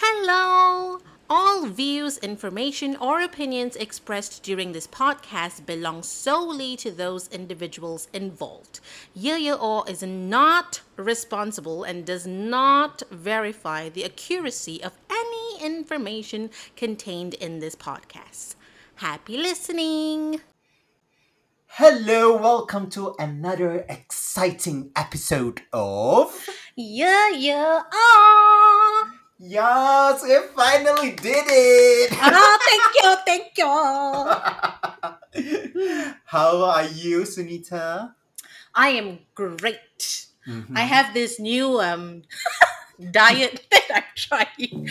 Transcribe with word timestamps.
Hello! 0.00 1.00
All 1.28 1.66
views, 1.66 2.18
information, 2.18 2.94
or 3.00 3.20
opinions 3.20 3.74
expressed 3.74 4.44
during 4.44 4.70
this 4.70 4.86
podcast 4.86 5.66
belong 5.66 6.04
solely 6.04 6.76
to 6.76 6.92
those 6.92 7.26
individuals 7.32 8.06
involved. 8.12 8.78
Yo 9.12 9.54
Or 9.56 9.90
is 9.90 10.04
not 10.04 10.82
responsible 10.94 11.82
and 11.82 12.06
does 12.06 12.28
not 12.28 13.02
verify 13.10 13.88
the 13.88 14.04
accuracy 14.04 14.80
of 14.84 14.92
any 15.10 15.60
information 15.60 16.50
contained 16.76 17.34
in 17.34 17.58
this 17.58 17.74
podcast. 17.74 18.54
Happy 18.94 19.36
listening! 19.36 20.42
Hello, 21.66 22.36
welcome 22.36 22.88
to 22.90 23.16
another 23.18 23.84
exciting 23.88 24.92
episode 24.94 25.62
of 25.72 26.48
ah! 27.92 28.67
Yes, 29.38 30.24
we 30.26 30.34
finally 30.56 31.12
did 31.14 31.46
it! 31.46 32.10
Ah, 32.18 32.58
thank 32.66 32.90
you, 32.98 33.10
thank 33.22 33.54
you. 33.54 33.70
How 36.26 36.58
are 36.64 36.82
you, 36.90 37.22
Sunita? 37.22 38.14
I 38.74 38.98
am 38.98 39.20
great. 39.38 40.26
Mhm. 40.42 40.74
I 40.74 40.82
have 40.90 41.14
this 41.14 41.38
new 41.38 41.78
um 41.78 42.26
diet 43.14 43.62
that 43.70 43.86
I'm 43.94 44.10
trying. 44.18 44.90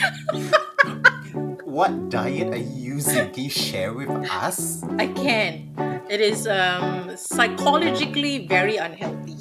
What 1.67 2.07
diet 2.09 2.55
are 2.55 2.63
you 2.63 3.03
using? 3.03 3.27
Can 3.35 3.43
you 3.43 3.51
share 3.51 3.91
with 3.91 4.07
us? 4.31 4.79
I 4.95 5.11
can. 5.11 5.75
It 6.07 6.23
is 6.23 6.47
um 6.47 7.11
psychologically 7.19 8.47
very 8.47 8.79
unhealthy. 8.79 9.35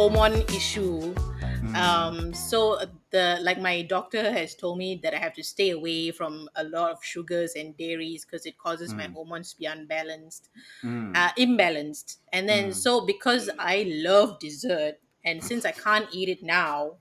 Hormone 0.00 0.42
issue, 0.58 1.14
um 1.74 2.32
so 2.34 2.78
the 3.10 3.38
like 3.42 3.60
my 3.60 3.82
doctor 3.82 4.22
has 4.32 4.54
told 4.54 4.78
me 4.78 4.98
that 5.02 5.14
I 5.14 5.18
have 5.18 5.34
to 5.34 5.42
stay 5.44 5.70
away 5.70 6.10
from 6.10 6.48
a 6.56 6.64
lot 6.64 6.90
of 6.90 7.04
sugars 7.04 7.52
and 7.54 7.76
dairies 7.76 8.24
because 8.24 8.46
it 8.46 8.56
causes 8.58 8.96
my 8.96 9.06
Mm. 9.06 9.12
hormones 9.14 9.52
to 9.52 9.58
be 9.58 9.66
unbalanced. 9.66 10.48
Mm. 10.84 11.14
uh, 11.14 11.30
imbalanced. 11.38 12.18
And 12.32 12.48
then, 12.48 12.70
Mm. 12.70 12.74
so 12.74 13.06
because 13.06 13.50
I 13.58 13.84
love 13.88 14.38
dessert, 14.40 15.00
and 15.24 15.42
since 15.44 15.64
I 15.64 15.72
can't 15.72 16.08
eat 16.12 16.28
it 16.28 16.42
now, 16.42 16.98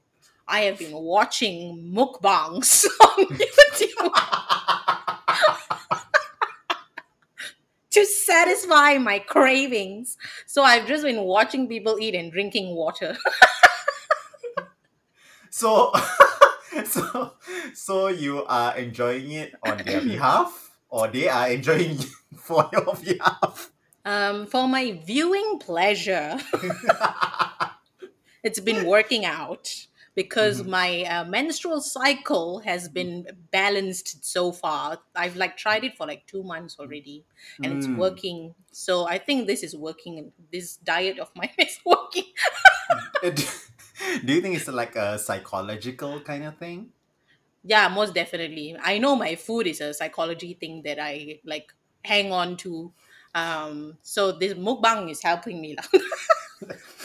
I 0.47 0.61
have 0.61 0.79
been 0.79 0.93
watching 0.93 1.93
mukbangs 1.93 2.85
on 3.09 3.25
YouTube 3.43 4.11
to 7.99 8.05
satisfy 8.05 8.97
my 8.97 9.19
cravings. 9.19 10.17
So 10.45 10.63
I've 10.63 10.87
just 10.87 11.03
been 11.03 11.23
watching 11.23 11.67
people 11.67 11.97
eat 11.99 12.15
and 12.15 12.31
drinking 12.31 12.75
water. 12.75 13.17
So, 15.49 15.91
so, 16.85 17.33
so 17.73 18.07
you 18.07 18.45
are 18.45 18.77
enjoying 18.77 19.31
it 19.31 19.55
on 19.63 19.77
their 19.83 20.01
behalf, 20.13 20.77
or 20.89 21.07
they 21.07 21.27
are 21.27 21.49
enjoying 21.49 21.99
it 21.99 22.05
for 22.37 22.69
your 22.71 22.95
behalf? 22.95 23.71
Um, 24.05 24.45
for 24.45 24.67
my 24.67 24.99
viewing 25.05 25.59
pleasure, 25.59 26.39
it's 28.43 28.59
been 28.59 28.85
working 28.85 29.25
out 29.25 29.87
because 30.19 30.61
Mhm. 30.61 30.69
my 30.77 31.03
uh, 31.03 31.23
menstrual 31.25 31.81
cycle 31.81 32.59
has 32.59 32.89
been 32.89 33.25
balanced 33.51 34.25
so 34.25 34.51
far. 34.51 34.99
I've 35.15 35.35
like 35.35 35.55
tried 35.57 35.83
it 35.83 35.95
for 35.97 36.05
like 36.07 36.27
two 36.27 36.43
months 36.43 36.77
already, 36.79 37.25
and 37.63 37.71
it's 37.73 37.87
Mm. 37.87 37.95
working. 37.95 38.55
So 38.71 39.07
I 39.07 39.17
think 39.17 39.47
this 39.47 39.63
is 39.63 39.75
working. 39.75 40.31
This 40.51 40.77
diet 40.77 41.19
of 41.19 41.29
mine 41.35 41.55
is 41.67 41.79
working. 41.85 42.29
Do 44.25 44.33
you 44.33 44.41
think 44.41 44.55
it's 44.55 44.67
like 44.67 44.95
a 44.95 45.17
psychological 45.19 46.21
kind 46.21 46.43
of 46.45 46.57
thing? 46.57 46.91
Yeah, 47.63 47.87
most 47.89 48.13
definitely. 48.13 48.75
I 48.81 48.97
know 48.99 49.15
my 49.15 49.35
food 49.35 49.67
is 49.67 49.81
a 49.81 49.93
psychology 49.93 50.53
thing 50.53 50.81
that 50.83 50.97
I 50.99 51.39
like 51.43 51.73
hang 52.05 52.31
on 52.31 52.55
to. 52.57 52.93
Um, 53.35 53.97
so 54.01 54.31
this 54.31 54.53
mukbang 54.53 55.11
is 55.11 55.21
helping 55.21 55.61
me. 55.61 55.75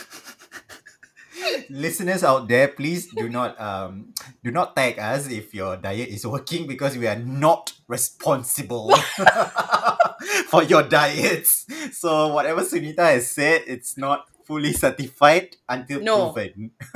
Listeners 1.69 2.23
out 2.23 2.47
there, 2.47 2.67
please 2.69 3.07
do 3.11 3.29
not 3.29 3.59
um 3.59 4.13
do 4.43 4.51
not 4.51 4.75
tag 4.75 4.99
us 4.99 5.29
if 5.29 5.53
your 5.53 5.77
diet 5.77 6.09
is 6.09 6.25
working 6.25 6.67
because 6.67 6.97
we 6.97 7.07
are 7.07 7.19
not 7.19 7.73
responsible 7.87 8.91
for 10.51 10.63
your 10.63 10.83
diets. 10.83 11.65
So 11.91 12.29
whatever 12.33 12.61
Sunita 12.61 13.05
has 13.13 13.31
said, 13.31 13.63
it's 13.67 13.97
not 13.97 14.25
fully 14.45 14.73
certified 14.73 15.55
until 15.67 16.01
No. 16.01 16.31
proven. 16.31 16.71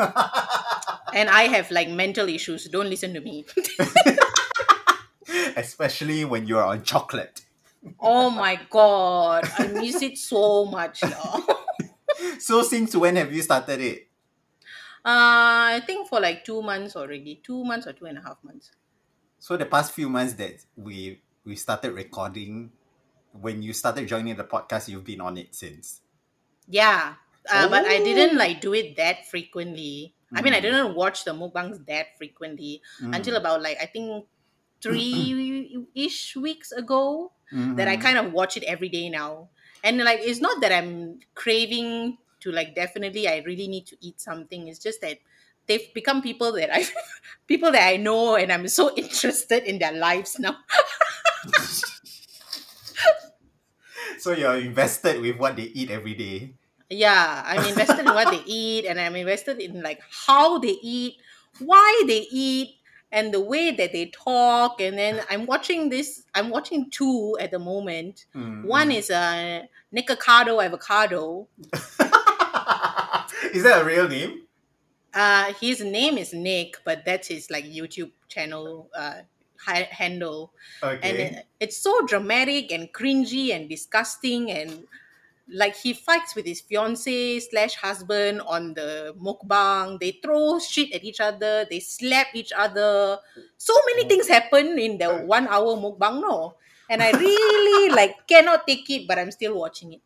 and 1.14 1.30
I 1.30 1.50
have 1.50 1.72
like 1.72 1.90
mental 1.90 2.30
issues. 2.30 2.68
Don't 2.70 2.90
listen 2.90 3.14
to 3.14 3.22
me. 3.22 3.46
Especially 5.56 6.26
when 6.26 6.48
you 6.48 6.58
are 6.58 6.66
on 6.66 6.84
chocolate. 6.84 7.42
Oh 8.00 8.30
my 8.30 8.60
god, 8.70 9.50
I 9.58 9.68
miss 9.68 10.02
it 10.02 10.18
so 10.18 10.66
much. 10.66 11.04
lah. 11.04 11.42
So 12.40 12.64
since 12.64 12.96
when 12.96 13.16
have 13.16 13.32
you 13.32 13.42
started 13.42 13.80
it? 13.80 14.09
Uh, 15.06 15.80
I 15.80 15.82
think 15.86 16.08
for 16.08 16.20
like 16.20 16.44
two 16.44 16.62
months 16.62 16.96
already. 16.96 17.40
Two 17.44 17.64
months 17.64 17.88
or 17.88 17.94
two 17.94 18.06
and 18.06 18.18
a 18.18 18.22
half 18.22 18.44
months. 18.44 18.72
So 19.40 19.56
the 19.58 19.66
past 19.66 19.94
few 19.94 20.10
months 20.10 20.34
that 20.34 20.64
we 20.76 21.22
we 21.46 21.56
started 21.56 21.94
recording, 21.94 22.72
when 23.32 23.62
you 23.64 23.74
started 23.74 24.08
joining 24.08 24.36
the 24.36 24.44
podcast, 24.44 24.90
you've 24.90 25.06
been 25.06 25.22
on 25.22 25.38
it 25.38 25.56
since. 25.56 26.02
Yeah. 26.68 27.16
Uh, 27.50 27.68
But 27.70 27.86
I 27.86 27.98
Oh. 28.00 28.04
didn't 28.04 28.38
like 28.38 28.62
do 28.62 28.74
it 28.74 28.96
that 28.98 29.26
frequently. 29.28 30.14
I 30.36 30.42
mean, 30.42 30.54
I 30.54 30.60
Mm. 30.60 30.62
didn't 30.62 30.96
watch 30.96 31.24
the 31.24 31.34
mukbangs 31.34 31.86
that 31.88 32.18
frequently 32.18 32.82
Mm. 33.02 33.16
until 33.16 33.36
about 33.36 33.62
like 33.62 33.78
I 33.82 33.86
think 33.88 34.28
three 34.82 35.88
ish 35.96 36.36
weeks 36.36 36.72
ago 36.72 37.32
that 37.52 37.88
I 37.88 37.98
Mhm. 37.98 38.02
kind 38.02 38.18
of 38.20 38.34
watch 38.34 38.58
it 38.58 38.64
every 38.64 38.90
day 38.90 39.10
now. 39.10 39.50
And 39.84 39.98
like 40.04 40.20
it's 40.22 40.40
not 40.42 40.62
that 40.62 40.72
I'm 40.72 41.20
craving 41.34 42.18
to 42.42 42.52
like 42.52 42.76
definitely 42.76 43.28
I 43.28 43.44
really 43.46 43.68
need 43.68 43.86
to 43.88 43.98
eat 44.02 44.20
something. 44.22 44.68
It's 44.68 44.80
just 44.80 45.02
that 45.02 45.20
they've 45.68 45.94
become 45.94 46.22
people 46.22 46.52
that 46.54 46.74
I 46.74 46.86
people 47.48 47.72
that 47.72 47.88
I 47.88 47.98
know 47.98 48.36
and 48.36 48.52
I'm 48.52 48.68
so 48.68 48.94
interested 48.96 49.64
in 49.64 49.80
their 49.80 49.94
lives 49.94 50.40
now. 50.40 50.58
So 54.20 54.34
you're 54.34 54.58
invested 54.58 55.22
with 55.22 55.38
what 55.38 55.56
they 55.56 55.72
eat 55.72 55.90
every 55.90 56.14
day. 56.14 56.54
Yeah, 56.90 57.44
I'm 57.46 57.64
invested 57.66 58.00
in 58.00 58.06
what 58.06 58.30
they 58.30 58.44
eat 58.46 58.86
and 58.86 59.00
I'm 59.00 59.16
invested 59.16 59.60
in 59.60 59.82
like 59.82 60.02
how 60.28 60.60
they 60.60 60.78
eat, 60.82 61.16
why 61.60 62.04
they 62.06 62.28
eat, 62.30 62.76
and 63.12 63.34
the 63.34 63.40
way 63.40 63.72
that 63.72 63.92
they 63.92 64.08
talk. 64.08 64.82
And 64.82 64.98
then 64.98 65.22
I'm 65.30 65.46
watching 65.46 65.90
this, 65.90 66.24
I'm 66.36 66.50
watching 66.50 66.90
two 66.92 67.38
at 67.40 67.52
the 67.52 67.60
moment. 67.60 68.26
Mm, 68.36 68.66
One 68.66 68.90
mm. 68.90 68.98
is 68.98 69.10
a 69.10 69.68
Nikocado 69.96 70.64
avocado. 70.64 71.48
Is 73.54 73.64
that 73.64 73.82
a 73.82 73.86
real 73.86 74.08
name? 74.08 74.48
Uh, 75.14 75.54
his 75.60 75.82
name 75.82 76.18
is 76.18 76.34
Nick, 76.34 76.78
but 76.86 77.04
that's 77.06 77.28
his 77.28 77.50
like 77.50 77.66
YouTube 77.66 78.12
channel 78.28 78.90
uh, 78.96 79.22
hi- 79.58 79.90
handle. 79.90 80.54
and 81.02 81.18
Okay. 81.18 81.22
it, 81.22 81.48
it's 81.60 81.78
so 81.78 82.06
dramatic 82.06 82.72
and 82.72 82.94
cringy 82.94 83.56
and 83.56 83.70
disgusting 83.70 84.52
and 84.52 84.86
like 85.52 85.76
he 85.76 85.94
fights 85.94 86.36
with 86.36 86.46
his 86.46 86.62
fiance 86.62 87.40
slash 87.40 87.76
husband 87.76 88.42
on 88.46 88.74
the 88.76 89.16
mukbang 89.18 90.00
they 90.00 90.12
throw 90.22 90.60
shit 90.60 90.94
at 90.94 91.04
each 91.04 91.20
other 91.20 91.66
they 91.70 91.80
slap 91.80 92.28
each 92.36 92.52
other 92.56 93.18
so 93.58 93.74
many 93.88 94.08
things 94.08 94.28
happen 94.28 94.78
in 94.78 94.98
the 95.00 95.10
one 95.26 95.48
hour 95.48 95.74
mukbang 95.76 96.22
no 96.22 96.56
and 96.90 97.02
i 97.02 97.12
really 97.14 97.90
like 97.96 98.28
cannot 98.28 98.68
take 98.68 98.90
it 98.92 99.08
but 99.08 99.18
i'm 99.18 99.32
still 99.32 99.56
watching 99.58 99.94
it 99.94 100.02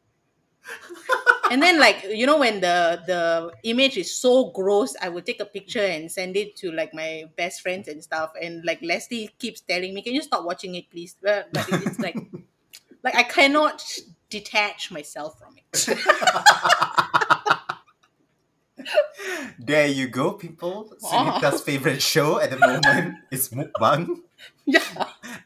and 1.54 1.62
then 1.62 1.80
like 1.80 2.04
you 2.10 2.26
know 2.26 2.40
when 2.40 2.60
the 2.62 3.00
the 3.06 3.52
image 3.62 3.96
is 3.96 4.10
so 4.10 4.50
gross 4.50 4.96
i 5.02 5.08
would 5.08 5.24
take 5.24 5.40
a 5.40 5.46
picture 5.46 5.86
and 5.86 6.12
send 6.12 6.36
it 6.36 6.56
to 6.56 6.72
like 6.72 6.94
my 6.96 7.26
best 7.38 7.62
friends 7.62 7.88
and 7.88 8.04
stuff 8.04 8.32
and 8.42 8.66
like 8.66 8.82
leslie 8.82 9.30
keeps 9.38 9.62
telling 9.62 9.94
me 9.94 10.02
can 10.02 10.14
you 10.14 10.22
stop 10.24 10.44
watching 10.44 10.74
it 10.74 10.90
please 10.90 11.16
but 11.22 11.54
but 11.54 11.66
it's 11.86 12.00
like 12.00 12.18
like 13.04 13.16
i 13.16 13.22
cannot 13.22 13.86
detach 14.32 14.90
myself 14.92 15.38
from 15.38 15.54
it 15.62 15.98
There 19.60 19.88
you 19.88 20.08
go, 20.10 20.34
people. 20.34 20.92
Oh. 20.92 21.08
Sunita's 21.08 21.62
favorite 21.62 22.02
show 22.02 22.40
at 22.40 22.50
the 22.50 22.60
moment 22.60 23.16
is 23.32 23.48
mukbang. 23.50 24.20
yeah 24.66 24.84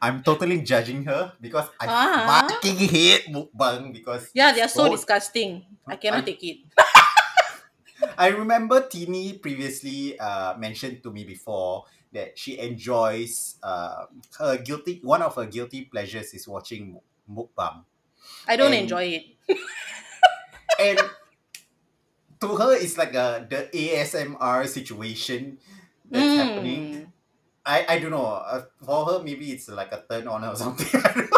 I'm 0.00 0.22
totally 0.22 0.62
judging 0.62 1.04
her 1.04 1.32
because 1.40 1.66
I 1.80 1.86
Ah. 1.88 2.46
fucking 2.48 2.78
hate 2.88 3.26
mukbang 3.30 3.92
because 3.92 4.30
yeah 4.34 4.52
they're 4.52 4.70
so 4.70 4.86
Oh. 4.86 4.92
disgusting 4.94 5.64
i 5.86 5.96
cannot 5.96 6.22
I- 6.22 6.28
take 6.34 6.42
it 6.44 6.58
I 8.18 8.28
remember 8.30 8.86
Tini 8.86 9.38
previously 9.38 10.14
uh, 10.18 10.54
mentioned 10.56 11.02
to 11.02 11.10
me 11.10 11.24
before 11.24 11.84
that 12.12 12.38
she 12.38 12.58
enjoys 12.58 13.58
uh, 13.62 14.06
her 14.38 14.56
guilty 14.58 15.00
one 15.02 15.22
of 15.22 15.34
her 15.34 15.46
guilty 15.46 15.84
pleasures 15.90 16.30
is 16.34 16.46
watching 16.46 16.98
mukbang. 17.26 17.82
I 18.46 18.54
don't 18.56 18.70
And- 18.72 18.86
enjoy 18.86 19.18
it. 19.18 19.24
And 20.78 20.98
to 22.40 22.48
her 22.56 22.72
it's 22.78 22.96
like 22.96 23.14
a 23.14 23.42
the 23.50 23.66
ASMR 23.74 24.66
situation 24.68 25.58
that's 26.06 26.22
Mm. 26.24 26.38
happening. 26.38 27.07
I, 27.68 27.84
I 27.88 27.98
don't 27.98 28.10
know. 28.10 28.24
Uh, 28.24 28.64
for 28.82 29.04
her 29.06 29.22
maybe 29.22 29.52
it's 29.52 29.68
like 29.68 29.92
a 29.92 30.04
turn 30.10 30.26
on 30.26 30.44
or 30.44 30.56
something. 30.56 31.00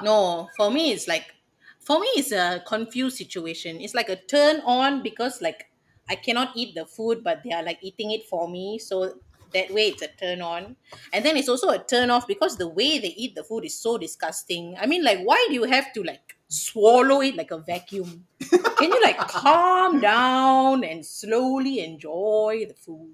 No, 0.00 0.50
for 0.56 0.70
me 0.70 0.92
it's 0.92 1.08
like 1.08 1.34
for 1.80 1.98
me 2.00 2.06
it's 2.16 2.32
a 2.32 2.62
confused 2.66 3.16
situation. 3.16 3.80
It's 3.80 3.94
like 3.94 4.08
a 4.08 4.16
turn 4.16 4.60
on 4.60 5.02
because 5.02 5.40
like 5.40 5.70
I 6.08 6.16
cannot 6.16 6.56
eat 6.56 6.74
the 6.74 6.86
food, 6.86 7.24
but 7.24 7.42
they 7.42 7.52
are 7.52 7.62
like 7.62 7.78
eating 7.82 8.10
it 8.12 8.24
for 8.26 8.48
me. 8.48 8.78
So 8.78 9.20
that 9.52 9.70
way 9.72 9.88
it's 9.88 10.02
a 10.02 10.08
turn 10.08 10.42
on. 10.42 10.76
And 11.12 11.24
then 11.24 11.36
it's 11.36 11.48
also 11.48 11.68
a 11.68 11.78
turn 11.78 12.10
off 12.10 12.26
because 12.26 12.56
the 12.56 12.68
way 12.68 12.98
they 12.98 13.14
eat 13.16 13.34
the 13.34 13.44
food 13.44 13.64
is 13.64 13.78
so 13.78 13.98
disgusting. 13.98 14.76
I 14.78 14.86
mean, 14.86 15.04
like, 15.04 15.20
why 15.20 15.44
do 15.48 15.54
you 15.54 15.64
have 15.64 15.92
to 15.94 16.02
like 16.02 16.36
swallow 16.48 17.20
it 17.20 17.36
like 17.36 17.50
a 17.50 17.58
vacuum? 17.58 18.26
Can 18.50 18.92
you 18.92 19.02
like 19.02 19.18
calm 19.18 20.00
down 20.00 20.84
and 20.84 21.04
slowly 21.04 21.80
enjoy 21.80 22.66
the 22.68 22.74
food? 22.74 23.12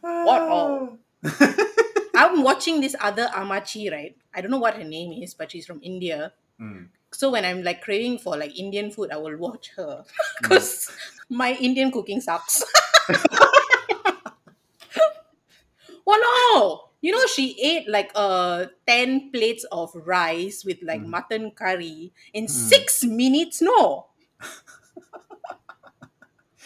What 0.00 0.42
all? 0.42 0.98
I'm 2.14 2.42
watching 2.42 2.80
this 2.80 2.94
other 3.00 3.26
Amachi, 3.34 3.90
right? 3.90 4.16
I 4.34 4.40
don't 4.40 4.50
know 4.50 4.58
what 4.58 4.74
her 4.74 4.84
name 4.84 5.22
is, 5.22 5.34
but 5.34 5.50
she's 5.50 5.66
from 5.66 5.80
India. 5.82 6.32
Mm. 6.60 6.88
So 7.12 7.30
when 7.30 7.44
I'm 7.44 7.62
like 7.62 7.82
craving 7.82 8.18
for 8.18 8.36
like 8.36 8.58
Indian 8.58 8.90
food, 8.90 9.10
I 9.12 9.16
will 9.16 9.36
watch 9.36 9.72
her 9.76 10.04
because 10.42 10.90
my 11.28 11.54
Indian 11.54 11.90
cooking 11.90 12.20
sucks. 12.20 12.64
Wow, 16.12 16.90
you 17.00 17.10
know 17.12 17.26
she 17.26 17.56
ate 17.62 17.88
like 17.88 18.10
uh 18.14 18.66
ten 18.86 19.30
plates 19.32 19.64
of 19.72 19.90
rice 19.94 20.64
with 20.64 20.78
like 20.82 21.02
Mm. 21.02 21.06
mutton 21.06 21.50
curry 21.52 22.12
in 22.34 22.48
Mm. 22.48 22.48
six 22.48 23.02
minutes. 23.04 23.62
No, 23.62 24.10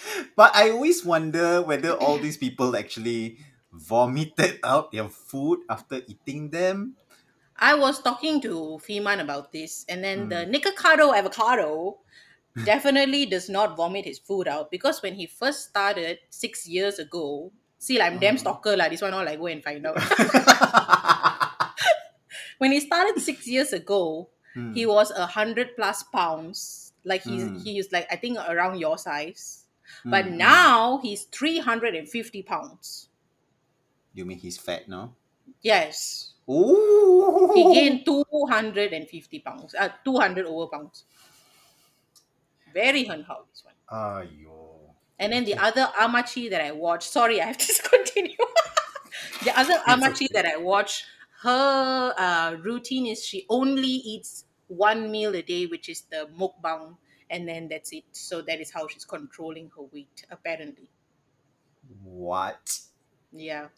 But 0.36 0.54
I 0.54 0.70
always 0.70 1.04
wonder 1.04 1.62
whether 1.62 1.92
all 1.92 2.18
these 2.18 2.36
people 2.36 2.76
actually 2.76 3.38
vomited 3.72 4.60
out 4.64 4.92
their 4.92 5.08
food 5.08 5.60
after 5.68 6.02
eating 6.06 6.50
them. 6.50 6.96
I 7.58 7.74
was 7.74 8.02
talking 8.02 8.40
to 8.42 8.78
Feeman 8.82 9.20
about 9.20 9.52
this, 9.52 9.84
and 9.88 10.02
then 10.04 10.28
the 10.28 10.44
Nikocado 10.46 11.16
avocado 11.16 12.00
definitely 12.62 13.26
does 13.26 13.48
not 13.50 13.76
vomit 13.76 14.04
his 14.06 14.18
food 14.18 14.48
out 14.48 14.70
because 14.70 15.02
when 15.02 15.14
he 15.16 15.26
first 15.26 15.68
started 15.68 16.20
six 16.30 16.66
years 16.68 16.98
ago, 16.98 17.52
see, 17.78 17.98
like, 17.98 18.12
I'm 18.12 18.18
damn 18.18 18.36
Mhm. 18.36 18.40
stalker, 18.40 18.76
like, 18.76 18.90
this 18.90 19.02
one 19.02 19.14
all 19.14 19.28
I 19.28 19.36
go 19.36 19.46
and 19.46 19.62
find 19.62 19.86
out. 19.86 19.96
when 22.58 22.72
he 22.72 22.80
started 22.80 23.20
six 23.20 23.46
years 23.46 23.72
ago, 23.72 24.28
Hmm. 24.54 24.72
he 24.72 24.86
was 24.86 25.10
a 25.10 25.26
hundred 25.26 25.76
plus 25.76 26.02
pounds. 26.04 26.92
Like 27.04 27.22
he's 27.22 27.44
Mm. 27.44 27.62
he's 27.62 27.92
like 27.92 28.08
I 28.10 28.16
think 28.16 28.38
around 28.40 28.78
your 28.80 28.96
size. 28.98 29.64
But 30.04 30.24
Mm, 30.24 30.32
mm. 30.32 30.36
now 30.38 30.98
he's 31.04 31.24
three 31.30 31.58
hundred 31.60 31.94
and 31.94 32.08
fifty 32.08 32.42
pounds. 32.42 33.08
You 34.14 34.24
mean 34.24 34.38
he's 34.38 34.56
fat 34.58 34.88
now? 34.88 35.14
Yes. 35.60 36.32
Ooh. 36.50 37.52
He 37.54 37.62
gained 37.74 38.04
two 38.06 38.24
hundred 38.48 38.92
and 38.96 39.06
fifty 39.06 39.38
pounds. 39.38 39.74
Uh 39.78 39.90
two 40.04 40.16
hundred 40.18 40.46
over 40.46 40.66
pounds. 40.72 41.04
Very 42.72 43.04
hunhao 43.04 43.44
this 43.52 43.62
one. 43.62 43.74
Aiyo. 43.92 44.65
And 45.18 45.32
then 45.32 45.44
the 45.44 45.54
other 45.56 45.90
Amachi 45.98 46.50
that 46.50 46.60
I 46.60 46.72
watched, 46.72 47.10
sorry, 47.10 47.40
I 47.40 47.46
have 47.46 47.58
to 47.58 47.82
continue. 47.90 48.36
the 49.44 49.58
other 49.58 49.78
Amachi 49.88 50.28
that 50.32 50.44
I 50.46 50.56
watch, 50.58 51.04
her 51.42 52.14
uh, 52.18 52.56
routine 52.62 53.06
is 53.06 53.24
she 53.24 53.46
only 53.48 53.88
eats 53.88 54.44
one 54.68 55.10
meal 55.10 55.34
a 55.34 55.42
day, 55.42 55.66
which 55.66 55.88
is 55.88 56.02
the 56.10 56.28
mukbang, 56.38 56.96
and 57.30 57.48
then 57.48 57.68
that's 57.68 57.92
it. 57.92 58.04
So 58.12 58.42
that 58.42 58.60
is 58.60 58.70
how 58.72 58.88
she's 58.88 59.04
controlling 59.04 59.70
her 59.76 59.82
weight, 59.92 60.24
apparently. 60.30 60.90
What? 62.02 62.80
Yeah. 63.32 63.68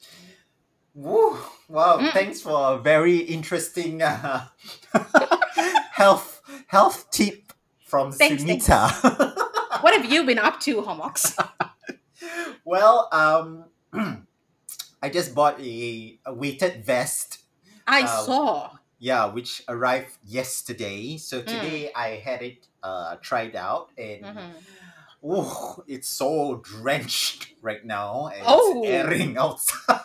Woo. 0.94 1.38
Wow, 1.69 1.99
Mm. 1.99 2.12
thanks 2.12 2.40
for 2.40 2.75
a 2.75 2.79
very 2.79 3.19
interesting 3.19 4.02
uh, 4.02 4.49
health 5.93 6.40
health 6.69 7.11
tip 7.11 7.52
from 7.87 8.12
Thanks, 8.12 8.43
Sunita. 8.43 9.35
What 9.80 9.94
have 9.94 10.10
you 10.10 10.25
been 10.25 10.38
up 10.38 10.60
to, 10.60 10.82
Homox? 10.82 11.34
well, 12.64 13.08
um 13.12 13.64
I 15.02 15.08
just 15.10 15.34
bought 15.34 15.60
a, 15.60 16.19
a 16.26 16.34
weighted 16.34 16.84
vest. 16.84 17.38
I 17.86 18.02
Um, 18.02 18.25
saw. 18.26 18.70
Yeah, 18.98 19.26
which 19.26 19.62
arrived 19.69 20.19
yesterday. 20.26 21.14
Mm. 21.14 21.20
So 21.20 21.42
today 21.42 21.90
I 21.94 22.19
had 22.25 22.42
it 22.42 22.66
uh 22.82 23.16
tried 23.22 23.54
out 23.56 23.90
and 23.96 24.25
Mhm. 24.25 24.52
Ooh, 25.25 25.82
it's 25.88 26.08
so 26.08 26.60
drenched 26.62 27.54
right 27.62 27.84
now 27.84 28.28
and 28.30 28.42
Oh. 28.46 28.82
it's 28.82 28.90
airing 28.90 29.36
outside. 29.44 30.02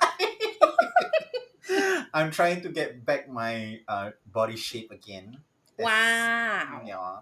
I'm 2.13 2.29
trying 2.31 2.61
to 2.61 2.69
get 2.69 3.05
back 3.05 3.29
my 3.29 3.79
uh, 3.87 4.11
body 4.25 4.55
shape 4.57 4.91
again. 4.91 5.37
Wow. 5.79 6.81
Yeah, 6.85 7.19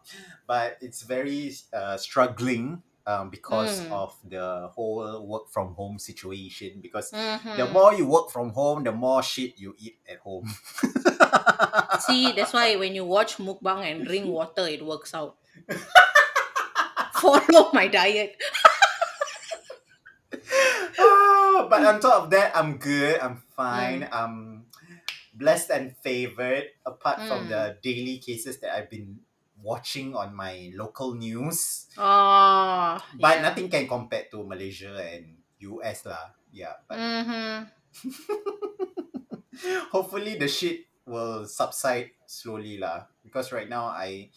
but 0.48 0.78
it's 0.82 1.02
very 1.04 1.54
uh, 1.74 1.98
struggling 1.98 2.84
um, 3.08 3.30
because 3.30 3.82
Mm. 3.82 3.92
of 3.92 4.14
the 4.24 4.70
whole 4.76 5.26
work 5.26 5.50
from 5.52 5.74
home 5.74 5.98
situation. 5.98 6.80
Because 6.82 7.10
the 7.12 7.18
Mhm. 7.18 7.72
more 7.72 7.94
you 7.94 8.06
work 8.06 8.30
from 8.30 8.52
home, 8.54 8.84
the 8.84 8.92
more 8.92 9.24
shit 9.24 9.58
you 9.58 9.74
eat 9.80 9.98
at 10.08 10.20
home. 10.20 10.46
See, 12.06 12.32
that's 12.34 12.54
why 12.54 12.76
when 12.76 12.94
you 12.94 13.06
watch 13.06 13.38
mukbang 13.38 13.82
and 13.90 14.06
drink 14.06 14.28
water, 14.30 14.68
it 14.68 14.86
works 14.86 15.14
out. 15.14 15.38
Follow 17.22 17.70
my 17.74 17.88
diet. 17.88 18.36
Ah, 21.00 21.68
but 21.70 21.86
on 21.86 22.00
top 22.00 22.24
of 22.24 22.30
that, 22.32 22.56
I'm 22.56 22.78
good. 22.78 23.20
I'm 23.20 23.42
fine. 23.56 24.02
Mm. 24.02 24.10
I'm 24.14 24.66
blessed 25.34 25.70
and 25.72 25.96
favored. 26.00 26.72
Apart 26.86 27.28
from 27.28 27.48
Mm. 27.48 27.50
the 27.50 27.64
daily 27.82 28.18
cases 28.20 28.60
that 28.62 28.74
I've 28.76 28.90
been 28.90 29.20
watching 29.62 30.16
on 30.16 30.34
my 30.34 30.72
local 30.74 31.14
news, 31.14 31.86
Ah, 31.98 32.98
but 33.20 33.36
yeah. 33.38 33.42
nothing 33.46 33.70
can 33.70 33.86
compare 33.88 34.26
to 34.34 34.42
Malaysia 34.44 34.98
and 34.98 35.38
US 35.62 36.06
lah. 36.10 36.34
Yeah, 36.52 36.74
but 36.90 36.98
Mm-hmm. 36.98 37.70
hopefully 39.92 40.36
the 40.36 40.48
shit 40.48 40.86
will 41.06 41.46
subside 41.48 42.12
slowly 42.26 42.78
lah. 42.78 43.06
Because 43.24 43.52
right 43.52 43.70
now 43.70 43.86
I. 43.88 44.30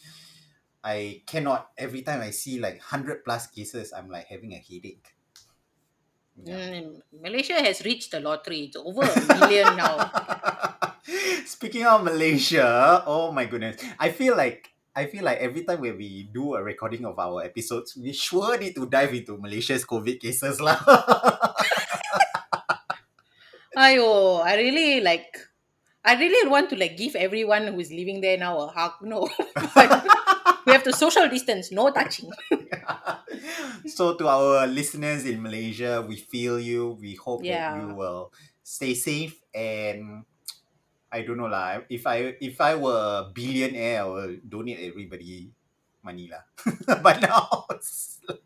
I 0.85 1.25
cannot 1.25 1.73
every 1.81 2.05
time 2.05 2.21
I 2.21 2.29
see 2.29 2.61
like 2.61 2.77
hundred 2.77 3.25
plus 3.25 3.49
cases, 3.49 3.89
I'm 3.97 4.13
like 4.13 4.29
having 4.29 4.53
a 4.53 4.61
headache. 4.61 5.14
Yeah. 6.43 6.83
Mm, 6.83 6.99
Malaysia 7.23 7.55
has 7.63 7.85
reached 7.87 8.11
the 8.11 8.19
lottery. 8.19 8.67
It's 8.67 8.77
over 8.77 9.07
a 9.07 9.23
million 9.39 9.77
now. 9.79 10.11
Speaking 11.47 11.87
of 11.87 12.03
Malaysia, 12.03 13.03
oh 13.07 13.31
my 13.31 13.47
goodness. 13.47 13.79
I 14.01 14.11
feel 14.11 14.35
like 14.35 14.75
I 14.95 15.07
feel 15.07 15.23
like 15.27 15.39
every 15.39 15.63
time 15.67 15.83
when 15.83 15.99
we 15.99 16.31
do 16.31 16.55
a 16.55 16.63
recording 16.63 17.05
of 17.05 17.19
our 17.19 17.43
episodes, 17.43 17.99
we 17.99 18.15
sure 18.15 18.59
need 18.59 18.75
to 18.79 18.87
dive 18.87 19.15
into 19.15 19.39
Malaysia's 19.39 19.83
COVID 19.87 20.23
cases 20.23 20.63
lah. 20.63 20.79
Ayo, 23.75 24.39
I 24.39 24.55
really 24.55 25.03
like. 25.03 25.35
I 26.05 26.15
really 26.15 26.47
want 26.47 26.71
to 26.71 26.77
like 26.79 26.95
give 26.95 27.17
everyone 27.17 27.75
who 27.75 27.81
is 27.81 27.91
living 27.91 28.21
there 28.21 28.39
now 28.39 28.55
a 28.61 28.69
hug. 28.71 29.03
No, 29.03 29.27
but 29.75 29.91
we 30.67 30.73
have 30.73 30.83
to 30.85 30.93
social 30.93 31.29
distance. 31.29 31.73
No 31.73 31.91
touching. 31.91 32.31
so 33.87 34.15
to 34.17 34.29
our 34.29 34.67
listeners 34.67 35.25
in 35.25 35.43
Malaysia, 35.43 36.03
we 36.03 36.17
feel 36.17 36.59
you. 36.61 36.99
We 37.01 37.15
hope 37.15 37.45
that 37.45 37.77
you 37.81 37.95
will 37.95 38.33
stay 38.63 38.95
safe 38.95 39.41
and 39.55 40.25
I 41.13 41.23
don't 41.23 41.39
know 41.39 41.47
lah. 41.47 41.87
If 41.89 42.07
I 42.07 42.35
if 42.43 42.59
I 42.61 42.75
were 42.75 42.99
a 43.23 43.31
billionaire, 43.31 44.03
I 44.03 44.07
will 44.07 44.35
donate 44.43 44.83
everybody 44.83 45.55
money 46.03 46.27
lah. 46.27 46.43
but 47.07 47.23
now 47.23 47.71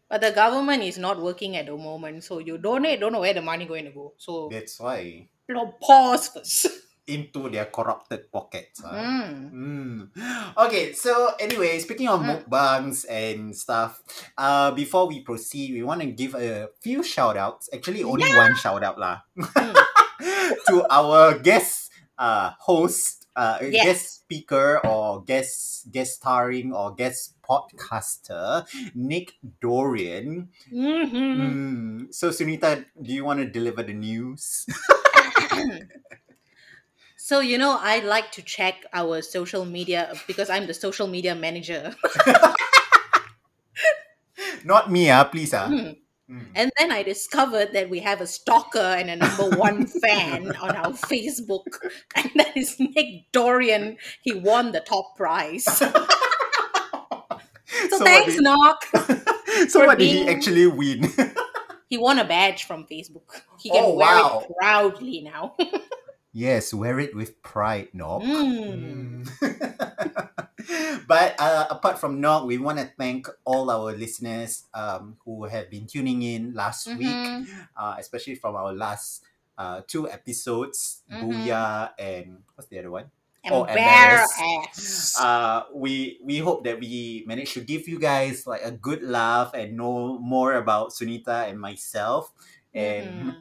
But 0.08 0.20
the 0.24 0.32
government 0.32 0.82
is 0.82 0.96
not 0.96 1.20
working 1.20 1.56
at 1.56 1.66
the 1.68 1.76
moment, 1.76 2.24
so 2.24 2.40
you 2.40 2.56
donate. 2.56 3.00
Don't 3.00 3.12
know 3.12 3.20
where 3.20 3.36
the 3.36 3.44
money 3.44 3.64
going 3.64 3.84
to 3.84 3.92
go. 3.92 4.12
So 4.16 4.48
that's 4.52 4.80
why 4.80 5.28
pause 5.80 6.28
first. 6.28 6.68
Into 7.08 7.48
their 7.48 7.66
corrupted 7.72 8.30
pockets. 8.30 8.84
ah. 8.84 8.92
Mm. 8.92 9.34
Mm. 9.56 9.98
Okay, 10.68 10.92
so 10.92 11.32
anyway, 11.40 11.80
speaking 11.80 12.06
of 12.08 12.20
Mm. 12.20 12.44
mukbangs 12.44 13.08
and 13.08 13.56
stuff, 13.56 14.00
uh, 14.36 14.70
before 14.76 15.08
we 15.08 15.24
proceed, 15.24 15.72
we 15.72 15.82
want 15.82 16.00
to 16.04 16.08
give 16.12 16.36
a 16.36 16.68
few 16.84 17.02
shout 17.02 17.36
outs. 17.40 17.68
Actually, 17.72 18.04
only 18.04 18.28
one 18.36 18.52
shout 18.60 18.84
out 18.84 19.00
lah. 19.00 19.24
Mm. 19.34 19.74
to 20.68 20.84
our 20.92 21.38
guest 21.38 21.90
uh, 22.18 22.52
host, 22.60 23.26
uh, 23.38 23.58
Yes. 23.62 23.84
guest 23.86 24.04
speaker, 24.26 24.82
or 24.84 25.22
guest 25.24 25.86
guest 25.94 26.18
starring 26.20 26.74
or 26.74 26.92
guest 26.98 27.38
podcaster, 27.46 28.66
Nick 28.92 29.38
Dorian. 29.62 30.50
Mm-hmm. 30.68 31.38
Mm, 31.40 32.12
so, 32.12 32.28
Sunita, 32.34 32.84
do 33.00 33.08
you 33.14 33.24
want 33.24 33.38
to 33.40 33.46
deliver 33.48 33.80
the 33.86 33.94
news? 33.94 34.66
So, 37.28 37.40
you 37.40 37.58
know, 37.58 37.76
I 37.78 37.98
like 37.98 38.32
to 38.32 38.42
check 38.42 38.86
our 38.94 39.20
social 39.20 39.66
media 39.66 40.14
because 40.26 40.48
I'm 40.48 40.66
the 40.66 40.72
social 40.72 41.06
media 41.06 41.34
manager. 41.34 41.94
Not 44.64 44.90
me, 44.90 45.10
ah, 45.10 45.24
please. 45.24 45.52
Ah. 45.52 45.68
Mm. 45.68 45.96
Mm. 46.30 46.46
And 46.54 46.72
then 46.78 46.90
I 46.90 47.02
discovered 47.02 47.72
that 47.74 47.90
we 47.90 48.00
have 48.00 48.22
a 48.22 48.26
stalker 48.26 48.78
and 49.00 49.10
a 49.10 49.16
number 49.16 49.50
one 49.58 49.86
fan 50.02 50.56
on 50.56 50.74
our 50.76 50.92
Facebook, 50.92 51.66
and 52.16 52.30
that 52.36 52.56
is 52.56 52.80
Nick 52.80 53.30
Dorian. 53.32 53.98
He 54.22 54.32
won 54.32 54.72
the 54.72 54.80
top 54.80 55.14
prize. 55.16 55.66
So, 57.90 57.98
So 57.98 58.04
thanks, 58.04 58.34
did- 58.34 58.42
Knock. 58.44 58.84
so, 59.68 59.84
what 59.86 59.98
did 59.98 60.08
he 60.08 60.26
actually 60.28 60.66
win? 60.66 61.12
He 61.88 61.96
won 61.98 62.18
a 62.18 62.24
badge 62.24 62.64
from 62.64 62.86
Facebook. 62.90 63.40
He 63.60 63.68
can 63.70 63.82
Oh, 63.84 63.94
wear 63.94 64.06
wow. 64.08 64.42
it 64.48 64.56
proudly 64.58 65.20
now. 65.20 65.54
Yes, 66.32 66.72
wear 66.74 66.98
it 67.00 67.14
with 67.14 67.42
pride, 67.42 67.88
Nog. 67.92 68.22
Mm. 68.22 69.24
Mm. 69.24 70.08
but 71.06 71.34
uh, 71.38 71.66
apart 71.70 71.98
from 71.98 72.20
Nog, 72.20 72.46
we 72.46 72.58
want 72.58 72.78
to 72.78 72.90
thank 72.98 73.28
all 73.44 73.70
our 73.70 73.92
listeners 73.96 74.64
um, 74.74 75.16
who 75.24 75.44
have 75.44 75.70
been 75.70 75.86
tuning 75.86 76.22
in 76.22 76.54
last 76.54 76.86
week, 76.96 77.08
Mhm. 77.08 77.46
uh, 77.76 77.96
especially 77.98 78.34
from 78.34 78.54
our 78.56 78.72
last 78.72 79.22
uh, 79.58 79.82
two 79.86 80.08
episodes, 80.08 81.02
Mhm. 81.10 81.18
Booyah 81.22 81.90
and 81.98 82.42
what's 82.54 82.68
the 82.70 82.78
other 82.78 82.90
one? 82.90 83.10
Oh, 83.50 83.64
Embarrass. 83.64 85.16
Uh, 85.18 85.62
we 85.72 86.20
we 86.22 86.38
hope 86.38 86.64
that 86.64 86.78
we 86.78 87.24
managed 87.26 87.54
to 87.54 87.64
give 87.64 87.88
you 87.88 87.98
guys 87.98 88.46
like 88.46 88.60
a 88.62 88.70
good 88.70 89.00
laugh 89.02 89.54
and 89.54 89.72
know 89.74 90.18
more 90.18 90.52
about 90.54 90.90
Sunita 90.92 91.48
and 91.48 91.56
myself 91.58 92.30
and 92.74 93.34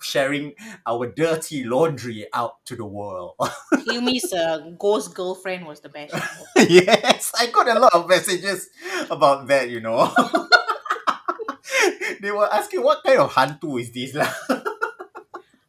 sharing 0.00 0.54
our 0.86 1.06
dirty 1.06 1.64
laundry 1.64 2.26
out 2.32 2.64
to 2.66 2.76
the 2.76 2.84
world. 2.84 3.34
Yumi's 3.86 4.32
uh, 4.32 4.70
ghost 4.78 5.14
girlfriend 5.14 5.66
was 5.66 5.80
the 5.80 5.88
best. 5.88 6.14
yes, 6.56 7.32
I 7.38 7.46
got 7.46 7.68
a 7.68 7.78
lot 7.78 7.94
of 7.94 8.08
messages 8.08 8.68
about 9.10 9.46
that, 9.48 9.70
you 9.70 9.80
know. 9.80 10.12
they 12.20 12.30
were 12.30 12.52
asking 12.52 12.82
what 12.82 13.02
kind 13.04 13.20
of 13.20 13.32
hantu 13.32 13.80
is 13.80 13.92
this 13.92 14.14
lah. 14.14 14.32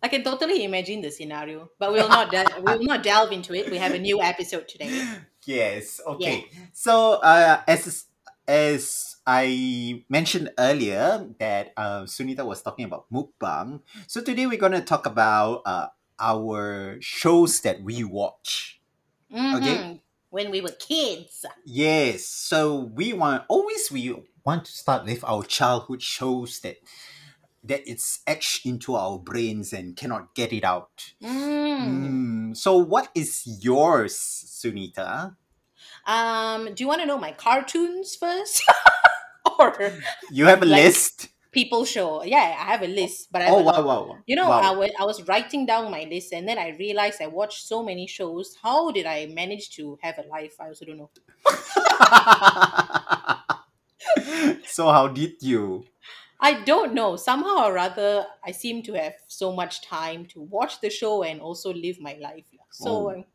I 0.03 0.07
can 0.07 0.23
totally 0.23 0.63
imagine 0.63 1.01
the 1.01 1.09
scenario, 1.09 1.71
but 1.79 1.91
we'll 1.91 2.09
not 2.09 2.29
del- 2.29 2.61
we'll 2.61 2.83
not 2.83 3.01
delve 3.01 3.31
into 3.31 3.55
it. 3.55 3.71
We 3.71 3.77
have 3.77 3.93
a 3.93 3.99
new 3.99 4.21
episode 4.21 4.67
today. 4.67 4.91
Yes. 5.45 5.99
Okay. 6.05 6.45
So, 6.73 7.13
uh, 7.25 7.61
as 7.67 8.05
as 8.47 9.14
I 9.25 10.03
mentioned 10.09 10.51
earlier, 10.57 11.27
that 11.39 11.73
uh, 11.77 12.03
Sunita 12.03 12.45
was 12.45 12.61
talking 12.61 12.85
about 12.85 13.05
mukbang. 13.11 13.81
So 14.07 14.21
today 14.21 14.45
we're 14.45 14.59
gonna 14.61 14.81
talk 14.81 15.05
about 15.05 15.61
uh, 15.65 15.87
our 16.19 16.97
shows 17.01 17.61
that 17.61 17.81
we 17.81 18.03
watch. 18.03 18.79
Mhm. 19.31 19.99
When 20.29 20.51
we 20.51 20.61
were 20.61 20.75
kids. 20.77 21.45
Yes. 21.65 22.25
So 22.25 22.91
we 22.93 23.13
want 23.13 23.43
always 23.49 23.89
we 23.91 24.13
want 24.45 24.65
to 24.65 24.71
start 24.71 25.05
with 25.05 25.23
our 25.23 25.43
childhood 25.43 26.01
shows 26.01 26.59
that 26.61 26.77
that 27.63 27.81
it's 27.87 28.21
etched 28.27 28.65
into 28.65 28.95
our 28.95 29.17
brains 29.19 29.73
and 29.73 29.95
cannot 29.97 30.35
get 30.35 30.53
it 30.53 30.63
out. 30.63 31.13
Mm. 31.23 32.51
Mm, 32.51 32.57
So 32.57 32.77
what 32.77 33.09
is 33.15 33.43
yours, 33.63 34.15
Sunita? 34.17 35.35
Um, 36.05 36.73
do 36.73 36.83
you 36.83 36.87
want 36.87 37.01
to 37.01 37.07
know 37.07 37.17
my 37.17 37.31
cartoons 37.31 38.15
first, 38.15 38.63
or 39.59 39.91
You 40.29 40.45
have 40.45 40.61
a 40.61 40.65
Like- 40.65 40.83
list. 40.83 41.29
people 41.51 41.85
show? 41.85 42.23
Yeah, 42.23 42.55
I 42.59 42.71
have 42.75 42.81
a 42.83 42.87
list, 42.87 43.29
but 43.31 43.41
I 43.41 43.47
Oh 43.49 43.61
wow, 43.61 43.81
wow, 43.81 44.03
wow. 44.07 44.17
You 44.27 44.35
know, 44.35 44.49
wow. 44.49 44.59
I 44.59 44.71
wa- 44.75 44.95
I 44.99 45.05
was 45.05 45.23
writing 45.27 45.65
down 45.65 45.89
my 45.91 46.03
list, 46.03 46.33
and 46.33 46.47
then 46.47 46.57
I 46.57 46.69
realized 46.77 47.21
I 47.21 47.27
watched 47.27 47.65
so 47.65 47.81
many 47.83 48.07
shows. 48.07 48.57
How 48.61 48.91
did 48.91 49.05
I 49.05 49.27
manage 49.27 49.69
to 49.77 49.97
have 50.03 50.17
a 50.19 50.27
life? 50.27 50.55
I 50.59 50.67
also 50.67 50.85
don't 50.85 50.97
know. 50.97 51.09
so 54.65 54.89
how 54.89 55.07
did 55.07 55.41
you? 55.41 55.85
I 56.39 56.61
don't 56.63 56.93
know. 56.93 57.15
Somehow 57.15 57.65
or 57.67 57.77
other, 57.77 58.25
I 58.43 58.51
seem 58.51 58.83
to 58.83 58.93
have 58.93 59.15
so 59.27 59.51
much 59.53 59.81
time 59.81 60.25
to 60.35 60.41
watch 60.41 60.81
the 60.81 60.89
show 60.89 61.23
and 61.23 61.39
also 61.41 61.73
live 61.73 61.99
my 61.99 62.13
life. 62.19 62.45
So 62.71 62.89
Oh. 62.89 63.09
um, 63.11 63.25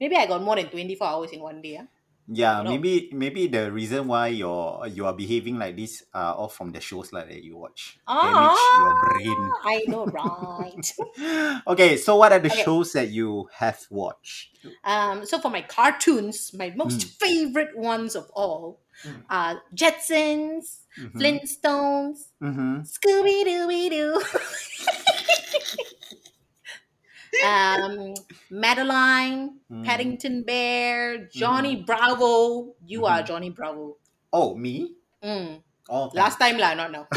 maybe 0.00 0.16
I 0.16 0.26
got 0.26 0.42
more 0.42 0.56
than 0.56 0.68
24 0.68 1.06
hours 1.06 1.30
in 1.32 1.40
one 1.40 1.62
day. 1.62 1.78
ah. 1.80 1.86
Yeah, 2.28 2.58
You 2.58 2.64
know. 2.64 2.70
maybe 2.70 3.10
maybe 3.12 3.46
the 3.48 3.72
reason 3.72 4.06
why 4.06 4.28
you're 4.28 4.86
you 4.86 5.04
are 5.06 5.12
behaving 5.14 5.58
like 5.58 5.76
this 5.76 6.04
are 6.14 6.34
all 6.34 6.48
from 6.48 6.70
the 6.70 6.80
shows 6.80 7.12
like 7.12 7.28
that 7.28 7.42
you 7.42 7.56
watch. 7.56 7.98
Damage 8.06 8.56
your 8.76 8.94
brain. 8.94 9.36
Ah, 9.36 9.60
I 9.64 9.80
know, 9.88 10.06
right? 10.06 10.92
okay, 11.66 11.96
so 11.96 12.16
what 12.16 12.32
are 12.32 12.38
the 12.38 12.50
Okay. 12.50 12.62
shows 12.62 12.92
that 12.92 13.08
you 13.10 13.48
have 13.54 13.80
watched? 13.90 14.58
um, 14.84 15.26
so 15.26 15.40
for 15.40 15.50
my 15.50 15.62
cartoons, 15.62 16.52
my 16.54 16.70
most 16.76 17.00
Mm. 17.00 17.18
favorite 17.18 17.76
ones 17.76 18.14
of 18.14 18.30
all 18.34 18.80
Mm. 19.04 19.24
are 19.30 19.62
Jetsons, 19.74 20.84
Mhm. 20.98 21.10
Flintstones, 21.18 22.28
Mhm. 22.42 22.84
Scooby 22.86 23.44
Doo. 23.90 24.20
um, 27.46 28.14
Madeline, 28.50 29.60
Mm. 29.70 29.84
Paddington 29.86 30.42
Bear, 30.42 31.28
Johnny 31.30 31.76
Bravo. 31.76 32.74
You 32.84 33.06
are 33.06 33.22
Mhm. 33.22 33.26
Johnny 33.26 33.50
Bravo. 33.50 33.96
Oh, 34.32 34.54
me? 34.54 34.94
Mm. 35.22 35.62
Oh, 35.88 36.10
Last 36.14 36.38
time 36.38 36.58
lah, 36.58 36.74
not 36.74 36.90
now. 36.90 37.06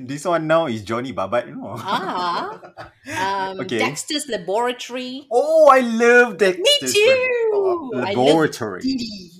this 0.00 0.24
one 0.24 0.46
now 0.46 0.66
is 0.66 0.82
Johnny 0.82 1.12
Babat, 1.12 1.46
you 1.48 1.56
know. 1.56 1.74
ah, 1.78 2.58
um, 3.50 3.60
Okay. 3.60 3.78
Dexter's 3.78 4.26
Laboratory. 4.28 5.26
Oh, 5.30 5.68
I 5.70 5.80
love 5.80 6.38
that. 6.38 6.58
Me 6.58 6.74
too. 6.82 7.50
Love 7.54 8.14
Laboratory. 8.14 8.82
Dee 8.82 8.96
Dee. 8.96 9.30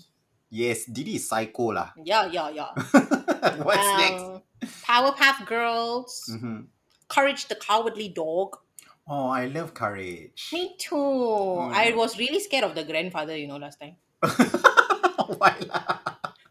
Yes, 0.50 0.84
Dee 0.86 1.04
Dee 1.04 1.16
is 1.16 1.28
psycho 1.28 1.72
lah. 1.74 1.90
Yeah, 1.98 2.26
yeah, 2.30 2.50
yeah. 2.50 2.70
What's 3.62 3.90
next? 3.98 4.22
Powerpuff 4.64 5.46
Girls. 5.46 6.24
Mhm. 6.30 6.68
Courage 7.08 7.46
the 7.48 7.54
Cowardly 7.56 8.08
Dog. 8.08 8.56
Oh, 9.08 9.26
I 9.28 9.46
love 9.46 9.74
courage. 9.74 10.50
Me 10.52 10.76
too. 10.78 10.96
I 11.72 11.90
Mm. 11.92 11.96
was 11.96 12.18
really 12.18 12.38
scared 12.38 12.64
of 12.64 12.74
the 12.74 12.84
grandfather, 12.84 13.36
you 13.36 13.48
know, 13.48 13.56
last 13.56 13.80
time. 13.80 13.96
Why? 15.38 15.56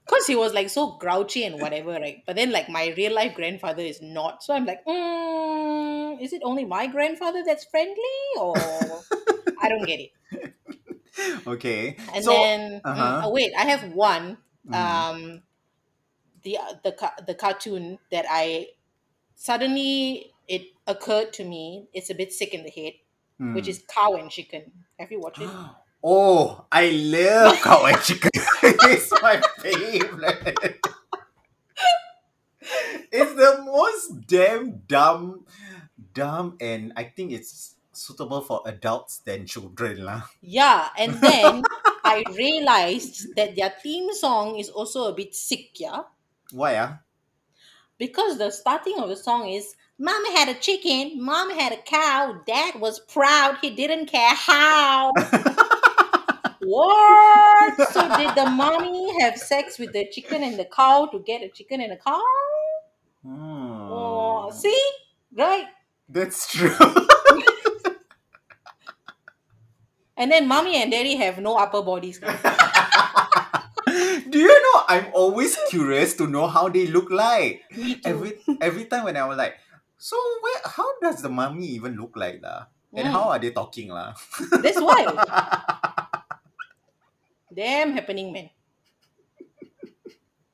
Because 0.05 0.25
he 0.27 0.35
was 0.35 0.53
like 0.53 0.69
so 0.69 0.97
grouchy 0.97 1.43
and 1.45 1.59
whatever, 1.59 1.91
right? 1.91 2.23
But 2.25 2.35
then, 2.35 2.51
like, 2.51 2.67
my 2.67 2.93
real 2.97 3.13
life 3.13 3.35
grandfather 3.35 3.83
is 3.83 4.01
not. 4.01 4.43
So 4.43 4.53
I'm 4.53 4.65
like, 4.65 4.83
mm, 4.85 6.19
is 6.21 6.33
it 6.33 6.41
only 6.43 6.65
my 6.65 6.87
grandfather 6.87 7.43
that's 7.45 7.63
friendly? 7.65 8.19
Or 8.37 9.01
I 9.61 9.69
don't 9.69 9.85
get 9.85 9.99
it. 9.99 10.11
Okay. 11.47 11.97
And 12.13 12.23
so, 12.23 12.31
then, 12.31 12.81
mm, 12.81 12.81
uh-huh. 12.83 13.21
oh, 13.25 13.31
wait, 13.33 13.51
I 13.57 13.65
have 13.65 13.91
one. 13.93 14.37
Mm. 14.67 14.73
Um, 14.75 15.43
the 16.43 16.57
the 16.83 16.95
the 17.25 17.35
cartoon 17.35 17.99
that 18.11 18.25
I 18.29 18.67
suddenly 19.35 20.33
it 20.47 20.63
occurred 20.87 21.33
to 21.33 21.45
me. 21.45 21.87
It's 21.93 22.09
a 22.09 22.15
bit 22.15 22.33
sick 22.33 22.53
in 22.53 22.63
the 22.63 22.69
head, 22.69 22.93
which 23.53 23.65
mm. 23.65 23.69
is 23.69 23.83
Cow 23.87 24.15
and 24.15 24.29
Chicken. 24.29 24.71
Have 24.99 25.11
you 25.11 25.19
watched 25.19 25.41
it? 25.41 25.49
Oh, 26.01 26.63
I 26.71 26.91
love 26.91 27.57
cow 27.61 27.83
and 27.83 28.01
chicken. 28.01 28.31
it's 28.63 29.11
my 29.21 29.41
favorite. 29.59 30.79
it's 33.11 33.33
the 33.33 33.63
most 33.65 34.25
damn 34.25 34.79
dumb, 34.87 35.43
dumb, 36.13 36.55
and 36.61 36.93
I 36.95 37.03
think 37.03 37.33
it's 37.33 37.75
suitable 37.91 38.39
for 38.39 38.63
adults 38.65 39.19
than 39.27 39.45
children 39.45 40.05
lah. 40.05 40.23
Yeah, 40.39 40.87
and 40.97 41.19
then 41.19 41.63
I 42.07 42.23
realized 42.31 43.35
that 43.35 43.55
their 43.55 43.73
theme 43.83 44.13
song 44.13 44.55
is 44.55 44.69
also 44.69 45.11
a 45.11 45.13
bit 45.13 45.35
sick, 45.35 45.75
yeah? 45.75 46.07
Why 46.51 46.75
ah? 46.77 46.99
Because 47.97 48.37
the 48.37 48.49
starting 48.51 48.97
of 48.99 49.09
the 49.09 49.15
song 49.15 49.49
is 49.49 49.75
Mama 49.97 50.29
had 50.35 50.47
a 50.49 50.53
chicken, 50.55 51.23
Mama 51.23 51.53
had 51.53 51.73
a 51.73 51.81
cow, 51.81 52.41
Dad 52.47 52.79
was 52.79 52.99
proud, 53.01 53.57
he 53.61 53.69
didn't 53.69 54.05
care 54.05 54.33
how. 54.33 55.11
what? 56.61 57.89
So 57.91 58.07
did 58.17 58.33
the 58.35 58.49
mommy 58.49 59.19
have 59.21 59.37
sex 59.37 59.77
with 59.77 59.91
the 59.91 60.07
chicken 60.09 60.43
and 60.43 60.57
the 60.57 60.65
cow 60.65 61.07
to 61.07 61.19
get 61.19 61.41
a 61.43 61.49
chicken 61.49 61.81
and 61.81 61.91
a 61.93 61.97
cow? 61.97 62.21
Oh, 63.25 64.47
Oh, 64.47 64.51
see? 64.51 64.81
Right. 65.35 65.67
that's 66.07 66.51
true. 66.51 66.75
And 70.19 70.29
then 70.29 70.49
mommy 70.49 70.75
and 70.75 70.91
daddy 70.91 71.15
have 71.15 71.39
no 71.39 71.55
upper 71.55 71.81
bodies. 71.81 72.19
Do 74.29 74.37
you 74.37 74.47
know? 74.53 74.77
I'm 74.87 75.07
always 75.13 75.57
curious 75.69 76.13
to 76.21 76.27
know 76.27 76.45
how 76.47 76.69
they 76.69 76.85
look 76.87 77.09
like. 77.09 77.63
Every 78.05 78.37
every 78.61 78.85
time 78.85 79.05
when 79.05 79.17
I 79.17 79.25
was 79.25 79.37
like, 79.37 79.57
So 79.97 80.15
where 80.41 80.61
how 80.65 80.87
does 81.01 81.21
the 81.21 81.29
mummy 81.29 81.67
even 81.75 81.95
look 81.97 82.13
like 82.15 82.39
lah? 82.41 82.67
And 82.95 83.07
how 83.09 83.29
are 83.35 83.39
they 83.39 83.51
talking 83.51 83.89
lah? 83.89 84.13
That's 84.63 84.79
why. 84.81 85.05
Damn 87.53 87.93
happening, 87.93 88.31
man. 88.31 88.49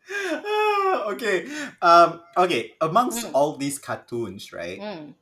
okay. 1.13 1.45
Um 1.81 2.21
okay, 2.37 2.73
amongst 2.81 3.25
Mm. 3.27 3.31
all 3.33 3.57
these 3.57 3.79
cartoons, 3.79 4.53
right? 4.53 4.79
Mm. 4.79 5.13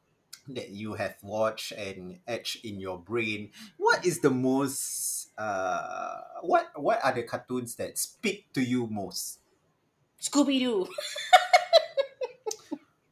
that 0.52 0.76
you 0.76 1.00
have 1.00 1.16
watched 1.24 1.72
and 1.72 2.20
etched 2.28 2.68
in 2.68 2.76
your 2.76 3.00
brain, 3.00 3.48
what 3.80 4.04
is 4.04 4.20
the 4.20 4.30
most 4.30 5.23
uh 5.38 6.22
what 6.42 6.70
what 6.76 7.04
are 7.04 7.14
the 7.14 7.24
cartoons 7.24 7.76
that 7.76 7.98
speak 7.98 8.52
to 8.54 8.62
you 8.62 8.88
most? 8.88 9.40
Scooby 10.22 10.60
Doo. 10.60 10.88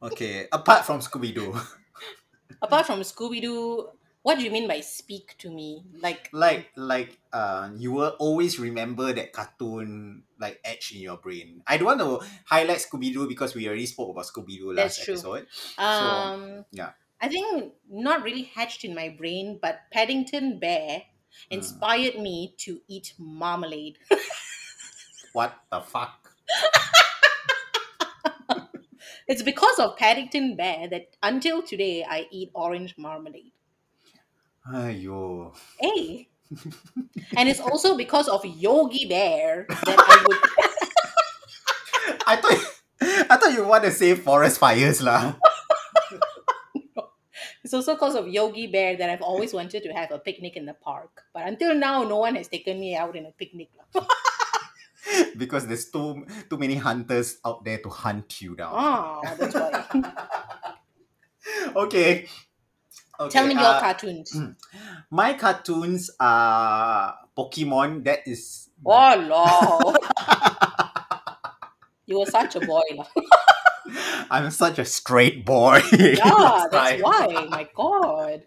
Okay, 0.02 0.48
apart 0.50 0.84
from 0.84 0.98
Scooby 1.00 1.32
Doo. 1.34 1.54
Apart 2.62 2.86
from 2.86 3.00
Scooby 3.00 3.40
Doo, 3.40 3.88
what 4.22 4.38
do 4.38 4.44
you 4.44 4.50
mean 4.50 4.66
by 4.68 4.80
speak 4.80 5.34
to 5.38 5.50
me? 5.50 5.82
Like, 6.00 6.28
like 6.32 6.70
like 6.76 7.18
uh 7.32 7.70
you 7.76 7.92
will 7.92 8.14
always 8.18 8.58
remember 8.58 9.12
that 9.12 9.32
cartoon 9.32 10.22
like 10.38 10.60
etched 10.64 10.94
in 10.94 11.00
your 11.02 11.16
brain. 11.18 11.62
I 11.66 11.76
don't 11.76 11.86
want 11.86 12.00
to 12.02 12.26
highlight 12.46 12.78
Scooby 12.78 13.12
Doo 13.12 13.26
because 13.28 13.54
we 13.54 13.66
already 13.66 13.86
spoke 13.86 14.10
about 14.10 14.26
Scooby 14.26 14.58
Doo 14.58 14.72
last 14.74 14.98
That's 14.98 15.04
true. 15.04 15.14
episode. 15.14 15.46
um, 15.78 16.64
yeah. 16.72 16.90
I 17.20 17.28
think 17.28 17.74
not 17.88 18.22
really 18.22 18.42
hatched 18.54 18.84
in 18.84 18.94
my 18.94 19.08
brain, 19.10 19.58
but 19.62 19.82
Paddington 19.92 20.58
Bear 20.58 21.02
Mm. 21.50 21.56
inspired 21.58 22.18
me 22.18 22.54
to 22.58 22.80
eat 22.88 23.14
marmalade. 23.18 23.98
What 25.32 25.56
the 25.70 25.80
fuck? 25.80 26.28
It's 29.28 29.42
because 29.42 29.78
of 29.78 29.96
Paddington 29.96 30.56
Bear 30.56 30.88
that 30.88 31.16
until 31.22 31.62
today 31.62 32.04
I 32.04 32.26
eat 32.30 32.50
orange 32.54 32.94
marmalade. 32.98 33.52
Ayo. 34.68 35.54
Hey. 35.80 36.28
and 37.36 37.48
it's 37.48 37.60
also 37.60 37.96
because 37.96 38.28
of 38.28 38.44
Yogi 38.44 39.06
Bear 39.08 39.66
that 39.68 39.98
I 39.98 40.24
would 40.28 40.38
I 42.26 42.36
thought 42.36 42.60
I 43.30 43.36
thought 43.36 43.52
you 43.54 43.64
want 43.64 43.84
to 43.84 43.90
say 43.90 44.14
forest 44.14 44.58
fires 44.58 45.00
lah. 45.02 45.34
It's 47.72 47.88
also 47.88 47.94
because 47.94 48.16
of 48.16 48.28
Yogi 48.28 48.66
Bear 48.66 48.98
that 48.98 49.08
I've 49.08 49.22
always 49.22 49.54
wanted 49.54 49.82
to 49.84 49.94
have 49.94 50.12
a 50.12 50.18
picnic 50.18 50.58
in 50.58 50.66
the 50.66 50.74
park. 50.74 51.24
But 51.32 51.48
until 51.48 51.74
now, 51.74 52.02
no 52.02 52.18
one 52.18 52.36
has 52.36 52.46
taken 52.46 52.78
me 52.78 52.94
out 52.94 53.16
in 53.16 53.24
a 53.24 53.30
picnic. 53.30 53.70
because 55.38 55.66
there's 55.66 55.88
too 55.88 56.26
too 56.50 56.58
many 56.58 56.74
hunters 56.74 57.38
out 57.46 57.64
there 57.64 57.78
to 57.78 57.88
hunt 57.88 58.42
you 58.42 58.56
down. 58.56 58.74
Ah, 58.76 59.22
that's 59.40 59.54
why. 59.54 59.84
Okay. 61.74 62.28
Okay. 63.18 63.32
Tell 63.32 63.46
me 63.48 63.54
your 63.54 63.64
uh, 63.64 63.80
cartoons. 63.80 64.36
My 65.10 65.32
cartoons 65.32 66.10
are 66.20 67.16
Pokemon. 67.36 68.04
That 68.04 68.28
is. 68.28 68.68
Oh, 68.84 69.16
Lord. 69.16 69.96
you 72.06 72.20
were 72.20 72.26
such 72.26 72.56
a 72.56 72.60
boy. 72.60 72.82
I'm 74.30 74.50
such 74.50 74.78
a 74.78 74.84
straight 74.84 75.44
boy. 75.44 75.80
Yeah, 75.92 76.66
that's 76.70 76.92
why. 77.00 77.46
My 77.50 77.68
God. 77.74 78.44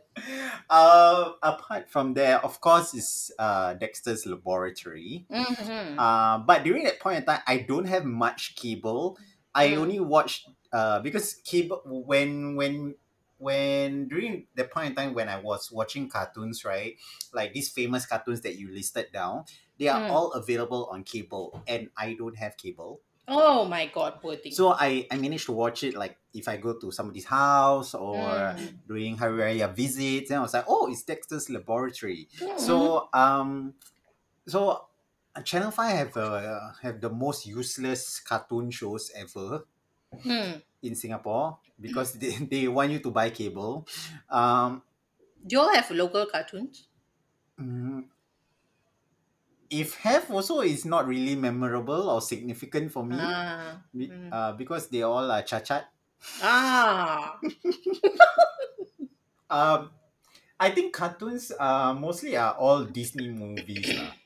Uh, 0.69 1.33
apart 1.43 1.89
from 1.89 2.13
there, 2.13 2.39
of 2.43 2.59
course, 2.61 2.93
is 2.93 3.31
uh, 3.39 3.73
Dexter's 3.75 4.25
Laboratory. 4.25 5.25
hmm 5.29 5.97
Uh, 5.97 6.39
but 6.39 6.63
during 6.63 6.83
that 6.83 6.99
point 6.99 7.19
in 7.19 7.25
time, 7.25 7.41
I 7.47 7.59
don't 7.59 7.85
have 7.85 8.03
much 8.05 8.55
cable. 8.55 9.17
I 9.53 9.69
Mm. 9.69 9.77
only 9.79 9.99
watched 9.99 10.49
uh 10.73 10.99
because 10.99 11.35
cable 11.45 11.79
when 11.85 12.55
when 12.59 12.95
when 13.37 14.07
during 14.09 14.47
the 14.55 14.65
point 14.65 14.89
in 14.89 14.95
time 14.95 15.13
when 15.13 15.29
I 15.29 15.39
was 15.39 15.71
watching 15.71 16.09
cartoons, 16.09 16.65
right? 16.65 16.95
Like 17.33 17.53
these 17.53 17.69
famous 17.71 18.05
cartoons 18.05 18.41
that 18.41 18.55
you 18.59 18.71
listed 18.71 19.11
down, 19.13 19.45
they 19.79 19.87
are 19.87 20.03
Mm. 20.03 20.09
all 20.09 20.31
available 20.33 20.87
on 20.91 21.03
cable, 21.03 21.63
and 21.67 21.89
I 21.97 22.13
don't 22.19 22.35
have 22.37 22.57
cable. 22.57 22.99
Oh, 23.27 23.65
my 23.65 23.87
God, 23.87 24.21
poor 24.21 24.35
thing. 24.35 24.51
So 24.53 24.69
I 24.77 25.07
I 25.09 25.17
managed 25.17 25.45
to 25.47 25.51
watch 25.53 25.83
it 25.83 25.95
like 25.95 26.17
if 26.33 26.47
I 26.47 26.57
go 26.57 26.77
to 26.77 26.91
somebody's 26.91 27.25
house 27.25 27.93
or 27.95 28.21
Mm. 28.53 28.85
during 28.87 29.17
Hari 29.17 29.33
Raya 29.59 29.73
visits, 29.73 30.29
and 30.29 30.39
I 30.39 30.41
was 30.41 30.53
like, 30.53 30.65
oh, 30.67 30.91
it's 30.91 31.01
Dexter's 31.03 31.49
Laboratory. 31.49 32.29
Mhm. 32.37 32.59
So 32.59 33.09
um, 33.13 33.73
so 34.47 34.87
uh, 35.35 35.41
Channel 35.41 35.71
Five 35.71 35.97
have 35.97 36.17
uh, 36.17 36.71
have 36.81 37.01
the 37.01 37.09
most 37.09 37.45
useless 37.47 38.19
cartoon 38.21 38.71
shows 38.71 39.11
ever 39.15 39.65
Hmm. 40.23 40.61
in 40.81 40.95
Singapore 40.95 41.59
because 41.79 42.13
they, 42.13 42.31
they 42.51 42.67
want 42.67 42.91
you 42.91 42.99
to 42.99 43.11
buy 43.11 43.29
cable. 43.29 43.87
Um, 44.29 44.83
Do 45.47 45.55
you 45.55 45.61
all 45.61 45.73
have 45.73 45.89
local 45.91 46.25
cartoons? 46.25 46.87
mm, 47.59 48.05
if 49.69 49.95
have 50.05 50.29
also 50.29 50.61
is 50.61 50.85
not 50.85 51.07
really 51.07 51.35
memorable 51.35 52.09
or 52.09 52.21
significant 52.21 52.91
for 52.91 53.03
me 53.05 53.17
Ah. 53.19 53.81
be- 53.95 54.09
mm. 54.09 54.29
uh, 54.31 54.53
because 54.53 54.87
they 54.89 55.01
all 55.01 55.25
are 55.31 55.41
chachat. 55.43 55.85
Ah. 56.41 57.37
Um, 59.49 59.91
I 60.59 60.71
think 60.71 60.93
cartoons 60.93 61.51
uh, 61.59 61.93
mostly 61.93 62.35
are 62.35 62.53
all 62.57 62.83
Disney 62.85 63.29
movies. 63.29 63.93
lah. 63.93 64.11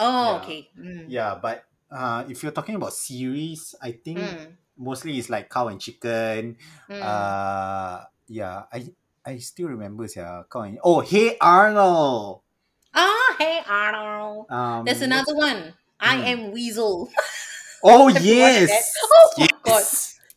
Oh, 0.00 0.24
Yeah. 0.24 0.36
okay. 0.40 0.60
Mm. 0.78 1.04
Yeah, 1.08 1.32
but 1.40 1.64
uh, 1.90 2.24
if 2.28 2.40
you're 2.42 2.52
talking 2.54 2.76
about 2.76 2.92
series, 2.94 3.74
I 3.82 3.92
think 3.92 4.20
Mm. 4.20 4.56
mostly 4.78 5.18
it's 5.18 5.28
like 5.28 5.48
cow 5.50 5.68
and 5.68 5.80
chicken. 5.80 6.56
Mm. 6.88 7.00
Uh 7.02 8.04
yeah, 8.30 8.64
I 8.72 8.86
I 9.26 9.36
still 9.42 9.68
remember 9.68 10.06
yeah, 10.08 10.44
cow 10.48 10.62
and 10.64 10.78
oh 10.84 11.00
hey 11.04 11.36
Arnold. 11.40 12.44
Ah, 12.94 13.36
hey, 13.38 13.60
Arnold. 13.66 14.46
Um, 14.50 14.84
There's 14.84 15.02
another 15.02 15.34
one. 15.34 15.74
I 16.00 16.16
Mm. 16.16 16.24
am 16.26 16.52
Weasel. 16.52 17.10
Oh 17.82 18.08
Have 18.12 18.24
you 18.24 18.36
watched 18.40 18.68
yes. 18.68 18.94
Oh 19.04 19.30
my 19.38 19.48
God. 19.64 19.84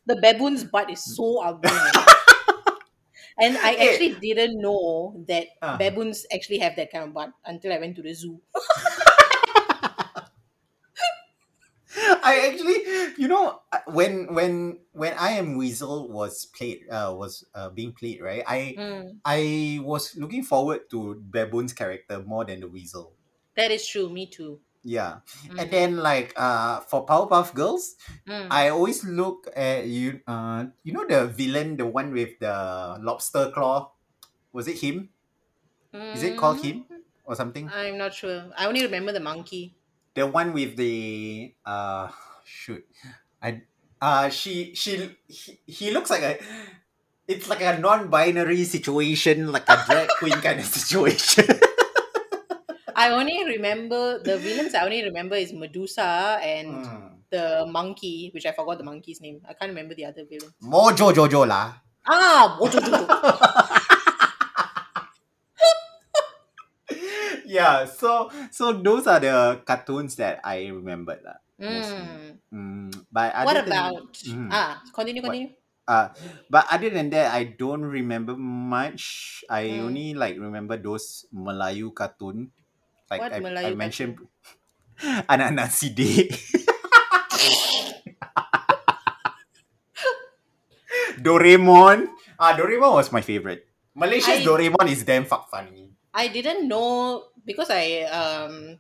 The 0.05 0.15
baboon's 0.21 0.63
butt 0.63 0.89
is 0.91 1.03
so 1.03 1.41
ugly. 1.43 1.71
and 3.39 3.57
I 3.57 3.75
actually 3.75 4.15
didn't 4.19 4.59
know 4.61 5.23
that 5.27 5.47
Ah. 5.61 5.77
baboons 5.77 6.25
actually 6.33 6.59
have 6.59 6.75
that 6.75 6.91
kind 6.91 7.05
of 7.05 7.13
butt 7.13 7.31
until 7.45 7.73
I 7.73 7.79
went 7.79 7.95
to 7.97 8.01
the 8.01 8.13
zoo. 8.13 8.41
I 12.23 12.47
actually, 12.49 13.13
you 13.21 13.27
know, 13.27 13.62
when 13.88 14.33
when 14.33 14.79
when 14.93 15.13
I 15.17 15.31
am 15.31 15.57
Weasel 15.57 16.09
was 16.09 16.45
played, 16.45 16.88
uh, 16.89 17.13
was 17.17 17.43
uh, 17.53 17.69
being 17.69 17.93
played, 17.93 18.21
right? 18.21 18.43
I 18.47 18.77
Mm. 18.77 19.21
I 19.25 19.79
was 19.83 20.15
looking 20.15 20.43
forward 20.43 20.89
to 20.91 21.15
Baboon's 21.15 21.73
character 21.73 22.21
more 22.23 22.45
than 22.45 22.62
the 22.62 22.67
Weasel. 22.69 23.17
That 23.55 23.71
is 23.71 23.88
true. 23.88 24.09
Me 24.09 24.27
too. 24.29 24.62
Yeah, 24.83 25.23
and 25.57 25.71
Mm. 25.71 25.71
then 25.71 25.95
like 26.03 26.33
uh 26.36 26.81
for 26.83 27.05
Powerpuff 27.07 27.55
Girls, 27.55 27.95
Mm. 28.27 28.49
I 28.51 28.67
always 28.69 29.03
look 29.07 29.47
at 29.55 29.88
you. 29.88 30.19
Uh, 30.27 30.75
you 30.83 30.91
know 30.91 31.07
the 31.07 31.27
villain, 31.27 31.77
the 31.77 31.88
one 31.88 32.12
with 32.12 32.39
the 32.39 32.99
lobster 32.99 33.51
claw. 33.51 33.95
Was 34.53 34.67
it 34.67 34.79
him 34.79 35.12
is 36.13 36.23
it 36.23 36.38
called 36.38 36.62
him? 36.62 36.86
Mm. 36.89 37.03
or 37.25 37.36
something? 37.36 37.73
I'm 37.73 37.97
not 37.97 38.13
sure. 38.13 38.51
I 38.57 38.65
only 38.67 38.83
remember 38.83 39.12
the 39.12 39.19
monkey. 39.19 39.75
The 40.15 40.28
one 40.28 40.54
with 40.54 40.78
the 40.78 41.54
uh 41.65 42.08
shoot, 42.45 42.86
I 43.41 43.62
uh 44.02 44.30
she 44.30 44.76
she 44.76 45.10
he, 45.28 45.60
he 45.65 45.91
looks 45.91 46.10
like 46.10 46.21
a. 46.21 46.38
It's 47.26 47.47
like 47.47 47.62
a 47.63 47.80
non-binary 47.80 48.65
situation, 48.67 49.52
like 49.56 49.63
a 49.71 49.80
drag 49.88 50.10
queen 50.19 50.36
kind 50.43 50.60
of 50.60 50.65
situation. 50.80 51.47
I 52.95 53.10
only 53.15 53.43
remember 53.47 54.19
the 54.19 54.38
villains. 54.38 54.76
I 54.76 54.84
only 54.84 55.04
remember 55.04 55.36
is 55.36 55.54
Medusa 55.54 56.38
and 56.43 56.86
Hmm. 56.86 57.08
the 57.32 57.65
monkey, 57.65 58.30
which 58.36 58.45
I 58.45 58.52
forgot 58.52 58.78
the 58.78 58.84
monkey's 58.84 59.21
name. 59.21 59.41
I 59.47 59.54
can't 59.56 59.69
remember 59.71 59.95
the 59.95 60.06
other 60.06 60.26
villain. 60.30 60.52
Mojo 60.62 61.12
Jojo 61.15 61.47
lah. 61.47 61.73
Ah, 62.06 62.60
Mojo 62.60 62.78
Jojo. 62.84 63.08
Yeah, 67.53 67.85
so 67.85 68.33
so 68.49 68.73
those 68.73 69.05
are 69.05 69.21
the 69.21 69.61
cartoons 69.61 70.17
that 70.17 70.41
I 70.41 70.73
remembered 70.73 71.21
lah. 71.21 71.37
Mm. 71.61 72.41
Mm, 72.49 72.89
but 73.13 73.29
What 73.29 73.45
other 73.45 73.63
than- 73.69 73.77
about 73.93 74.09
Mm. 74.25 74.49
ah? 74.49 74.81
Continue, 74.89 75.21
What? 75.21 75.29
continue. 75.37 75.53
uh 75.83 76.07
but 76.49 76.63
other 76.71 76.87
than 76.89 77.11
that 77.13 77.29
I 77.29 77.53
don't 77.53 77.85
remember 77.85 78.33
much. 78.33 79.03
I 79.51 79.69
Mm. 79.69 79.85
only 79.85 80.07
like 80.17 80.35
remember 80.41 80.81
those 80.81 81.29
Melayu 81.29 81.93
cartoon. 81.93 82.49
Like 83.11 83.21
What 83.21 83.37
I, 83.37 83.37
I 83.37 83.45
Melayu 83.45 83.73
mentioned 83.77 84.17
anak-anak 85.31 85.69
Sidek. 85.69 86.33
Doraemon. 91.21 92.09
Ah, 92.39 92.53
Doraemon 92.57 92.93
was 92.97 93.11
my 93.11 93.21
favorite. 93.21 93.65
Malaysia's 93.93 94.41
I- 94.41 94.45
Doraemon 94.45 94.89
is 94.89 95.03
damn 95.05 95.25
fuck 95.25 95.49
funny. 95.49 95.92
I 96.13 96.28
didn't 96.28 96.67
know 96.67 97.28
because 97.45 97.69
I 97.69 98.02
um 98.04 98.80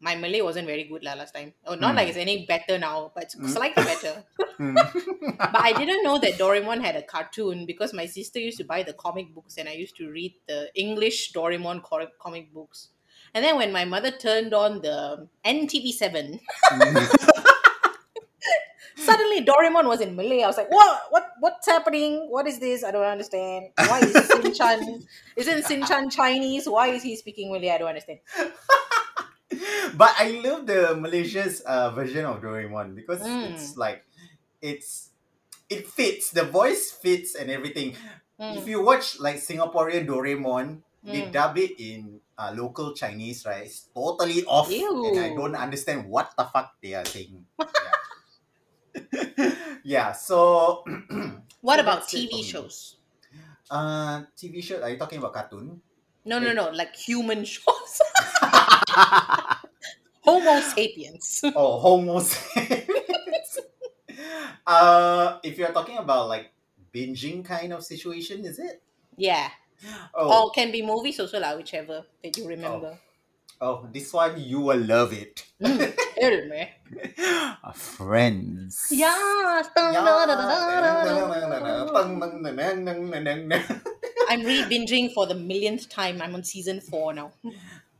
my 0.00 0.16
Malay 0.16 0.40
wasn't 0.40 0.66
very 0.66 0.84
good 0.84 1.04
lah 1.04 1.14
last 1.14 1.34
time. 1.34 1.52
Oh, 1.66 1.74
not 1.74 1.92
Mm. 1.92 1.96
like 1.96 2.08
it's 2.08 2.16
any 2.16 2.46
better 2.46 2.78
now, 2.78 3.12
but 3.14 3.24
it's 3.24 3.36
Mm. 3.36 3.48
slightly 3.48 3.84
better. 3.84 4.24
Mm. 4.58 4.76
But 5.38 5.60
I 5.60 5.72
didn't 5.72 6.02
know 6.02 6.18
that 6.18 6.38
Doraemon 6.40 6.80
had 6.84 6.96
a 6.96 7.02
cartoon 7.02 7.66
because 7.66 7.92
my 7.92 8.06
sister 8.06 8.38
used 8.40 8.58
to 8.58 8.64
buy 8.64 8.82
the 8.82 8.94
comic 8.94 9.34
books 9.34 9.58
and 9.58 9.68
I 9.68 9.72
used 9.72 9.96
to 9.96 10.08
read 10.10 10.34
the 10.48 10.70
English 10.74 11.32
Doraemon 11.32 11.82
cor- 11.82 12.12
comic 12.18 12.52
books. 12.52 12.88
And 13.34 13.44
then 13.44 13.56
when 13.56 13.72
my 13.72 13.84
mother 13.84 14.10
turned 14.10 14.54
on 14.54 14.80
the 14.82 15.28
NTV7, 15.44 16.40
suddenly 19.30 19.44
Doraemon 19.46 19.86
was 19.86 20.00
in 20.00 20.16
Malay. 20.16 20.42
I 20.42 20.46
was 20.46 20.56
like, 20.56 20.70
what? 20.70 21.00
What? 21.10 21.30
What's 21.40 21.66
happening? 21.66 22.26
What 22.30 22.46
is 22.46 22.58
this? 22.58 22.84
I 22.84 22.90
don't 22.90 23.04
understand. 23.04 23.70
Why 23.76 24.00
is 24.00 24.14
Sinchan? 24.14 25.02
Isn't 25.36 25.64
Sinchan 25.64 26.10
Chinese? 26.12 26.68
Why 26.68 26.88
is 26.88 27.02
he 27.02 27.16
speaking 27.16 27.52
Malay? 27.52 27.70
I 27.70 27.78
don't 27.78 27.88
understand. 27.88 28.18
but 29.96 30.14
I 30.18 30.40
love 30.44 30.66
the 30.66 30.94
Malaysia's 30.96 31.60
uh, 31.62 31.90
version 31.90 32.24
of 32.24 32.40
Doraemon 32.40 32.94
because 32.94 33.20
Mm. 33.22 33.50
it's 33.50 33.76
like 33.76 34.04
it's 34.62 35.10
it 35.68 35.86
fits 35.86 36.30
the 36.30 36.44
voice 36.44 36.90
fits 36.90 37.34
and 37.34 37.50
everything. 37.50 37.96
If 38.40 38.64
Mm, 38.64 38.66
you 38.66 38.82
watch 38.82 39.20
like 39.20 39.36
Singaporean 39.36 40.06
Doraemon, 40.08 40.82
they 41.04 41.22
mm. 41.22 41.32
dub 41.32 41.58
it 41.58 41.78
in 41.78 42.20
uh, 42.38 42.52
local 42.56 42.94
Chinese, 42.94 43.44
right? 43.46 43.64
It's 43.68 43.86
totally 43.94 44.44
off, 44.46 44.70
and 44.72 45.18
I 45.20 45.34
don't 45.36 45.54
understand 45.54 46.08
what 46.08 46.32
the 46.36 46.44
fuck 46.44 46.72
they 46.82 46.94
are 46.94 47.04
saying. 47.04 47.44
Yeah, 47.60 47.99
yeah 49.84 50.12
so 50.12 50.84
What 51.60 51.76
so 51.76 51.80
about 51.80 52.00
that's 52.00 52.14
it 52.14 52.24
for 52.30 52.36
TV 52.36 52.42
shows? 52.44 52.96
uh, 53.70 54.22
TV 54.36 54.62
show. 54.62 54.82
Are 54.82 54.90
you 54.90 54.96
talking 54.98 55.18
about 55.18 55.32
cartoon? 55.34 55.80
No, 56.24 56.38
no, 56.38 56.48
Wait. 56.48 56.54
no. 56.54 56.70
Like 56.70 56.96
human 56.96 57.44
shows. 57.52 58.00
Homo 60.22 60.60
sapiens. 60.60 61.42
oh, 61.54 61.78
Homo 61.78 62.20
sapiens. 62.20 63.58
uh, 64.66 65.38
if 65.42 65.58
you're 65.58 65.72
talking 65.72 65.98
about 65.98 66.28
like 66.28 66.52
binging 66.92 67.44
kind 67.44 67.72
of 67.72 67.84
situation, 67.84 68.44
is 68.44 68.58
it? 68.58 68.82
yeah. 69.16 69.48
Oh, 70.14 70.44
Or 70.44 70.50
can 70.52 70.70
be 70.72 70.82
movies 70.84 71.18
also, 71.20 71.40
lah, 71.40 71.56
whichever 71.56 72.04
that 72.22 72.36
you 72.36 72.46
remember. 72.46 72.98
oh, 73.00 73.09
this 73.92 74.12
one 74.12 74.40
you 74.40 74.60
will 74.60 74.80
love 74.80 75.12
it. 75.12 75.44
Mm, 75.60 75.92
tell 76.16 76.46
me. 76.48 76.70
Friends. 77.74 78.88
Yeah. 78.90 79.62
Yeah. 79.76 80.00
I'm 84.28 84.42
really 84.42 84.64
binging 84.64 85.12
for 85.12 85.26
the 85.26 85.34
millionth 85.34 85.88
time. 85.88 86.22
I'm 86.22 86.34
on 86.34 86.44
season 86.44 86.80
four 86.80 87.12
now. 87.12 87.32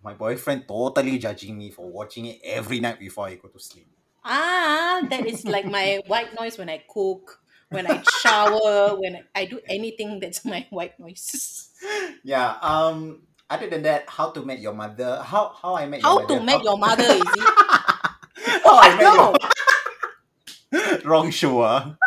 My 0.03 0.15
boyfriend 0.15 0.67
totally 0.67 1.19
judging 1.19 1.59
me 1.59 1.71
for 1.71 1.91
watching 1.91 2.27
it 2.27 2.41
every 2.43 2.81
night 2.81 2.99
before 2.99 3.27
I 3.27 3.35
go 3.35 3.49
to 3.49 3.59
sleep. 3.59 3.89
Ah, 4.25 5.03
that 5.11 5.27
is 5.27 5.45
like 5.45 5.67
my 5.67 6.01
white 6.07 6.33
noise 6.39 6.57
when 6.57 6.71
I 6.71 6.83
cook, 6.89 7.41
when 7.69 7.87
I 7.87 8.03
shower, 8.23 8.97
when 8.97 9.17
I, 9.17 9.25
I 9.35 9.45
do 9.45 9.61
anything 9.69 10.21
that's 10.21 10.45
my 10.45 10.67
white 10.71 10.99
noise. 10.99 11.69
Yeah. 12.25 12.57
Um. 12.63 13.29
Other 13.51 13.67
than 13.67 13.83
that, 13.83 14.07
how 14.09 14.31
to 14.31 14.43
met 14.47 14.61
your 14.63 14.73
mother? 14.73 15.19
How 15.27 15.51
how 15.59 15.75
I 15.75 15.87
met 15.91 16.03
your 16.03 16.15
mother? 16.23 16.23
How 16.23 16.39
to 16.39 16.45
met 16.47 16.63
your 16.63 16.79
mother, 16.87 17.03
is 17.19 17.27
it? 17.35 17.51
how 18.63 18.79
I 18.79 18.89
met 18.95 19.03
No. 19.03 19.35
your 20.71 20.99
wrong 21.11 21.31
show. 21.35 21.59
ah. 21.67 21.99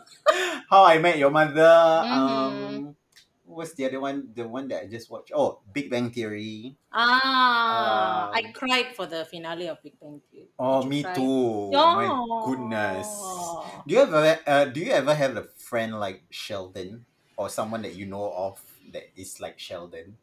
how 0.72 0.84
I 0.88 0.96
met 0.98 1.18
your 1.20 1.30
mother. 1.30 1.68
Um. 2.08 2.96
What's 3.48 3.74
the 3.74 3.84
other 3.90 3.98
one? 4.00 4.28
The 4.36 4.46
one 4.46 4.68
that 4.68 4.84
I 4.84 4.86
just 4.86 5.10
watched. 5.10 5.32
Oh, 5.34 5.58
Big 5.72 5.90
Bang 5.90 6.10
Theory. 6.12 6.76
Ah, 6.92 8.30
I 8.30 8.44
Um, 8.48 8.52
cried 8.52 8.94
for 8.94 9.04
the 9.08 9.24
finale 9.24 9.66
of 9.68 9.82
Big 9.82 9.98
Bang 9.98 10.20
Theory. 10.30 10.46
Oh, 10.60 10.84
me 10.84 11.02
too. 11.02 11.72
Oh. 11.74 11.96
My 11.96 12.06
goodness. 12.46 13.08
Do 13.84 13.92
you 13.96 14.00
ever 14.04 14.38
uh, 14.46 14.64
do 14.70 14.78
you 14.80 14.92
ever 14.92 15.12
have 15.12 15.36
a 15.36 15.48
friend 15.58 15.98
like 15.98 16.22
Sheldon 16.30 17.04
or 17.36 17.48
someone 17.48 17.82
that 17.82 17.96
you 17.96 18.06
know 18.06 18.30
of 18.32 18.60
that 18.92 19.10
is 19.16 19.40
like 19.40 19.58
Sheldon? 19.58 20.16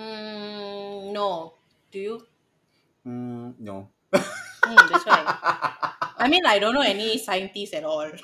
Mm, 0.00 1.12
no. 1.12 1.54
Do 1.92 1.98
you? 1.98 2.16
Mm, 3.06 3.54
no. 3.60 3.88
Mm, 4.64 4.88
that's 4.88 5.04
why. 5.06 5.20
I 6.18 6.28
mean, 6.28 6.44
I 6.46 6.58
don't 6.58 6.74
know 6.74 6.80
any 6.84 7.18
scientists 7.18 7.74
at 7.74 7.84
all. 7.84 8.08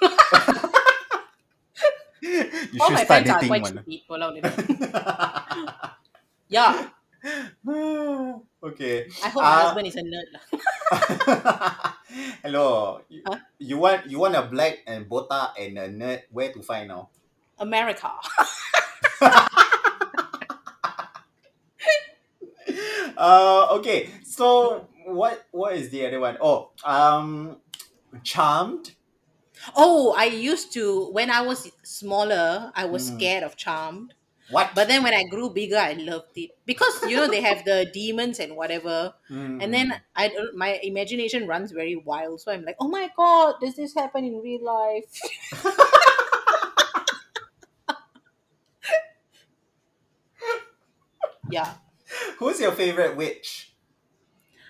you 2.22 2.80
all 2.80 2.88
should 2.88 2.94
my 2.94 3.04
start 3.04 3.26
friends 3.26 3.30
are 3.30 3.40
dating 3.40 3.48
quite 3.48 3.62
one. 3.62 3.72
stupid. 3.72 4.00
Walau 4.08 4.28
dia. 4.34 4.50
yeah, 6.48 6.72
okay. 8.62 9.06
I 9.24 9.28
hope 9.28 9.42
my 9.42 9.52
Uh, 9.52 9.62
husband 9.68 9.86
is 9.88 9.96
a 9.96 10.04
nerd. 10.04 10.28
lah. 10.32 10.42
Hello. 12.44 13.00
You, 13.10 13.20
Huh? 13.26 13.38
you 13.58 13.76
want 13.78 14.06
you 14.08 14.18
want 14.22 14.34
a 14.38 14.42
black 14.48 14.80
and 14.86 15.04
botak 15.10 15.58
and 15.58 15.76
a 15.78 15.86
nerd? 15.90 16.24
Where 16.32 16.52
to 16.52 16.60
find 16.62 16.88
now? 16.88 17.10
America. 17.58 18.12
Uh, 23.16 23.68
okay. 23.78 24.10
So 24.22 24.88
what 25.06 25.46
what 25.52 25.74
is 25.76 25.90
the 25.90 26.06
other 26.06 26.20
one? 26.20 26.36
Oh, 26.40 26.72
um, 26.84 27.60
Charmed. 28.24 28.96
Oh, 29.76 30.14
I 30.16 30.24
used 30.26 30.72
to, 30.74 31.10
when 31.12 31.30
I 31.30 31.40
was 31.42 31.70
smaller, 31.84 32.72
I 32.74 32.84
was 32.84 33.04
Mm. 33.04 33.14
scared 33.14 33.42
of 33.42 33.56
Charmed. 33.56 34.14
What? 34.48 34.70
But 34.74 34.88
then 34.88 35.02
when 35.02 35.14
I 35.14 35.24
grew 35.24 35.50
bigger, 35.50 35.76
I 35.76 35.94
loved 35.94 36.36
it. 36.36 36.50
Because, 36.66 37.02
you 37.04 37.16
know, 37.16 37.28
they 37.28 37.40
have 37.40 37.64
the 37.64 37.86
demons 37.92 38.38
and 38.38 38.56
whatever. 38.56 39.14
And 39.58 39.72
then 39.72 39.92
I 40.14 40.28
don't, 40.28 40.54
my 40.56 40.78
imagination 40.82 41.46
runs 41.46 41.72
very 41.72 41.96
wild. 41.96 42.40
So 42.40 42.52
I'm 42.52 42.64
like, 42.64 42.76
oh 42.80 42.88
my 42.88 43.10
God, 43.16 43.56
does 43.60 43.76
this 43.76 43.94
happen 43.94 44.24
in 44.24 44.40
real 44.40 44.62
life? 44.64 45.04
yeah. 51.48 51.76
who's 52.38 52.60
your 52.60 52.72
favorite 52.72 53.16
witch? 53.16 53.72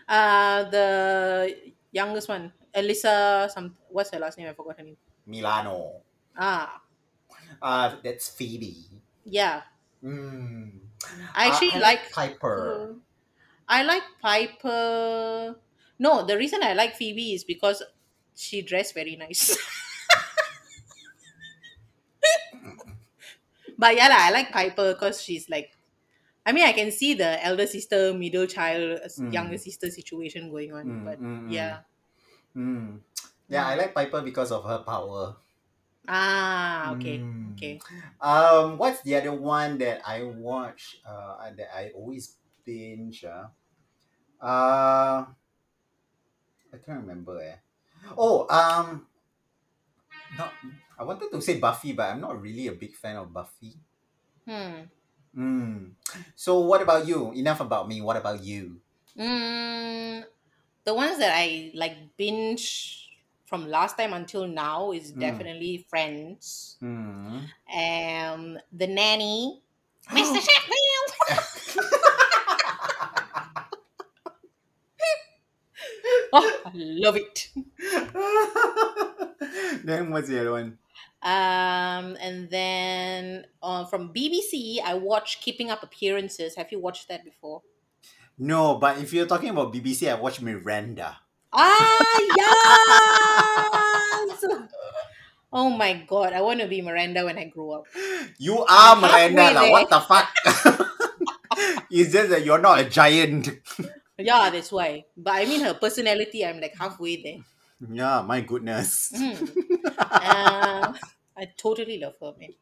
Uh, 0.09 0.65
the 0.71 1.73
youngest 1.91 2.29
one, 2.29 2.53
Alyssa. 2.75 3.51
some, 3.51 3.77
what's 3.89 4.11
her 4.13 4.19
last 4.19 4.39
name? 4.39 4.49
I 4.49 4.53
forgot 4.55 4.79
her 4.79 4.85
name. 4.85 4.97
Milano. 5.27 6.03
Ah, 6.37 6.83
Uh, 7.61 7.97
that's 8.03 8.29
Phoebe. 8.29 9.03
yeah. 9.25 9.63
Mm. 10.03 10.81
I 11.35 11.49
actually 11.49 11.73
I 11.73 11.79
like 11.79 12.13
Piper. 12.13 12.97
I 13.69 13.83
like 13.83 14.03
Piper. 14.21 15.57
No, 15.99 16.27
the 16.27 16.37
reason 16.37 16.63
I 16.63 16.75
like 16.75 16.97
Phoebe 16.97 17.33
is 17.35 17.45
because 17.45 17.83
she 18.35 18.63
dressed 18.63 18.95
very 18.95 19.17
nice. 19.17 19.57
but 23.79 23.95
yeah, 23.97 24.09
lah, 24.09 24.21
I 24.21 24.31
like 24.31 24.51
Piper 24.53 24.93
because 24.95 25.23
she's 25.23 25.49
like, 25.49 25.76
I 26.47 26.53
mean, 26.55 26.65
I 26.65 26.73
can 26.73 26.93
see 26.95 27.15
the 27.15 27.43
elder 27.45 27.67
sister, 27.67 28.15
middle 28.15 28.47
child, 28.47 29.03
uh, 29.03 29.11
Mm. 29.19 29.33
younger 29.35 29.59
sister 29.59 29.91
situation 29.91 30.49
going 30.51 30.73
on. 30.73 30.87
Mm, 30.87 31.05
but 31.05 31.19
mm, 31.19 31.41
mm. 31.43 31.53
yeah. 31.53 31.83
Mm. 32.55 33.01
Yeah, 33.51 33.67
I 33.67 33.75
like 33.75 33.95
Piper 33.95 34.23
because 34.23 34.55
of 34.55 34.63
her 34.63 34.79
power. 34.87 35.37
Ah, 36.07 36.95
okay. 36.95 37.19
Mm. 37.19 37.53
Okay. 37.59 37.81
Um, 38.23 38.79
what's 38.79 39.03
the 39.03 39.19
other 39.19 39.35
one 39.35 39.79
that 39.83 40.07
I 40.07 40.23
watch? 40.23 41.03
Uh, 41.03 41.51
that 41.51 41.75
I 41.75 41.91
always 41.91 42.39
binge. 42.65 43.27
Uh, 43.27 43.51
uh 44.39 45.27
I 46.71 46.77
can't 46.79 47.03
remember. 47.03 47.43
Eh. 47.43 47.59
Oh, 48.17 48.47
um, 48.47 49.07
not. 50.39 50.53
I 50.99 51.03
wanted 51.05 51.31
to 51.31 51.43
say 51.43 51.59
Buffy, 51.59 51.93
but 51.93 52.11
I'm 52.11 52.21
not 52.21 52.41
really 52.41 52.69
a 52.69 52.73
big 52.73 52.95
fan 52.95 53.17
of 53.17 53.33
Buffy. 53.33 53.75
Hmm. 54.47 54.87
Mm. 55.37 55.93
So, 56.35 56.61
what 56.61 56.83
about 56.83 57.07
you? 57.07 57.33
Enough 57.33 57.61
about 57.61 57.89
me. 57.89 58.01
What 58.01 58.17
about 58.17 58.43
you? 58.43 58.81
Mm, 59.19 60.25
the 60.85 60.95
ones 60.95 61.19
that 61.19 61.33
I 61.35 61.71
like 61.75 62.17
binge 62.17 63.09
from 63.47 63.69
last 63.69 63.97
time 63.99 64.13
until 64.13 64.47
now 64.47 64.93
is 64.93 65.13
Mm. 65.13 65.21
definitely 65.21 65.87
Friends. 65.89 66.77
Mm. 66.83 67.49
Um, 67.73 68.59
The 68.73 68.87
Nanny. 68.87 69.61
Mr. 70.13 70.41
Sheffield. 70.41 71.11
Oh, 76.33 76.61
I 76.67 76.71
love 76.75 77.17
it. 77.17 77.49
then 79.85 80.11
what's 80.11 80.29
the 80.29 80.41
other 80.41 80.53
one? 80.53 80.79
Um, 81.27 82.15
and 82.23 82.47
then 82.51 83.47
uh, 83.61 83.85
from 83.91 84.15
BBC, 84.15 84.79
I 84.79 84.95
watch 84.95 85.41
Keeping 85.43 85.75
Up 85.75 85.83
Appearances. 85.83 86.55
Have 86.55 86.71
you 86.71 86.79
watched 86.79 87.09
that 87.09 87.25
before? 87.25 87.63
No, 88.39 88.79
but 88.79 89.03
if 89.03 89.13
you're 89.13 89.27
talking 89.27 89.51
about 89.51 89.75
BBC, 89.75 90.07
I 90.07 90.15
watch 90.15 90.41
Miranda. 90.41 91.19
Ah, 91.53 91.99
yes! 94.39 94.47
Oh 95.53 95.71
my 95.71 96.05
god, 96.07 96.33
I 96.33 96.43
want 96.43 96.61
to 96.61 96.69
be 96.69 96.81
Miranda 96.81 97.25
when 97.25 97.39
I 97.39 97.47
grow 97.51 97.83
up. 97.83 97.87
You 98.39 98.63
are 98.63 98.95
Miranda, 98.95 99.51
lah. 99.51 99.71
What 99.71 99.91
the 99.91 100.01
fuck? 100.07 100.29
it's 101.91 102.13
just 102.13 102.31
that 102.31 102.45
you're 102.45 102.63
not 102.63 102.79
a 102.79 102.85
giant. 102.85 103.51
Yeah, 104.19 104.49
that's 104.49 104.73
why. 104.73 105.05
But 105.15 105.35
I 105.35 105.45
mean, 105.45 105.61
her 105.61 105.75
personality, 105.75 106.41
I'm 106.41 106.59
like 106.59 106.73
halfway 106.73 107.21
there. 107.21 107.45
Yeah, 107.85 108.25
my 108.25 108.41
goodness. 108.41 109.13
Mm. 109.13 109.37
Uh, 109.99 110.95
I 111.37 111.47
totally 111.57 111.99
love 111.99 112.15
her, 112.21 112.33
man. 112.39 112.55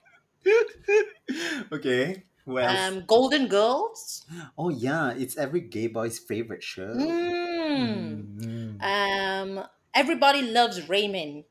okay. 1.72 2.24
Else? 2.46 2.92
Um, 2.92 3.04
Golden 3.06 3.48
Girls. 3.48 4.26
oh 4.58 4.68
yeah, 4.68 5.14
it's 5.16 5.36
every 5.38 5.62
gay 5.62 5.86
boy's 5.86 6.18
favorite 6.18 6.62
show. 6.62 6.92
Mm. 6.92 8.36
Mm. 8.36 8.82
Um, 8.82 9.64
everybody 9.94 10.42
loves 10.42 10.86
Raymond. 10.88 11.44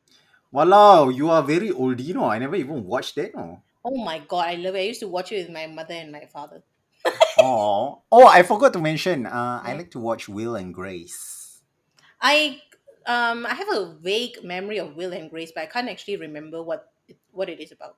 Walao, 0.54 1.10
you 1.14 1.32
are 1.32 1.42
very 1.42 1.72
old, 1.72 2.00
you 2.00 2.14
know. 2.14 2.26
I 2.26 2.38
never 2.38 2.56
even 2.56 2.86
watched 2.86 3.16
that, 3.16 3.34
no. 3.34 3.64
Oh 3.84 3.98
my 4.04 4.20
god, 4.20 4.50
I 4.50 4.56
love 4.56 4.76
it. 4.76 4.80
I 4.80 4.94
used 4.94 5.00
to 5.00 5.08
watch 5.08 5.32
it 5.32 5.42
with 5.42 5.50
my 5.50 5.66
mother 5.66 5.96
and 5.96 6.12
my 6.12 6.26
father. 6.32 6.62
Oh, 7.40 8.04
oh! 8.12 8.28
I 8.28 8.44
forgot 8.44 8.74
to 8.74 8.80
mention. 8.80 9.26
Uh, 9.26 9.60
I 9.64 9.74
like 9.74 9.90
to 9.98 10.00
watch 10.00 10.30
Will 10.30 10.56
and 10.56 10.72
Grace. 10.72 11.64
I 12.22 12.62
um 13.08 13.48
I 13.50 13.56
have 13.56 13.68
a 13.74 13.98
vague 14.00 14.44
memory 14.44 14.78
of 14.78 14.96
Will 14.96 15.12
and 15.12 15.32
Grace, 15.32 15.52
but 15.52 15.64
I 15.64 15.66
can't 15.66 15.90
actually 15.90 16.18
remember 16.18 16.62
what 16.62 16.93
what 17.34 17.50
it 17.50 17.60
is 17.60 17.72
about. 17.72 17.98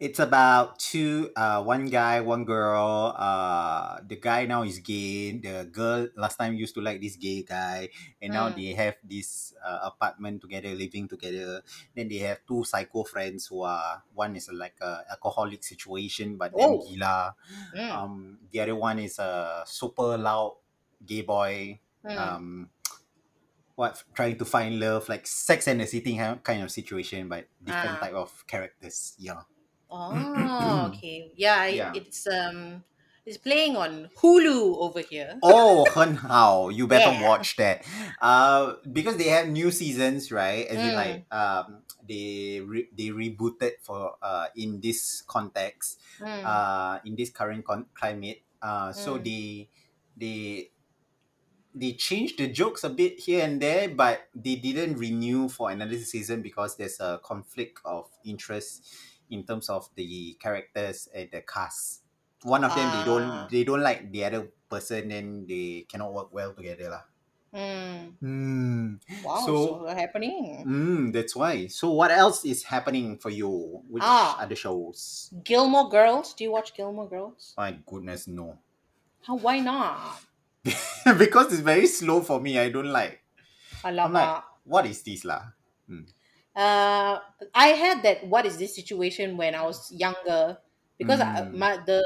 It's 0.00 0.18
about 0.18 0.78
two, 0.78 1.30
uh, 1.36 1.62
one 1.62 1.86
guy, 1.86 2.20
one 2.20 2.44
girl. 2.44 3.14
Uh, 3.16 4.00
the 4.04 4.16
guy 4.16 4.46
now 4.46 4.62
is 4.62 4.78
gay. 4.80 5.38
The 5.38 5.68
girl 5.70 6.08
last 6.16 6.36
time 6.36 6.54
used 6.54 6.74
to 6.74 6.80
like 6.82 7.00
this 7.00 7.14
gay 7.16 7.42
guy, 7.46 7.88
and 8.20 8.32
now 8.32 8.50
Mm. 8.50 8.56
they 8.56 8.74
have 8.74 8.96
this 9.04 9.54
uh, 9.62 9.86
apartment 9.94 10.42
together, 10.42 10.74
living 10.74 11.06
together. 11.06 11.62
Then 11.94 12.08
they 12.08 12.18
have 12.26 12.42
two 12.46 12.64
psycho 12.64 13.04
friends 13.04 13.46
who 13.46 13.62
are 13.62 14.02
one 14.12 14.34
is 14.36 14.50
like 14.50 14.76
a 14.82 15.04
alcoholic 15.10 15.62
situation, 15.62 16.36
but 16.36 16.56
then 16.56 16.74
Oh. 16.74 16.82
gila. 16.82 17.34
Mm. 17.74 18.02
Um, 18.02 18.38
the 18.50 18.60
other 18.60 18.76
one 18.76 18.98
is 18.98 19.18
a 19.18 19.62
super 19.66 20.18
loud 20.18 20.58
gay 21.06 21.22
boy. 21.22 21.80
Mm. 22.04 22.16
Um, 22.18 22.70
what 23.74 24.02
trying 24.14 24.36
to 24.38 24.44
find 24.44 24.78
love, 24.80 25.08
like 25.08 25.26
Sex 25.26 25.66
and 25.66 25.80
the 25.80 25.86
City 25.86 26.16
kind 26.42 26.62
of 26.62 26.70
situation, 26.70 27.28
but 27.28 27.46
different 27.64 27.96
Ah. 27.98 28.00
type 28.00 28.14
of 28.14 28.30
characters. 28.46 29.14
Yeah. 29.18 29.42
Oh, 29.90 30.90
okay. 30.94 31.32
Yeah, 31.36 31.66
Yeah. 31.66 31.92
it's 31.94 32.26
um 32.26 32.84
it's 33.24 33.38
playing 33.38 33.76
on 33.76 34.10
Hulu 34.18 34.82
over 34.82 34.98
here. 35.00 35.38
Oh, 35.46 35.86
Hen 35.94 36.16
Hao, 36.16 36.70
you 36.70 36.88
better 36.88 37.12
Yeah. 37.12 37.22
watch 37.28 37.54
that. 37.56 37.84
Uh, 38.20 38.74
because 38.90 39.16
they 39.16 39.28
have 39.30 39.46
new 39.48 39.70
seasons, 39.70 40.32
right? 40.32 40.66
As 40.66 40.74
in, 40.76 40.90
Mm. 40.90 40.98
like, 40.98 41.18
um, 41.30 41.82
they 42.02 42.58
re- 42.66 42.90
they 42.90 43.14
rebooted 43.14 43.78
for 43.80 44.16
uh 44.20 44.48
in 44.56 44.80
this 44.82 45.22
context, 45.22 46.00
Mm. 46.18 46.42
uh, 46.42 46.98
in 47.06 47.14
this 47.14 47.30
current 47.30 47.62
con- 47.64 47.86
climate. 47.94 48.42
Uh, 48.60 48.90
so 48.92 49.18
Mm. 49.18 49.24
they 49.24 49.44
they 50.18 50.70
they 51.74 51.92
changed 51.94 52.38
the 52.38 52.48
jokes 52.48 52.84
a 52.84 52.90
bit 52.90 53.18
here 53.20 53.44
and 53.44 53.60
there, 53.60 53.88
but 53.88 54.28
they 54.34 54.56
didn't 54.56 54.96
renew 54.98 55.48
for 55.48 55.70
another 55.70 55.98
season 55.98 56.42
because 56.42 56.76
there's 56.76 57.00
a 57.00 57.20
conflict 57.24 57.80
of 57.84 58.08
interest 58.24 58.84
in 59.30 59.44
terms 59.44 59.68
of 59.70 59.88
the 59.96 60.36
characters 60.40 61.08
and 61.14 61.28
the 61.32 61.40
cast. 61.42 62.02
One 62.42 62.64
of 62.64 62.74
them 62.74 62.90
they 62.90 63.02
Ah. 63.02 63.04
don't 63.06 63.50
they 63.50 63.64
don't 63.64 63.80
like 63.82 64.10
the 64.12 64.24
other 64.24 64.52
person, 64.68 65.08
then 65.08 65.46
they 65.48 65.86
cannot 65.88 66.12
work 66.12 66.28
well 66.34 66.52
together 66.52 66.90
lah. 66.90 67.04
Mm. 67.52 68.16
Hmm. 68.20 68.86
Wow, 69.24 69.44
So- 69.44 69.84
so, 69.84 69.94
happening. 69.94 70.64
Mm, 70.64 71.12
that's 71.12 71.36
why. 71.36 71.68
So 71.68 71.92
what 71.92 72.10
else 72.10 72.44
is 72.48 72.64
happening 72.64 73.18
for 73.20 73.28
you? 73.28 73.84
Which 73.88 74.02
Ah. 74.04 74.40
other 74.40 74.56
shows? 74.56 75.28
Gilmore 75.44 75.88
Girls. 75.92 76.32
Do 76.34 76.44
you 76.44 76.50
watch 76.50 76.72
Gilmore 76.74 77.08
Girls? 77.08 77.52
My 77.56 77.76
goodness, 77.84 78.26
no. 78.26 78.56
How? 79.22 79.36
Why 79.36 79.60
not? 79.60 80.20
because 81.18 81.52
it's 81.52 81.62
very 81.62 81.86
slow 81.86 82.20
for 82.22 82.40
me. 82.40 82.58
I 82.58 82.70
don't 82.70 82.90
like. 82.92 83.22
Alamak. 83.88 84.34
What 84.64 84.86
is 84.86 85.02
this 85.02 85.24
lah? 85.24 85.54
Uh, 86.54 87.18
I 87.54 87.68
had 87.68 88.02
that. 88.02 88.26
What 88.26 88.44
is 88.44 88.58
this 88.58 88.74
situation 88.74 89.36
when 89.36 89.54
I 89.54 89.62
was 89.64 89.90
younger? 89.92 90.58
Because 90.98 91.20
I, 91.20 91.48
Mm. 91.48 91.52
my 91.52 91.78
the 91.78 92.02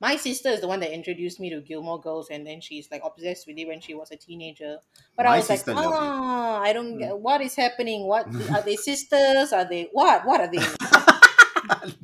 my 0.00 0.16
sister 0.16 0.50
is 0.50 0.60
the 0.60 0.68
one 0.68 0.80
that 0.80 0.92
introduced 0.92 1.40
me 1.40 1.48
to 1.50 1.60
Gilmore 1.62 2.00
Girls, 2.00 2.28
and 2.30 2.46
then 2.46 2.60
she's 2.60 2.90
like 2.90 3.02
obsessed 3.04 3.46
with 3.46 3.56
it 3.58 3.66
when 3.66 3.80
she 3.80 3.94
was 3.94 4.10
a 4.10 4.16
teenager. 4.16 4.78
But 5.16 5.24
My 5.24 5.32
I 5.32 5.38
was 5.38 5.48
like, 5.48 5.64
sister 5.64 5.72
loved 5.74 6.02
it. 6.02 6.16
ah, 6.18 6.60
I 6.60 6.72
don't 6.74 6.96
Mm. 6.96 6.98
get 6.98 7.18
what 7.18 7.40
is 7.40 7.56
happening. 7.56 8.06
What 8.06 8.28
are 8.52 8.62
they 8.62 8.76
sisters? 8.76 9.52
Are 9.52 9.64
they 9.68 9.88
what? 9.92 10.26
What 10.26 10.40
are 10.42 10.50
they? 10.50 10.76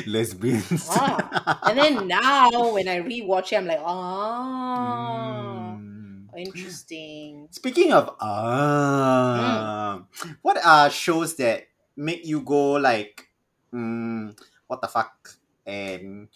Lesbians. 0.06 0.88
Ah. 0.88 1.60
And 1.64 1.78
then 1.78 2.08
now 2.08 2.72
when 2.72 2.88
I 2.88 3.00
rewatch 3.00 3.52
it, 3.52 3.56
I'm 3.56 3.66
like, 3.66 3.80
ah, 3.82 5.76
Mm. 5.76 6.28
interesting. 6.36 7.48
Speaking 7.50 7.92
of 7.92 8.14
ah, 8.20 10.02
what 10.42 10.56
are 10.64 10.90
shows 10.90 11.36
that 11.36 11.68
make 11.96 12.24
you 12.26 12.40
go 12.40 12.72
like, 12.78 13.28
mm, 13.74 14.32
what 14.66 14.80
the 14.80 14.88
fuck? 14.88 15.36
And 15.66 16.28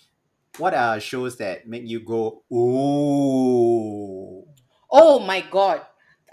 what 0.58 0.74
are 0.74 1.00
shows 1.00 1.36
that 1.38 1.66
make 1.66 1.86
you 1.86 2.00
go, 2.00 2.42
ooh? 2.52 4.44
Oh 4.90 5.18
my 5.20 5.40
god. 5.50 5.82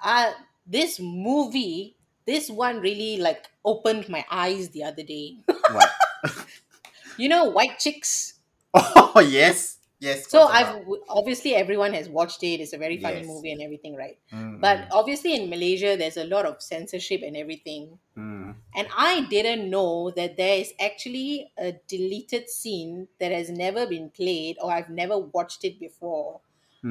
Uh 0.04 0.32
this 0.65 1.00
movie, 1.00 1.98
this 2.26 2.50
one 2.50 2.80
really 2.82 3.17
like 3.17 3.46
opened 3.65 4.10
my 4.10 4.26
eyes 4.30 4.70
the 4.70 4.84
other 4.84 5.04
day. 5.04 5.38
What? 5.72 5.89
You 7.15 7.30
know 7.30 7.45
White 7.45 7.80
Chicks? 7.80 8.39
oh 8.74 9.19
yes, 9.19 9.78
yes. 10.00 10.28
So 10.28 10.43
I've 10.47 10.86
obviously 11.10 11.56
everyone 11.56 11.93
has 11.93 12.08
watched 12.10 12.43
it. 12.43 12.60
It's 12.62 12.74
a 12.74 12.78
very 12.78 12.97
funny 12.97 13.21
Yes. 13.21 13.26
movie 13.26 13.52
and 13.52 13.62
everything, 13.62 13.95
right? 13.95 14.17
Mm, 14.32 14.60
But 14.60 14.88
obviously 14.91 15.36
in 15.36 15.50
Malaysia 15.50 15.97
there's 15.97 16.17
a 16.17 16.24
lot 16.26 16.45
of 16.45 16.62
censorship 16.62 17.21
and 17.24 17.36
everything. 17.36 18.00
mm, 18.15 18.56
And 18.76 18.88
I 18.97 19.28
didn't 19.30 19.69
know 19.69 20.12
that 20.12 20.38
there 20.38 20.58
is 20.60 20.74
actually 20.80 21.52
a 21.58 21.74
deleted 21.88 22.50
scene 22.50 23.10
that 23.19 23.32
has 23.32 23.50
never 23.50 23.88
been 23.88 24.10
played 24.12 24.58
or 24.62 24.71
I've 24.71 24.89
never 24.89 25.17
watched 25.19 25.65
it 25.65 25.80
before. 25.80 26.41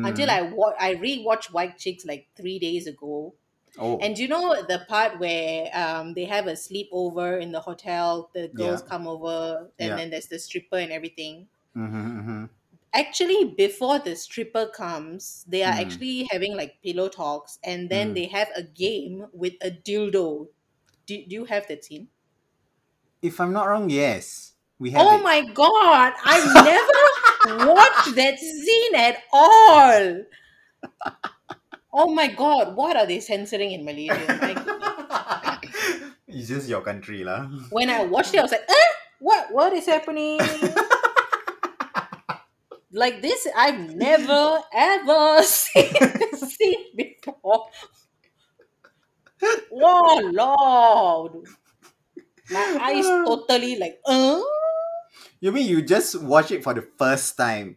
Until 0.02 0.30
mm. 0.30 0.30
I 0.30 0.42
wa- 0.42 0.74
I 0.78 0.94
rewatched 0.96 1.52
White 1.52 1.78
Chicks 1.78 2.04
like 2.06 2.28
3 2.36 2.58
days 2.58 2.86
ago. 2.86 3.34
Oh 3.78 4.00
And 4.00 4.18
you 4.18 4.28
know 4.28 4.62
the 4.62 4.84
part 4.88 5.18
where 5.20 5.70
um, 5.76 6.14
they 6.14 6.24
have 6.24 6.46
a 6.46 6.52
sleepover 6.52 7.40
in 7.40 7.52
the 7.52 7.60
hotel, 7.60 8.30
the 8.34 8.48
girls 8.48 8.82
Yeah. 8.82 8.88
come 8.88 9.06
over, 9.06 9.72
and 9.78 9.96
Yeah. 9.96 9.98
then 9.98 10.10
there's 10.10 10.28
the 10.28 10.38
stripper 10.38 10.76
and 10.78 10.92
everything. 10.92 11.48
mm-hmm, 11.76 12.18
mm-hmm. 12.20 12.44
Actually, 12.92 13.44
before 13.56 13.98
the 13.98 14.14
stripper 14.14 14.64
comes, 14.68 15.44
they 15.48 15.64
are 15.64 15.72
Mm. 15.72 15.74
actually 15.74 16.28
having 16.30 16.56
like 16.56 16.80
pillow 16.82 17.08
talks, 17.08 17.58
and 17.64 17.90
then 17.90 18.14
Mm. 18.14 18.14
they 18.14 18.26
have 18.26 18.48
a 18.54 18.62
game 18.62 19.26
with 19.32 19.54
a 19.60 19.70
dildo. 19.72 20.48
Do, 21.06 21.26
do 21.26 21.34
you 21.34 21.44
have 21.46 21.66
that 21.68 21.84
scene? 21.84 22.10
If 23.22 23.40
I'm 23.40 23.52
not 23.54 23.64
wrong, 23.66 23.88
yes, 23.88 24.54
we 24.78 24.90
have 24.90 25.10
Oh 25.10 25.20
it. 25.20 25.24
my 25.24 25.42
god, 25.52 26.12
I've 26.24 26.46
never 26.46 26.92
watched 27.42 28.14
that 28.14 28.38
scene 28.38 28.94
at 28.94 29.24
all. 29.32 30.22
Oh 31.92 32.14
my 32.14 32.28
god, 32.28 32.76
what 32.76 32.96
are 32.96 33.06
they 33.06 33.18
censoring 33.18 33.72
in 33.72 33.84
Malaysia? 33.84 34.14
Like, 34.38 34.62
it's 36.30 36.46
just 36.46 36.70
your 36.70 36.82
country 36.86 37.26
lah. 37.26 37.50
when 37.74 37.90
I 37.90 38.06
watched 38.06 38.34
it, 38.34 38.38
I 38.38 38.46
was 38.46 38.54
like, 38.54 38.68
eh, 38.68 38.90
what 39.18 39.50
what 39.50 39.72
is 39.74 39.86
happening? 39.90 40.38
like 42.94 43.22
this, 43.22 43.46
I've 43.58 43.90
never 43.94 44.62
ever 44.70 45.42
seen, 45.42 45.90
seen 46.38 46.94
before. 46.94 47.66
Oh 49.74 50.30
Lord. 50.30 51.42
My 52.50 52.78
eyes 52.82 53.06
totally 53.06 53.78
like, 53.78 53.98
uh? 54.06 54.40
You 55.40 55.50
mean 55.50 55.66
you 55.66 55.82
just 55.82 56.22
watch 56.22 56.50
it 56.50 56.62
for 56.62 56.74
the 56.74 56.86
first 56.98 57.36
time? 57.36 57.76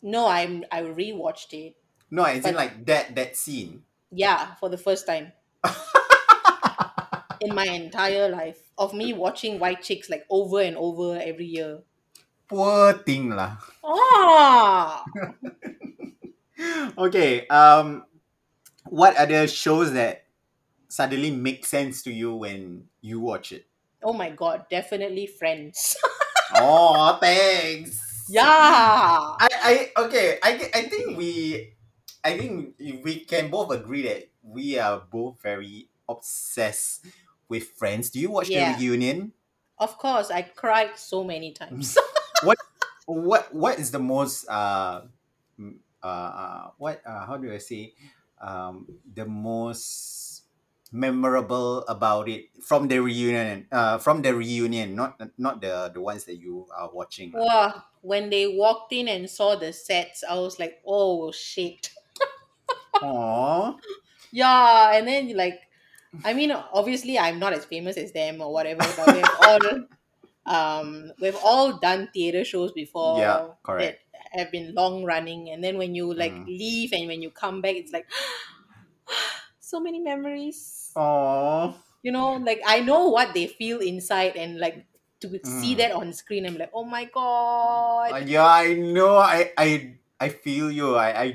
No, 0.00 0.28
I'm 0.28 0.64
I 0.70 0.82
rewatched 0.82 1.52
it. 1.52 1.74
No, 2.10 2.24
as 2.24 2.44
in 2.46 2.54
like 2.54 2.86
that 2.86 3.14
that 3.14 3.36
scene. 3.36 3.82
Yeah, 4.10 4.54
for 4.56 4.68
the 4.68 4.78
first 4.78 5.06
time. 5.06 5.32
in 7.40 7.54
my 7.54 7.64
entire 7.66 8.28
life 8.28 8.58
of 8.78 8.94
me 8.94 9.12
watching 9.12 9.58
White 9.58 9.82
Chicks 9.82 10.08
like 10.08 10.24
over 10.30 10.60
and 10.60 10.76
over 10.76 11.18
every 11.20 11.46
year. 11.46 11.80
Poor 12.48 12.92
thing 13.02 13.30
lah. 13.34 13.58
Ah, 13.84 15.02
Okay. 16.98 17.46
Um, 17.48 18.04
what 18.86 19.16
other 19.16 19.46
shows 19.48 19.92
that 19.92 20.24
suddenly 20.88 21.30
make 21.30 21.66
sense 21.66 22.02
to 22.04 22.12
you 22.12 22.34
when 22.34 22.86
you 23.02 23.20
watch 23.20 23.52
it? 23.52 23.66
oh 24.06 24.12
my 24.12 24.30
god, 24.30 24.64
definitely 24.70 25.26
Friends. 25.26 25.96
oh, 26.54 27.18
thanks. 27.20 28.24
yeah. 28.30 28.46
I, 28.46 29.48
I 29.50 29.72
okay. 30.06 30.38
I, 30.42 30.50
I 30.74 30.82
think 30.86 31.18
we, 31.18 31.74
I 32.26 32.36
think 32.38 32.74
we 33.04 33.24
can 33.24 33.50
both 33.50 33.70
agree 33.70 34.02
that 34.02 34.30
we 34.42 34.78
are 34.78 35.00
both 35.00 35.40
very 35.42 35.90
obsessed 36.08 37.06
with 37.48 37.70
Friends. 37.78 38.10
Do 38.10 38.18
you 38.20 38.30
watch 38.30 38.50
Yeah. 38.50 38.52
the 38.52 38.74
reunion? 38.74 39.32
Of 39.78 39.96
course, 39.98 40.30
I 40.30 40.42
cried 40.42 40.98
so 40.98 41.24
many 41.24 41.52
times. 41.52 41.96
What 42.40 42.58
what 43.06 43.52
what 43.54 43.78
is 43.78 43.90
the 43.90 43.98
most 43.98 44.46
uh, 44.48 45.06
uh, 46.02 46.06
uh 46.06 46.70
what 46.78 47.02
uh, 47.06 47.26
how 47.26 47.36
do 47.36 47.52
I 47.52 47.58
say 47.58 47.94
um 48.40 48.90
the 49.04 49.24
most 49.26 50.44
memorable 50.92 51.82
about 51.88 52.28
it 52.28 52.52
from 52.62 52.88
the 52.88 53.00
reunion 53.00 53.66
uh 53.72 53.98
from 53.98 54.22
the 54.22 54.34
reunion 54.34 54.94
not 54.94 55.18
not 55.38 55.60
the 55.60 55.90
the 55.92 56.00
ones 56.00 56.24
that 56.28 56.36
you 56.36 56.68
are 56.76 56.90
watching. 56.92 57.38
Wow, 57.38 57.84
when 58.00 58.30
they 58.30 58.46
walked 58.48 58.92
in 58.92 59.06
and 59.08 59.30
saw 59.30 59.54
the 59.56 59.72
sets, 59.72 60.24
I 60.24 60.34
was 60.38 60.58
like, 60.58 60.82
oh 60.86 61.30
shit. 61.32 61.90
Aww. 63.00 63.80
Yeah, 64.30 64.92
and 64.96 65.06
then 65.06 65.36
like, 65.36 65.60
I 66.24 66.34
mean, 66.34 66.50
obviously 66.50 67.18
I'm 67.18 67.38
not 67.38 67.52
as 67.52 67.64
famous 67.64 67.96
as 67.96 68.12
them 68.12 68.40
or 68.40 68.52
whatever, 68.52 68.92
but 68.92 69.12
we've 69.12 69.32
all, 69.38 69.60
um, 70.46 71.12
we've 71.20 71.36
all 71.36 71.78
done 71.78 72.10
theater 72.12 72.44
shows 72.44 72.72
before 72.72 73.24
Yeah, 73.24 73.54
correct. 73.62 73.96
that 73.96 74.00
have 74.32 74.50
been 74.52 74.74
long 74.74 75.04
running, 75.04 75.50
and 75.50 75.62
then 75.64 75.78
when 75.78 75.94
you 75.94 76.12
like 76.14 76.40
Mm. 76.40 76.46
leave 76.46 76.92
and 76.92 77.08
when 77.08 77.22
you 77.22 77.30
come 77.30 77.62
back, 77.62 77.76
it's 77.76 77.92
like 77.92 78.08
so 79.60 79.80
many 79.80 80.00
memories. 80.00 80.98
Aww. 81.02 81.76
You 82.02 82.12
know, 82.12 82.34
like 82.36 82.60
I 82.64 82.80
know 82.80 83.08
what 83.08 83.34
they 83.34 83.46
feel 83.46 83.80
inside, 83.80 84.36
and 84.36 84.58
like 84.58 84.86
to 85.20 85.40
see 85.44 85.74
Mm. 85.74 85.76
that 85.76 85.92
on 85.92 86.12
screen, 86.12 86.46
I'm 86.46 86.56
like, 86.56 86.70
oh 86.72 86.84
my 86.84 87.04
god. 87.04 88.14
Uh, 88.14 88.22
yeah, 88.24 88.46
I 88.46 88.74
know. 88.74 89.16
I 89.18 89.52
I 89.58 89.98
I 90.20 90.28
feel 90.30 90.70
you. 90.70 90.96
I 90.96 91.10
I 91.12 91.28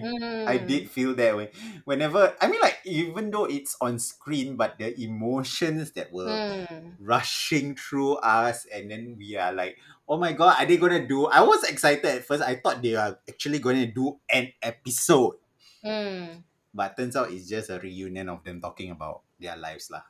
I 0.46 0.58
Mm. 0.58 0.58
did 0.58 0.89
feel 0.89 1.13
that 1.15 1.38
way. 1.38 1.52
Whenever 1.86 2.36
I 2.41 2.48
mean, 2.50 2.62
like 2.62 2.80
even 2.86 3.30
though 3.32 3.46
it's 3.46 3.78
on 3.82 4.00
screen, 4.00 4.58
but 4.58 4.80
the 4.80 4.94
emotions 5.02 5.91
that 5.94 6.12
were 6.12 6.41
Mm. 6.41 6.98
rushing 6.98 7.76
through 7.76 8.17
us, 8.22 8.65
and 8.67 8.91
then 8.91 9.15
we 9.17 9.38
are 9.38 9.54
like, 9.54 9.78
oh 10.10 10.17
my 10.17 10.34
god, 10.34 10.58
are 10.62 10.65
they 10.67 10.78
gonna 10.78 11.06
do? 11.08 11.28
I 11.28 11.41
was 11.41 11.63
excited 11.65 12.06
at 12.06 12.26
first. 12.26 12.44
I 12.44 12.58
thought 12.58 12.82
they 12.82 12.96
are 12.96 13.20
actually 13.30 13.60
gonna 13.60 13.88
do 13.88 14.20
an 14.30 14.54
episode, 14.62 15.38
Mm. 15.84 16.44
but 16.74 16.96
turns 16.98 17.15
out 17.15 17.32
it's 17.32 17.48
just 17.48 17.70
a 17.70 17.80
reunion 17.80 18.28
of 18.30 18.44
them 18.44 18.60
talking 18.62 18.91
about 18.91 19.24
their 19.39 19.56
lives, 19.58 19.89
lah. 19.91 20.04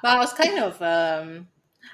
But 0.00 0.10
I 0.10 0.16
was 0.18 0.32
kind 0.34 0.58
of 0.62 0.80
um 0.82 1.48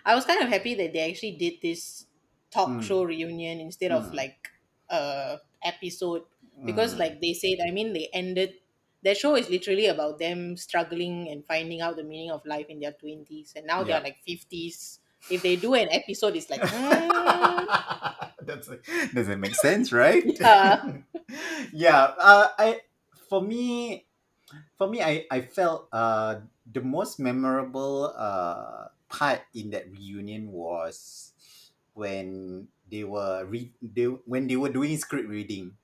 I 0.05 0.15
was 0.15 0.25
kind 0.25 0.43
of 0.43 0.49
happy 0.49 0.75
that 0.75 0.93
they 0.93 1.11
actually 1.11 1.37
did 1.37 1.61
this 1.63 2.07
talk 2.51 2.81
Mm. 2.81 2.83
show 2.83 3.03
reunion 3.05 3.61
instead 3.61 3.93
of 3.93 4.11
Mm. 4.11 4.15
like 4.15 4.51
a 4.91 5.39
episode 5.63 6.25
because 6.65 6.95
Mm. 6.95 6.99
like 6.99 7.21
they 7.21 7.35
said 7.35 7.59
I 7.67 7.71
mean 7.71 7.93
they 7.93 8.09
ended 8.13 8.55
their 9.03 9.15
show 9.15 9.37
is 9.37 9.49
literally 9.49 9.87
about 9.87 10.19
them 10.19 10.57
struggling 10.57 11.29
and 11.31 11.45
finding 11.47 11.81
out 11.81 11.97
the 11.97 12.03
meaning 12.05 12.31
of 12.31 12.45
life 12.47 12.67
in 12.69 12.81
their 12.81 12.93
20s 12.93 13.53
and 13.57 13.67
now 13.67 13.85
they're 13.85 14.01
like 14.01 14.19
50s 14.27 15.01
if 15.31 15.43
they 15.43 15.57
do 15.57 15.75
an 15.75 15.89
episode 15.93 16.37
it's 16.37 16.51
like 16.51 16.61
mm, 16.63 17.67
That's 18.43 18.71
doesn't 19.13 19.41
make 19.41 19.55
sense, 19.55 19.93
right? 19.93 20.25
Yeah. 20.41 20.83
yeah. 21.73 22.15
Uh, 22.17 22.49
I 22.59 22.81
for 23.29 23.43
me, 23.43 24.07
for 24.77 24.89
me, 24.89 25.03
I 25.03 25.27
I 25.31 25.41
felt 25.43 25.89
uh 25.93 26.41
the 26.65 26.81
most 26.81 27.19
memorable 27.21 28.13
uh 28.17 28.89
part 29.09 29.43
in 29.55 29.71
that 29.71 29.91
reunion 29.91 30.53
was 30.53 31.33
when 31.99 32.69
they 32.89 33.05
were 33.05 33.45
re- 33.47 33.75
they 33.83 34.07
when 34.07 34.47
they 34.47 34.57
were 34.57 34.71
doing 34.73 34.97
script 34.99 35.29
reading. 35.29 35.77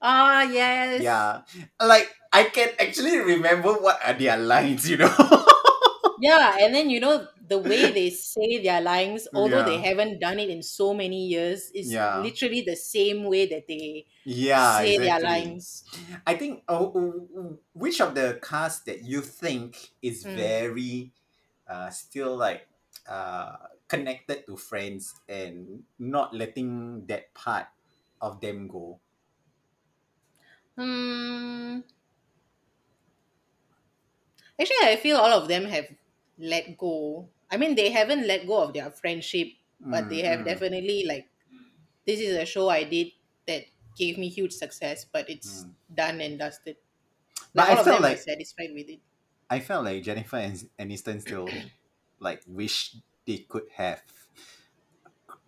ah 0.00 0.42
yes 0.42 1.06
Yeah, 1.06 1.42
like 1.80 2.10
I 2.32 2.44
can 2.44 2.70
actually 2.78 3.18
remember 3.18 3.72
what 3.74 3.98
are 4.04 4.14
their 4.14 4.36
lines. 4.36 4.88
You 4.88 4.98
know. 4.98 5.14
yeah 6.16 6.56
and 6.60 6.74
then 6.74 6.90
you 6.90 7.00
know 7.00 7.26
the 7.40 7.58
way 7.58 7.90
they 7.92 8.10
say 8.10 8.62
their 8.62 8.80
lines 8.80 9.26
although 9.34 9.62
they 9.62 9.78
haven't 9.78 10.20
done 10.20 10.38
it 10.38 10.50
in 10.50 10.62
so 10.62 10.92
many 10.94 11.26
years 11.26 11.70
is 11.74 11.98
Yeah. 11.98 12.14
literally 12.14 12.60
the 12.62 12.76
same 12.76 13.24
way 13.24 13.46
that 13.46 13.66
they 13.68 14.06
yeah. 14.24 14.82
say 14.82 14.98
their 14.98 15.20
lines 15.20 15.84
I 16.26 16.34
think 16.36 16.64
oh, 16.68 16.92
oh, 17.36 17.58
which 17.72 18.00
of 18.00 18.14
the 18.14 18.38
cast 18.42 18.86
that 18.86 19.02
you 19.02 19.20
think 19.20 19.92
is 20.02 20.24
Mm. 20.24 20.60
very 20.64 21.12
uh, 21.68 21.90
still 21.90 22.36
like 22.36 22.68
uh, 23.08 23.56
connected 23.90 24.46
to 24.46 24.56
friends 24.56 25.20
and 25.28 25.84
not 25.98 26.34
letting 26.34 27.06
that 27.06 27.34
part 27.34 27.68
of 28.22 28.40
them 28.40 28.68
go? 28.68 29.00
Hmm. 30.76 31.80
Actually, 34.60 34.82
I 34.88 34.96
feel 34.96 35.16
all 35.16 35.32
of 35.32 35.48
them 35.48 35.64
have 35.64 35.86
let 36.38 36.76
go. 36.76 37.30
I 37.50 37.56
mean, 37.56 37.74
they 37.74 37.90
haven't 37.90 38.26
let 38.26 38.46
go 38.46 38.62
of 38.62 38.72
their 38.74 38.90
friendship, 38.90 39.48
but 39.90 40.08
they 40.08 40.22
have 40.22 40.44
Mm, 40.44 40.44
definitely 40.44 41.04
like, 41.06 41.28
this 42.06 42.20
is 42.20 42.36
a 42.36 42.46
show 42.46 42.68
I 42.68 42.84
did 42.84 43.12
that 43.46 43.64
gave 43.96 44.18
me 44.18 44.28
huge 44.28 44.52
success, 44.54 45.06
but 45.06 45.30
it's 45.30 45.66
Mm. 45.66 45.74
done 45.94 46.20
and 46.20 46.38
dusted. 46.38 46.78
But 47.54 47.68
Like 47.68 47.68
I 47.68 47.76
felt 47.76 48.02
them 48.02 48.02
like 48.02 48.16
are 48.16 48.16
satisfied 48.16 48.72
with 48.74 48.88
it. 48.90 49.00
I 49.48 49.60
felt 49.60 49.84
like 49.84 50.02
Jennifer 50.02 50.36
and 50.36 50.70
Aniston 50.78 51.20
still 51.20 51.70
like 52.18 52.42
wish 52.46 52.96
they 53.30 53.46
could 53.46 53.70
have 53.78 54.02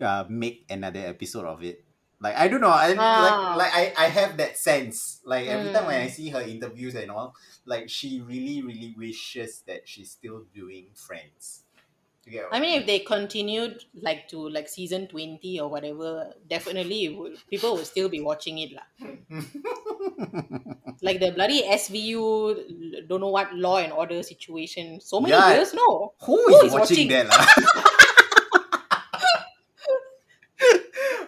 uh, 0.00 0.24
make 0.28 0.64
another 0.70 1.00
episode 1.00 1.44
of 1.46 1.62
it. 1.62 1.84
Like 2.20 2.36
I 2.36 2.46
don't 2.46 2.60
know, 2.60 2.70
I 2.70 2.94
Ah. 2.94 3.18
like 3.18 3.38
like 3.58 3.72
I, 3.74 4.06
I 4.06 4.08
have 4.08 4.36
that 4.38 4.56
sense. 4.56 5.20
Like 5.26 5.48
every 5.48 5.70
time 5.74 5.86
when 5.86 6.00
I 6.00 6.06
Mm. 6.06 6.10
see 6.10 6.28
her 6.30 6.42
interviews 6.42 6.94
and 6.94 7.10
all, 7.10 7.34
like 7.66 7.90
she 7.90 8.20
really 8.22 8.62
really 8.62 8.94
wishes 8.96 9.62
that 9.66 9.88
she's 9.88 10.12
still 10.12 10.46
doing 10.54 10.94
Friends. 10.94 11.61
What 12.26 12.52
I 12.52 12.60
mean, 12.60 12.80
if 12.80 12.86
they 12.86 13.00
continued 13.00 13.84
like 13.94 14.28
to 14.28 14.48
like 14.48 14.68
season 14.68 15.08
twenty 15.08 15.58
or 15.58 15.68
whatever, 15.68 16.34
definitely 16.48 17.04
it 17.06 17.16
would, 17.16 17.38
people 17.48 17.74
will 17.76 17.84
still 17.84 18.08
be 18.08 18.20
watching 18.20 18.58
it 18.58 18.72
lah. 18.72 18.86
Like 21.02 21.18
the 21.20 21.32
bloody 21.32 21.62
SVU, 21.62 23.08
don't 23.08 23.20
know 23.20 23.28
what 23.30 23.54
law 23.54 23.78
and 23.78 23.92
order 23.92 24.22
situation. 24.22 25.00
So 25.00 25.20
many 25.20 25.34
Yeah. 25.34 25.48
years, 25.48 25.74
no. 25.74 26.14
Who 26.22 26.36
Who 26.46 26.56
is 26.56 26.62
is 26.62 26.74
watching, 26.74 27.08
watching? 27.08 27.08
that 27.08 27.26
lah? 27.26 27.46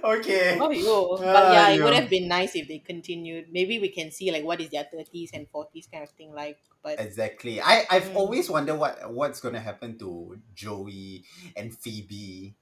okay. 0.05 0.61
Oh. 0.61 1.27
But 1.31 1.49
Ah, 1.49 1.51
yeah, 1.51 1.71
it 1.71 1.83
would 1.83 1.95
have 1.95 2.11
been 2.11 2.29
nice 2.29 2.55
if 2.57 2.69
they 2.69 2.79
continued. 2.79 3.53
Maybe 3.53 3.79
we 3.79 3.89
can 3.89 4.11
see 4.11 4.31
like 4.31 4.45
what 4.45 4.61
is 4.61 4.71
their 4.71 4.85
thirties 4.85 5.31
and 5.33 5.49
forties 5.49 5.87
kind 5.87 6.05
of 6.05 6.11
thing 6.11 6.33
like. 6.33 6.59
But 6.83 6.99
Exactly. 6.99 7.61
I 7.61 7.87
I've 7.91 8.11
Mm. 8.11 8.15
always 8.15 8.49
wondered 8.49 8.77
what 8.77 9.13
what's 9.13 9.41
gonna 9.41 9.59
happen 9.61 9.99
to 9.99 10.41
Joey 10.55 11.25
and 11.57 11.77
Phoebe, 11.77 12.55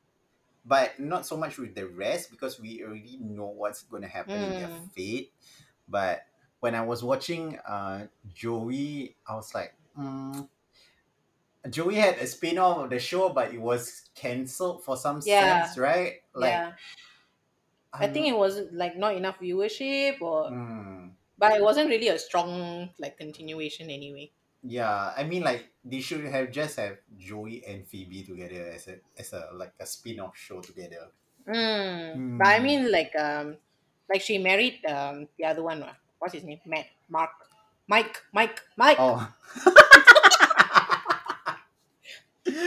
but 0.64 0.98
not 1.00 1.26
so 1.26 1.36
much 1.36 1.58
with 1.58 1.74
the 1.74 1.88
rest 1.88 2.30
because 2.30 2.60
we 2.60 2.82
already 2.84 3.18
know 3.20 3.46
what's 3.48 3.82
gonna 3.84 4.08
happen 4.08 4.42
in 4.42 4.54
their 4.54 4.68
Mm. 4.68 4.90
fate. 4.94 5.32
But 5.88 6.26
when 6.60 6.74
I 6.74 6.82
was 6.82 7.04
watching 7.04 7.58
uh 7.60 8.08
Joey, 8.32 9.16
I 9.26 9.34
was 9.36 9.54
like, 9.54 9.74
mm, 9.98 10.48
Joey 11.70 11.94
had 11.96 12.18
a 12.18 12.26
spin-off 12.26 12.78
of 12.78 12.90
the 12.90 12.98
show, 12.98 13.28
but 13.28 13.52
it 13.54 13.60
was 13.60 14.10
cancelled 14.14 14.84
for 14.84 14.96
some 14.96 15.20
Yeah. 15.24 15.32
sense, 15.38 15.76
right? 15.78 16.22
Like 16.34 16.64
yeah, 16.64 16.72
I 18.00 18.06
think 18.08 18.26
it 18.28 18.36
wasn't 18.36 18.74
like 18.74 18.96
not 18.96 19.14
enough 19.16 19.38
viewership 19.40 20.20
or, 20.20 20.50
Mm, 20.50 21.16
but 21.38 21.52
it 21.52 21.62
wasn't 21.62 21.88
really 21.90 22.08
a 22.08 22.18
strong 22.18 22.90
like 22.98 23.16
continuation 23.18 23.90
anyway. 23.90 24.32
yeah, 24.62 25.12
I 25.16 25.24
mean, 25.24 25.42
like 25.42 25.72
they 25.84 26.00
should 26.00 26.24
have 26.24 26.50
just 26.50 26.76
have 26.76 26.98
Joey 27.18 27.64
and 27.66 27.86
Phoebe 27.86 28.22
together 28.22 28.70
as 28.70 28.86
a 28.88 29.00
as 29.18 29.32
a 29.32 29.50
like 29.52 29.74
a 29.80 29.86
spin-off 29.86 30.36
show 30.36 30.60
together. 30.60 31.10
Mm. 31.46 32.22
But 32.38 32.46
I 32.46 32.58
Mm. 32.58 32.62
mean, 32.62 32.90
like 32.92 33.14
um, 33.18 33.56
like 34.08 34.20
she 34.20 34.38
married 34.38 34.84
um 34.86 35.28
the 35.38 35.44
other 35.44 35.62
one. 35.62 35.82
uh, 35.82 35.94
What's 36.18 36.34
his 36.34 36.44
name? 36.44 36.60
Matt, 36.64 36.86
Mark, 37.08 37.30
Mike, 37.88 38.22
Mike, 38.32 38.60
Mike. 38.76 38.98
Oh. 38.98 39.32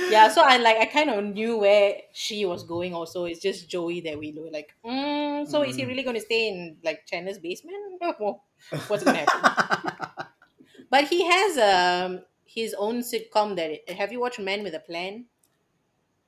Yeah, 0.07 0.27
so 0.29 0.41
I 0.43 0.57
like 0.57 0.77
I 0.77 0.85
kind 0.85 1.09
of 1.09 1.23
knew 1.23 1.57
where 1.57 1.97
she 2.13 2.45
was 2.45 2.63
going. 2.63 2.93
Also, 2.93 3.25
it's 3.25 3.41
just 3.41 3.69
Joey 3.69 4.01
that 4.01 4.19
we 4.19 4.33
were 4.37 4.51
like, 4.51 4.73
mm, 4.85 5.47
so 5.47 5.63
is 5.63 5.75
he 5.75 5.83
Mm. 5.83 5.87
really 5.87 6.03
going 6.03 6.15
to 6.15 6.21
stay 6.21 6.47
in 6.49 6.77
like 6.83 7.05
Chandler's 7.07 7.39
basement? 7.39 8.01
What's 8.87 9.03
gonna 9.03 9.19
happen? 9.19 9.49
But 10.89 11.09
he 11.09 11.23
has 11.25 11.57
um 11.59 12.25
his 12.43 12.73
own 12.73 13.01
sitcom 13.01 13.55
that 13.55 13.87
have 13.89 14.11
you 14.11 14.19
watched 14.19 14.39
Man 14.39 14.63
with 14.63 14.73
a 14.73 14.79
Plan? 14.79 15.27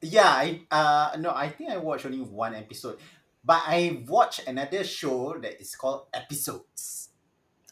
yeah, 0.02 0.28
I 0.30 0.62
uh 0.72 1.18
no, 1.20 1.32
I 1.34 1.50
think 1.50 1.70
I 1.72 1.78
watched 1.78 2.06
only 2.06 2.22
one 2.22 2.54
episode. 2.56 3.00
But 3.44 3.64
I 3.66 4.04
watched 4.08 4.46
another 4.48 4.84
show 4.84 5.38
that 5.40 5.62
is 5.62 5.76
called 5.76 6.08
Episodes. 6.14 7.10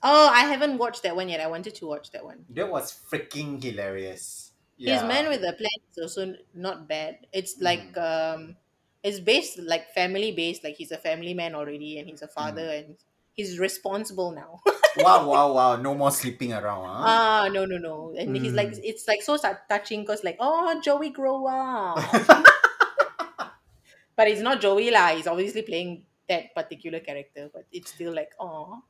Oh, 0.02 0.30
I 0.30 0.46
haven't 0.46 0.78
watched 0.78 1.04
that 1.04 1.18
one 1.18 1.28
yet. 1.28 1.42
I 1.42 1.48
wanted 1.48 1.76
to 1.76 1.86
watch 1.88 2.12
that 2.12 2.24
one. 2.24 2.46
That 2.50 2.70
was 2.72 2.92
freaking 2.92 3.62
hilarious. 3.62 4.45
His 4.78 5.04
Man 5.04 5.28
with 5.30 5.44
a 5.44 5.54
Plan 5.54 5.80
is 5.92 5.98
also 5.98 6.36
not 6.54 6.88
bad. 6.88 7.26
It's 7.34 7.56
like 7.62 7.96
um 7.98 8.56
it's 9.04 9.20
based 9.20 9.60
like 9.60 9.94
family 9.94 10.32
based, 10.32 10.64
like 10.64 10.76
he's 10.76 10.92
a 10.92 10.98
family 10.98 11.34
man 11.34 11.56
already 11.56 12.00
and 12.00 12.08
he's 12.10 12.22
a 12.22 12.28
father 12.28 12.66
and 12.66 12.96
he's 13.34 13.60
responsible 13.60 14.32
now. 14.32 14.62
wow, 14.98 15.28
wow, 15.30 15.54
wow. 15.54 15.76
No 15.76 15.94
more 15.94 16.12
sleeping 16.12 16.54
around, 16.54 16.86
huh? 16.90 17.04
Ah, 17.06 17.50
no, 17.52 17.66
no, 17.66 17.78
no. 17.78 18.16
And 18.18 18.36
he's 18.36 18.54
like, 18.54 18.72
Mm. 18.72 18.80
it's 18.84 19.08
like 19.08 19.22
so 19.22 19.38
touching 19.70 20.02
because, 20.02 20.24
like, 20.24 20.38
oh, 20.40 20.82
Joey, 20.82 21.10
grow 21.12 21.46
up. 21.48 22.00
but 24.16 24.28
it's 24.28 24.42
not 24.42 24.62
Joey 24.62 24.92
lah. 24.92 25.16
He's 25.16 25.28
obviously 25.28 25.62
playing 25.62 26.06
that 26.30 26.54
particular 26.56 27.00
character, 27.00 27.50
but 27.54 27.66
it's 27.72 27.92
still 27.94 28.14
like, 28.14 28.32
oh, 28.40 28.82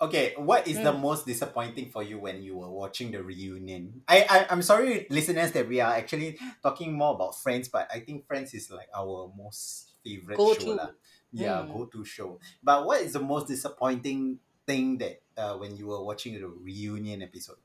Okay, 0.00 0.34
what 0.36 0.66
is 0.66 0.76
the 0.82 0.92
Mm. 0.92 1.00
most 1.00 1.24
disappointing 1.24 1.88
for 1.90 2.02
you 2.02 2.18
when 2.18 2.42
you 2.42 2.56
were 2.58 2.68
watching 2.70 3.12
the 3.14 3.22
reunion? 3.22 4.02
I, 4.08 4.26
I 4.28 4.46
I'm 4.50 4.60
sorry, 4.60 5.06
listeners, 5.08 5.52
that 5.52 5.68
we 5.68 5.80
are 5.80 5.94
actually 5.94 6.36
talking 6.62 6.92
more 6.92 7.14
about 7.14 7.38
Friends, 7.40 7.68
but 7.70 7.88
I 7.94 8.00
think 8.00 8.26
Friends 8.26 8.52
is 8.54 8.70
like 8.70 8.88
our 8.94 9.30
most 9.38 9.94
favorite 10.04 10.36
Go 10.36 10.52
show 10.52 10.74
lah. 10.74 10.90
Yeah, 11.32 11.62
Mm. 11.62 11.72
go 11.72 11.86
to 11.86 12.04
show. 12.04 12.38
But 12.62 12.84
what 12.86 13.00
is 13.02 13.14
the 13.14 13.22
most 13.22 13.46
disappointing 13.46 14.40
thing 14.66 14.98
that 14.98 15.22
uh, 15.38 15.56
when 15.56 15.76
you 15.78 15.86
were 15.86 16.02
watching 16.02 16.34
the 16.38 16.46
reunion 16.48 17.22
episode? 17.22 17.58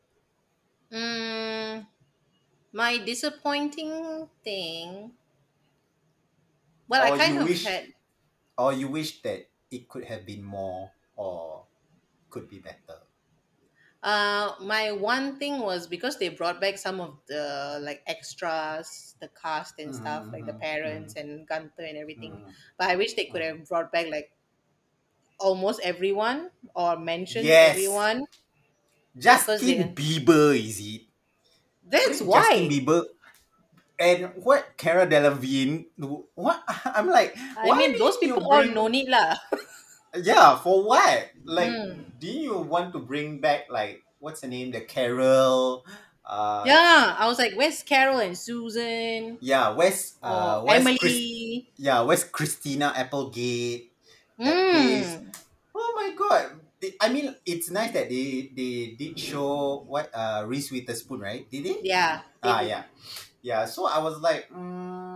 Mm, 0.94 1.86
my 2.74 2.98
disappointing 3.00 4.30
thing. 4.44 5.14
Well, 6.88 7.02
I 7.04 7.12
Or 7.12 7.18
kind 7.18 7.34
you 7.36 7.42
of 7.42 7.48
wish- 7.50 7.66
had. 7.66 7.94
Or 8.58 8.74
you 8.74 8.88
wish 8.90 9.22
that 9.24 9.50
it 9.72 9.88
could 9.90 10.06
have 10.06 10.26
been 10.26 10.44
more 10.44 10.92
or 11.16 11.66
could 12.30 12.48
be 12.50 12.60
better? 12.60 13.02
Uh, 14.02 14.56
my 14.62 14.92
one 14.94 15.38
thing 15.40 15.60
was 15.60 15.86
because 15.88 16.18
they 16.20 16.30
brought 16.30 16.62
back 16.62 16.78
some 16.78 17.02
of 17.02 17.20
the 17.28 17.80
like 17.84 18.02
extras, 18.08 19.16
the 19.20 19.28
cast 19.42 19.78
and 19.78 19.94
stuff, 19.94 20.30
like 20.32 20.46
the 20.46 20.54
Mhm, 20.54 20.62
parents 20.62 21.16
and 21.18 21.46
Gunther 21.48 21.84
and 21.84 21.98
everything. 21.98 22.40
Mm. 22.40 22.56
But 22.78 22.90
I 22.90 22.96
wish 22.96 23.14
they 23.16 23.26
could 23.26 23.42
have 23.42 23.68
brought 23.68 23.92
back 23.92 24.08
like 24.08 24.32
almost 25.40 25.80
everyone 25.82 26.52
or 26.76 26.96
mentioned 26.98 27.52
Yes. 27.52 27.62
everyone. 27.62 28.26
Justin 29.16 29.94
Bieber, 29.94 30.58
is 30.58 30.80
it? 30.82 31.02
That's 31.84 32.22
Justin 32.30 32.68
why. 32.68 32.70
Bieber 32.70 33.06
and 34.00 34.34
what 34.44 34.78
Cara 34.78 35.08
Delevingne? 35.08 35.88
What 36.36 36.64
I'm 36.86 37.08
like. 37.10 37.38
I 37.56 37.74
mean, 37.74 37.98
those 37.98 38.18
people 38.18 38.44
all 38.50 38.64
no 38.66 38.88
need 38.88 39.10
lah. 39.10 39.36
Yeah, 40.16 40.58
for 40.58 40.84
what? 40.84 41.30
Like, 41.46 41.70
Mm. 41.72 42.20
do 42.20 42.28
you 42.28 42.58
want 42.58 42.94
to 42.94 43.00
bring 43.00 43.40
back 43.42 43.70
like 43.70 44.02
what's 44.20 44.42
the 44.42 44.48
name? 44.48 44.72
The 44.72 44.82
Carol. 44.82 45.86
Uh, 46.26 46.64
Yeah, 46.66 47.16
I 47.18 47.26
was 47.28 47.38
like, 47.40 47.54
where's 47.56 47.82
Carol 47.84 48.20
and 48.20 48.38
Susan? 48.38 49.38
Yeah, 49.42 49.74
where's 49.74 50.18
Uh, 50.22 50.62
or 50.62 50.74
Emily. 50.74 50.98
Chris- 50.98 51.22
yeah, 51.78 52.02
where's 52.02 52.24
Christina 52.24 52.94
Applegate. 52.96 53.92
that 54.38 54.56
Mm. 54.74 55.32
Oh 55.76 55.92
my 55.96 56.14
god! 56.16 56.60
They- 56.82 56.96
I 57.02 57.10
mean, 57.10 57.36
it's 57.46 57.70
nice 57.70 57.92
that 57.94 58.10
they 58.10 58.52
they 58.56 58.96
did 58.98 59.18
show 59.20 59.84
what 59.88 60.10
uh 60.14 60.44
Reese 60.48 60.72
Witherspoon, 60.72 61.20
right? 61.20 61.44
Did 61.50 61.66
they? 61.66 61.78
Yeah. 61.84 62.22
they 62.42 62.50
Ah, 62.50 62.60
did. 62.62 62.70
yeah, 62.70 62.84
yeah. 63.42 63.66
So 63.66 63.88
I 63.88 64.00
was 64.00 64.20
like, 64.20 64.50
mm, 64.50 65.09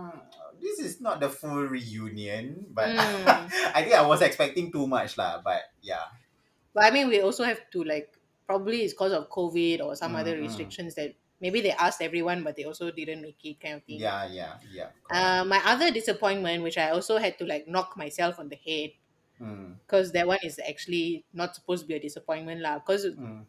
this 0.64 0.78
is 0.80 1.00
not 1.00 1.20
the 1.20 1.28
full 1.30 1.64
reunion, 1.68 2.66
but 2.72 2.96
Mm. 2.96 3.52
I 3.76 3.82
think 3.84 3.94
I 3.94 4.06
was 4.06 4.22
expecting 4.22 4.72
too 4.72 4.86
much 4.88 5.18
lah. 5.20 5.42
But 5.44 5.62
yeah, 5.84 6.08
But 6.74 6.84
I 6.84 6.90
mean, 6.90 7.08
we 7.08 7.20
also 7.20 7.44
have 7.44 7.70
to 7.70 7.82
like 7.84 8.16
probably 8.46 8.82
it's 8.82 8.92
because 8.92 9.12
of 9.12 9.28
COVID 9.30 9.80
or 9.82 9.96
some 9.96 10.14
other 10.14 10.36
Mm, 10.36 10.44
mm. 10.44 10.74
restrictions 10.76 10.94
that 10.96 11.14
maybe 11.40 11.60
they 11.60 11.72
asked 11.72 12.02
everyone, 12.02 12.44
but 12.44 12.56
they 12.56 12.64
also 12.64 12.90
didn't 12.90 13.22
make 13.22 13.44
it 13.44 13.60
kind 13.60 13.74
of 13.76 13.84
thing. 13.84 14.04
yeah, 14.04 14.24
yeah, 14.26 14.58
yeah. 14.70 14.90
Uh, 15.10 15.44
my 15.44 15.60
other 15.64 15.90
disappointment, 15.90 16.62
which 16.62 16.78
I 16.78 16.90
also 16.90 17.18
had 17.18 17.38
to 17.38 17.46
like 17.46 17.68
knock 17.68 17.96
myself 17.96 18.38
on 18.38 18.48
the 18.48 18.56
head, 18.56 18.92
Mm, 19.40 19.78
because 19.86 20.12
that 20.12 20.26
one 20.26 20.38
is 20.44 20.58
actually 20.60 21.26
not 21.32 21.54
supposed 21.54 21.82
to 21.84 21.88
be 21.88 21.94
a 21.94 22.00
disappointment 22.00 22.60
lah. 22.62 22.78
Because 22.80 23.06
mm, 23.18 23.46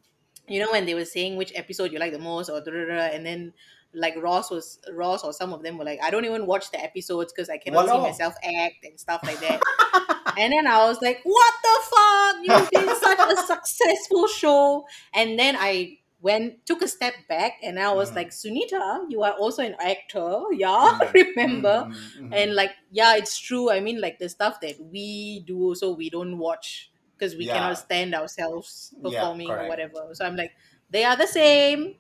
you 0.48 0.60
know 0.60 0.72
when 0.72 0.86
they 0.86 0.94
were 0.96 1.06
saying 1.06 1.38
which 1.38 1.54
episode 1.56 1.92
you 1.92 2.00
like 2.00 2.12
the 2.14 2.20
most 2.20 2.50
or 2.50 2.62
da, 2.62 2.72
da, 2.72 2.86
da, 2.86 3.06
and 3.16 3.26
then 3.26 3.54
like 3.96 4.16
Ross 4.18 4.52
was 4.52 4.80
Ross 4.94 5.24
or 5.24 5.34
some 5.34 5.54
of 5.54 5.64
them 5.64 5.78
were 5.78 5.86
like 5.86 6.00
I 6.04 6.12
don't 6.12 6.26
even 6.26 6.46
watch 6.46 6.72
the 6.72 6.82
episodes 6.84 7.34
because 7.34 7.50
I 7.50 7.58
cannot 7.58 7.86
see 7.88 8.00
myself 8.00 8.36
act 8.44 8.84
and 8.84 9.00
stuff 9.00 9.22
like 9.26 9.40
that. 9.42 9.62
and 10.38 10.54
then 10.54 10.68
I 10.68 10.86
was 10.86 11.02
like, 11.02 11.22
what 11.24 11.54
the 11.64 11.80
fuck? 11.90 12.46
You've 12.46 12.70
been 12.72 12.94
such 13.02 13.20
a 13.30 13.38
successful 13.38 14.28
show. 14.28 14.86
And 15.14 15.40
then 15.40 15.56
I 15.58 16.00
went 16.20 16.66
took 16.66 16.82
a 16.82 16.88
step 16.88 17.14
back 17.30 17.54
and 17.64 17.80
I 17.80 17.94
was 17.94 18.12
Mm. 18.12 18.16
like, 18.16 18.30
Sunita, 18.32 19.06
you 19.10 19.24
are 19.24 19.34
also 19.34 19.64
an 19.64 19.76
actor, 19.80 20.42
yeah, 20.54 20.92
Mm, 21.14 21.14
remember? 21.14 21.88
mm, 21.88 21.92
mm, 22.20 22.30
mm. 22.32 22.32
And 22.32 22.56
like, 22.56 22.72
yeah, 22.92 23.16
it's 23.16 23.38
true. 23.40 23.70
I 23.72 23.80
mean, 23.80 24.02
like 24.02 24.20
the 24.20 24.30
stuff 24.30 24.60
that 24.62 24.76
we 24.80 25.44
do, 25.48 25.76
so 25.76 25.92
we 25.94 26.10
don't 26.10 26.38
watch 26.38 26.92
because 27.18 27.36
we 27.36 27.46
Yeah. 27.46 27.54
cannot 27.54 27.78
stand 27.78 28.14
ourselves 28.16 28.94
Yeah, 29.02 29.04
performing 29.04 29.50
or 29.56 29.66
whatever. 29.66 30.10
So 30.14 30.26
I'm 30.26 30.36
like, 30.36 30.52
they 30.90 31.04
are 31.04 31.16
the 31.16 31.28
same. 31.28 31.96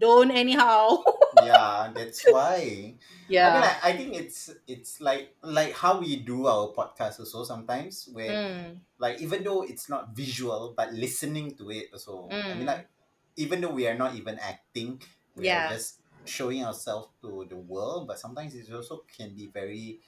Don't 0.00 0.30
anyhow. 0.32 1.04
yeah, 1.32 1.90
that's 1.94 2.26
why. 2.26 2.96
yeah 3.28 3.38
I 3.42 3.50
mean, 3.50 3.62
like, 3.62 3.78
I 3.84 3.92
think 3.96 4.14
it's 4.14 4.50
it's 4.66 5.00
like 5.00 5.36
like 5.42 5.72
how 5.72 6.00
we 6.00 6.16
do 6.16 6.46
our 6.46 6.72
podcast 6.74 7.20
also 7.20 7.44
sometimes 7.44 8.08
where 8.12 8.40
Mm, 8.40 8.80
like 8.98 9.20
even 9.20 9.44
though 9.44 9.62
it's 9.64 9.88
not 9.90 10.16
visual 10.16 10.74
but 10.76 10.92
listening 10.94 11.56
to 11.56 11.70
it 11.70 11.90
also 11.92 12.38
i 12.50 12.54
mean 12.54 12.66
Mm. 12.66 12.70
like 12.70 12.88
even 13.36 13.60
though 13.60 13.72
we 13.74 13.88
are 13.88 13.96
not 13.98 14.14
even 14.14 14.38
acting 14.40 15.02
we 15.36 15.48
Yeah. 15.48 15.54
are 15.54 15.64
just 15.66 16.00
showing 16.24 16.64
ourselves 16.64 17.10
to 17.20 17.44
the 17.50 17.56
world 17.56 18.06
but 18.08 18.18
sometimes 18.18 18.54
it 18.54 18.70
also 18.72 19.04
can 19.10 19.34
be 19.34 19.48
very 19.48 20.00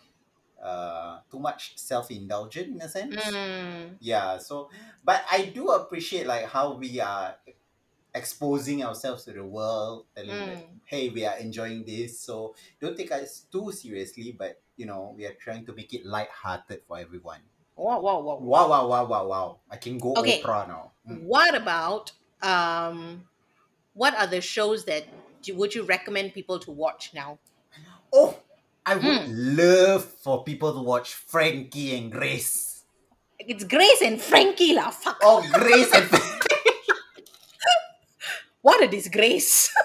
uh 0.63 1.21
too 1.31 1.39
much 1.41 1.77
self-indulgent 1.79 2.69
in 2.69 2.81
a 2.83 2.89
sense 2.89 3.39
mm, 3.41 3.99
yeah 3.99 4.39
so 4.39 4.71
but 5.05 5.25
i 5.31 5.47
do 5.47 5.69
appreciate 5.69 6.27
like 6.27 6.47
how 6.47 6.75
we 6.75 7.01
are 7.01 7.37
exposing 8.15 8.85
ourselves 8.85 9.25
to 9.25 9.33
the 9.33 9.45
world 9.45 10.07
telling 10.15 10.31
that 10.31 10.59
mm. 10.59 10.67
hey 10.85 11.09
we 11.09 11.25
are 11.25 11.37
enjoying 11.39 11.85
this 11.85 12.21
so 12.21 12.55
don't 12.81 12.97
take 12.97 13.11
us 13.11 13.47
too 13.51 13.73
seriously 13.73 14.35
but 14.37 14.61
you 14.77 14.85
know 14.87 15.15
we 15.17 15.25
are 15.25 15.35
trying 15.35 15.65
to 15.65 15.73
make 15.75 15.95
it 15.95 16.05
light-hearted 16.05 16.83
for 16.87 16.99
everyone 16.99 17.41
Wow, 17.77 18.01
wow, 18.01 18.21
wow. 18.21 18.37
Wow, 18.37 18.69
wow, 18.69 18.87
wow, 18.87 19.05
wow, 19.07 19.27
wow. 19.27 19.59
I 19.71 19.77
can 19.77 19.99
go 19.99 20.15
Okay. 20.17 20.43
Oprah 20.43 20.69
now. 20.69 20.93
Mm. 21.09 21.23
What 21.23 21.55
about 21.55 22.13
um, 22.43 23.25
what 23.95 24.15
are 24.15 24.27
the 24.27 24.41
shows 24.41 24.85
that 24.85 25.05
do, 25.43 25.55
would 25.57 25.75
you 25.75 25.83
recommend 25.83 26.35
people 26.35 26.59
to 26.61 26.71
watch 26.71 27.13
now? 27.15 27.39
Oh, 28.13 28.37
I 28.85 28.97
would 28.97 29.05
Mm. 29.05 29.57
love 29.57 30.05
for 30.05 30.45
people 30.45 30.75
to 30.75 30.81
watch 30.81 31.15
Frankie 31.15 31.97
and 31.97 32.13
Grace. 32.13 32.85
It's 33.39 33.65
Grace 33.65 34.03
and 34.03 34.21
Frankie 34.21 34.75
lah. 34.75 34.91
Fuck. 34.91 35.19
Oh, 35.23 35.43
Grace 35.53 35.91
and 35.93 36.09
What 38.63 38.83
a 38.83 38.89
disgrace. 38.89 39.71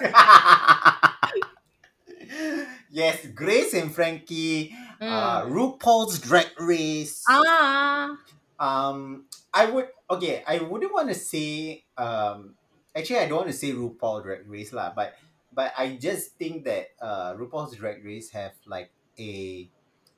Yes, 2.90 3.26
Grace 3.34 3.74
and 3.74 3.92
Frankie, 3.94 4.72
uh, 5.00 5.44
Mm. 5.44 5.52
RuPaul's 5.52 6.18
Drag 6.20 6.48
Race. 6.58 7.22
ah. 7.28 8.16
Um, 8.58 9.26
I 9.52 9.66
would 9.66 9.88
okay. 10.10 10.42
I 10.46 10.58
wouldn't 10.58 10.92
want 10.92 11.08
to 11.08 11.14
say. 11.14 11.84
Um, 11.96 12.54
actually, 12.96 13.18
I 13.20 13.26
don't 13.28 13.44
want 13.44 13.52
to 13.52 13.56
say 13.56 13.72
RuPaul 13.72 14.22
Drag 14.24 14.48
Race 14.48 14.72
lah, 14.72 14.92
but 14.96 15.14
but 15.52 15.72
I 15.76 15.96
just 16.00 16.36
think 16.40 16.64
that 16.64 16.88
uh, 17.00 17.34
RuPaul's 17.36 17.76
Drag 17.76 18.02
Race 18.04 18.30
have 18.32 18.52
like 18.66 18.90
a 19.20 19.68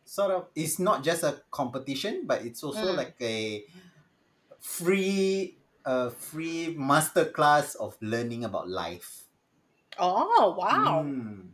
sort 0.07 0.31
of. 0.31 0.47
It's 0.55 0.79
not 0.79 1.03
just 1.05 1.23
a 1.23 1.43
competition, 1.51 2.23
but 2.27 2.43
it's 2.47 2.63
also 2.63 2.95
Mm. 2.95 2.97
like 2.97 3.17
a 3.21 3.65
free, 4.61 5.59
uh, 5.85 6.11
free 6.11 6.77
masterclass 6.79 7.77
of 7.77 7.97
learning 8.01 8.45
about 8.45 8.69
life. 8.69 9.25
Oh 9.99 10.55
wow. 10.59 11.13
Mm. 11.13 11.51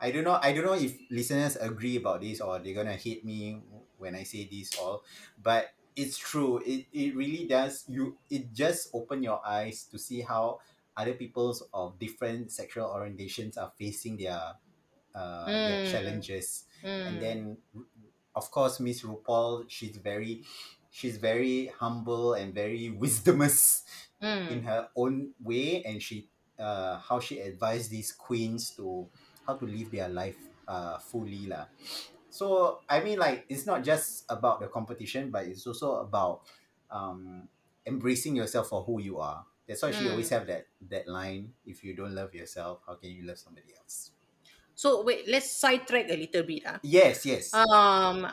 I 0.00 0.10
don't 0.10 0.24
know. 0.24 0.38
I 0.42 0.52
don't 0.52 0.64
know 0.66 0.74
if 0.74 0.98
listeners 1.10 1.56
agree 1.56 1.96
about 1.96 2.20
this 2.22 2.40
or 2.40 2.58
they're 2.58 2.74
gonna 2.74 2.96
hate 2.96 3.24
me 3.24 3.60
when 3.98 4.14
I 4.14 4.24
say 4.24 4.48
this 4.50 4.76
all, 4.78 5.04
but 5.42 5.70
it's 5.96 6.18
true. 6.18 6.58
It 6.66 6.86
it 6.92 7.16
really 7.16 7.46
does. 7.46 7.84
You 7.88 8.18
it 8.30 8.52
just 8.52 8.90
open 8.94 9.22
your 9.22 9.40
eyes 9.46 9.84
to 9.92 9.98
see 9.98 10.20
how 10.22 10.60
other 10.96 11.14
people's 11.14 11.62
of 11.74 11.98
different 11.98 12.52
sexual 12.52 12.88
orientations 12.88 13.58
are 13.58 13.72
facing 13.78 14.16
their 14.18 14.54
uh 15.14 15.52
their 15.62 15.78
Mm. 15.78 15.84
challenges, 15.84 16.64
and 17.06 17.18
Mm. 17.18 17.22
then 17.22 17.58
of 18.34 18.50
course 18.50 18.80
Miss 18.80 19.02
RuPaul, 19.02 19.64
she's 19.68 19.96
very 19.96 20.44
she's 20.98 21.18
very 21.18 21.68
humble 21.78 22.34
and 22.34 22.54
very 22.54 22.90
wisdomous 23.02 23.82
in 24.46 24.62
Mm. 24.62 24.62
her 24.62 24.88
own 24.96 25.34
way 25.40 25.82
and 25.84 26.02
she 26.02 26.30
uh 26.58 26.98
how 26.98 27.20
she 27.20 27.38
advised 27.40 27.90
these 27.90 28.12
queens 28.12 28.74
to 28.74 29.10
how 29.46 29.54
to 29.56 29.66
live 29.66 29.90
their 29.90 30.08
life 30.08 30.38
uh 30.66 30.98
fully 30.98 31.46
lah. 31.46 31.66
So 32.28 32.80
I 32.88 33.00
mean 33.00 33.18
like 33.18 33.46
it's 33.48 33.66
not 33.66 33.84
just 33.84 34.24
about 34.28 34.60
the 34.60 34.68
competition 34.68 35.30
but 35.30 35.46
it's 35.46 35.66
also 35.66 35.96
about 36.04 36.42
um 36.90 37.48
embracing 37.86 38.36
yourself 38.36 38.68
for 38.68 38.84
who 38.84 39.00
you 39.00 39.18
are. 39.18 39.46
That's 39.66 39.82
why 39.82 39.92
she 39.92 40.08
Mm. 40.08 40.08
always 40.08 40.30
have 40.30 40.46
that 40.48 40.68
that 40.88 41.08
line 41.08 41.54
if 41.64 41.84
you 41.84 41.94
don't 41.96 42.14
love 42.14 42.34
yourself 42.34 42.82
how 42.86 42.96
can 42.96 43.10
you 43.10 43.24
love 43.24 43.38
somebody 43.38 43.74
else? 43.76 44.12
So 44.74 45.02
wait, 45.02 45.26
let's 45.28 45.50
sidetrack 45.50 46.08
a 46.10 46.16
little 46.16 46.42
bit. 46.44 46.62
Ah. 46.66 46.80
Yes, 46.82 47.24
yes. 47.26 47.68
Um, 47.68 48.26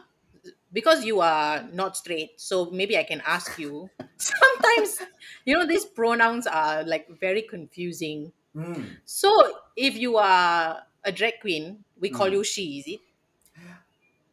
because 0.72 1.06
you 1.06 1.22
are 1.22 1.64
not 1.74 1.98
straight, 1.98 2.40
so 2.42 2.70
maybe 2.72 2.98
I 2.98 3.04
can 3.04 3.22
ask 3.26 3.58
you. 3.58 3.90
Sometimes, 4.18 5.02
you 5.46 5.56
know, 5.58 5.66
these 5.66 5.86
pronouns 5.86 6.48
are 6.48 6.84
like 6.84 7.08
very 7.20 7.42
confusing. 7.44 8.34
Mm. 8.56 8.98
So 9.06 9.30
if 9.76 9.96
you 9.98 10.18
are 10.18 10.84
a 11.04 11.12
drag 11.12 11.40
queen, 11.42 11.84
we 12.00 12.10
call 12.10 12.30
Mm. 12.30 12.32
you 12.32 12.44
she, 12.44 12.80
is 12.80 12.88
it? 12.88 13.02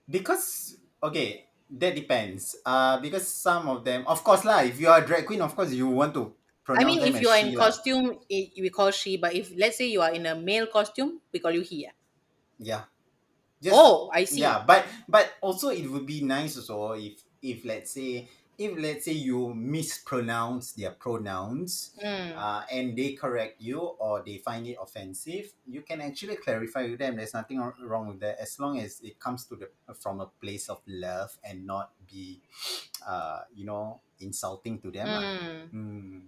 Because 0.08 0.76
okay, 1.02 1.48
that 1.70 1.94
depends. 1.94 2.56
Uh, 2.64 3.00
because 3.00 3.26
some 3.28 3.68
of 3.68 3.84
them, 3.84 4.04
of 4.06 4.22
course 4.24 4.44
lah. 4.44 4.60
If 4.62 4.80
you 4.80 4.88
are 4.88 5.02
a 5.02 5.06
drag 5.06 5.26
queen, 5.26 5.40
of 5.40 5.54
course 5.54 5.72
you 5.72 5.88
want 5.88 6.14
to 6.14 6.34
pronounce 6.64 6.80
I 6.80 6.84
mean, 6.84 7.00
if 7.02 7.20
you 7.20 7.28
are 7.30 7.38
in 7.38 7.54
lah. 7.54 7.62
costume, 7.62 8.18
it, 8.28 8.52
we 8.60 8.68
call 8.70 8.90
she. 8.90 9.16
But 9.16 9.34
if 9.34 9.52
let's 9.56 9.76
say 9.78 9.86
you 9.86 10.02
are 10.02 10.12
in 10.12 10.26
a 10.26 10.34
male 10.34 10.66
costume, 10.66 11.20
we 11.32 11.38
call 11.40 11.52
you 11.52 11.62
he. 11.62 11.86
ah. 11.88 11.92
Yeah. 12.58 12.84
Just, 13.62 13.76
Oh, 13.78 14.10
I 14.12 14.24
see. 14.24 14.40
Yeah, 14.42 14.64
but 14.66 14.84
but 15.08 15.30
also 15.40 15.68
it 15.70 15.86
would 15.86 16.04
be 16.06 16.20
nice 16.26 16.56
also 16.58 16.92
if 16.98 17.22
if 17.40 17.64
let's 17.64 17.92
say 17.94 18.26
if 18.58 18.76
let's 18.78 19.06
say 19.06 19.12
you 19.12 19.54
mispronounce 19.54 20.72
their 20.72 20.90
pronouns 20.92 21.94
Mm. 22.02 22.36
uh, 22.36 22.62
and 22.70 22.96
they 22.98 23.14
correct 23.14 23.60
you 23.62 23.78
or 23.78 24.22
they 24.26 24.38
find 24.38 24.66
it 24.66 24.76
offensive, 24.80 25.52
you 25.66 25.82
can 25.82 26.00
actually 26.02 26.36
clarify 26.36 26.82
with 26.90 26.98
them. 26.98 27.16
There's 27.16 27.32
nothing 27.34 27.58
wrong- 27.80 28.08
with 28.08 28.20
that 28.20 28.38
as 28.42 28.58
long 28.60 28.78
as 28.78 29.00
it 29.00 29.18
comes 29.18 29.46
to 29.46 29.56
the 29.56 29.70
from 29.94 30.20
a 30.20 30.26
place 30.26 30.68
of 30.68 30.82
love 30.86 31.32
and 31.42 31.64
not 31.66 31.90
be, 32.10 32.42
uh, 33.06 33.40
you 33.54 33.64
know, 33.64 34.00
insulting 34.20 34.78
to 34.82 34.90
them. 34.90 35.08
Mm. 35.08 35.70
Mm. 35.72 36.20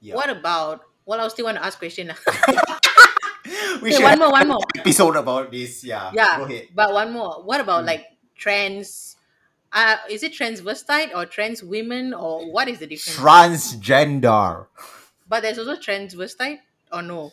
Yeah. 0.00 0.14
What 0.14 0.30
about? 0.30 0.84
Well, 1.06 1.20
I 1.20 1.28
still 1.28 1.44
want 1.46 1.58
to 1.58 1.64
ask 1.64 1.78
question. 1.78 2.12
we 3.84 3.92
okay, 3.94 4.02
one 4.02 4.18
more, 4.18 4.32
one 4.32 4.48
more. 4.48 4.60
episode 4.80 5.16
about 5.16 5.52
this. 5.52 5.84
Yeah. 5.84 6.10
Yeah, 6.14 6.38
Go 6.38 6.44
ahead. 6.48 6.68
but 6.74 6.92
one 6.92 7.12
more. 7.12 7.42
What 7.44 7.60
about 7.60 7.84
Mm. 7.84 7.92
like 7.92 8.04
trans? 8.34 9.16
Uh, 9.72 9.96
is 10.08 10.22
it 10.22 10.32
transvestite 10.32 11.10
or 11.14 11.26
trans 11.26 11.62
women 11.62 12.14
or 12.14 12.50
what 12.50 12.68
is 12.68 12.78
the 12.78 12.86
difference? 12.86 13.18
Transgender. 13.18 14.66
but 15.28 15.42
there's 15.42 15.58
also 15.58 15.74
transvestite 15.76 16.60
or 16.92 17.02
no? 17.02 17.32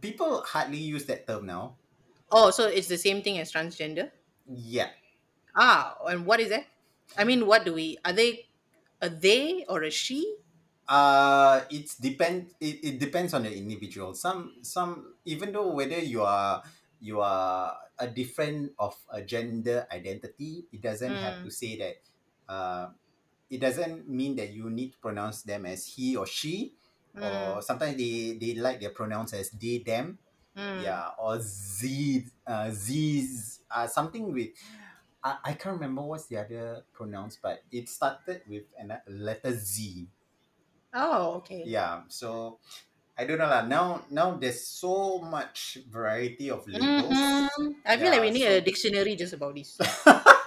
People 0.00 0.42
hardly 0.46 0.78
use 0.78 1.04
that 1.06 1.26
term 1.26 1.46
now. 1.46 1.76
Oh, 2.30 2.50
so 2.50 2.66
it's 2.68 2.88
the 2.88 2.98
same 2.98 3.22
thing 3.22 3.38
as 3.38 3.52
transgender. 3.52 4.10
Yeah. 4.46 4.88
Ah, 5.56 5.96
and 6.08 6.26
what 6.26 6.40
is 6.40 6.48
that? 6.50 6.66
I 7.16 7.24
mean, 7.24 7.46
what 7.46 7.64
do 7.64 7.72
we? 7.74 7.98
Are 8.04 8.12
they 8.12 8.46
a 9.00 9.08
they 9.08 9.64
or 9.68 9.82
a 9.82 9.90
she? 9.90 10.36
Uh 10.90 11.62
it's 11.70 11.96
depend 12.02 12.50
it, 12.60 12.82
it 12.82 12.96
depends 12.98 13.32
on 13.34 13.44
the 13.44 13.54
individual. 13.54 14.14
Some 14.14 14.58
some 14.62 15.14
even 15.24 15.52
though 15.52 15.70
whether 15.70 15.98
you 16.00 16.22
are 16.22 16.62
you 17.00 17.20
are 17.22 17.78
a 17.98 18.08
different 18.08 18.72
of 18.78 18.96
a 19.10 19.22
gender 19.22 19.86
identity, 19.92 20.66
it 20.72 20.82
doesn't 20.82 21.16
have 21.22 21.38
Mm. 21.38 21.46
to 21.46 21.50
say 21.50 21.78
that 21.78 21.96
uh 22.52 22.88
it 23.50 23.60
doesn't 23.60 24.08
mean 24.08 24.36
that 24.36 24.50
you 24.50 24.70
need 24.70 24.92
to 24.92 24.98
pronounce 24.98 25.42
them 25.42 25.66
as 25.66 25.86
he 25.86 26.16
or 26.16 26.26
she 26.26 26.74
Mm, 27.14 27.20
or 27.20 27.62
sometimes 27.62 27.96
they 27.96 28.38
they 28.40 28.54
like 28.54 28.80
their 28.80 28.90
pronouns 28.90 29.32
as 29.34 29.50
they 29.52 29.78
them 29.78 30.18
mm. 30.56 30.84
yeah 30.86 31.10
or 31.18 31.38
z 31.40 32.26
uh 32.46 32.70
z's 32.70 33.60
uh 33.70 33.86
something 33.86 34.32
with 34.32 34.50
I, 35.22 35.36
I 35.44 35.52
can't 35.54 35.74
remember 35.80 36.02
what's 36.02 36.26
the 36.26 36.38
other 36.38 36.84
pronouns 36.92 37.38
but 37.42 37.62
it 37.70 37.88
started 37.88 38.42
with 38.48 38.64
an 38.78 38.92
a 38.92 39.02
letter 39.10 39.52
z 39.54 40.08
Oh, 40.92 41.34
okay. 41.38 41.72
yeah 41.72 42.02
so 42.08 42.58
i 43.18 43.24
don't 43.26 43.38
know 43.38 43.48
lah 43.48 43.66
now 43.66 44.02
now 44.10 44.36
there's 44.36 44.66
so 44.66 45.20
much 45.20 45.78
variety 45.90 46.50
of 46.50 46.66
labels 46.68 47.18
Mhm. 47.18 47.74
I 47.84 47.96
feel 47.98 48.10
like 48.10 48.20
we 48.20 48.30
Yeah, 48.30 48.32
need 48.32 48.46
so- 48.46 48.52
a 48.52 48.60
dictionary 48.60 49.16
just 49.16 49.32
about 49.32 49.54
this. 49.54 49.78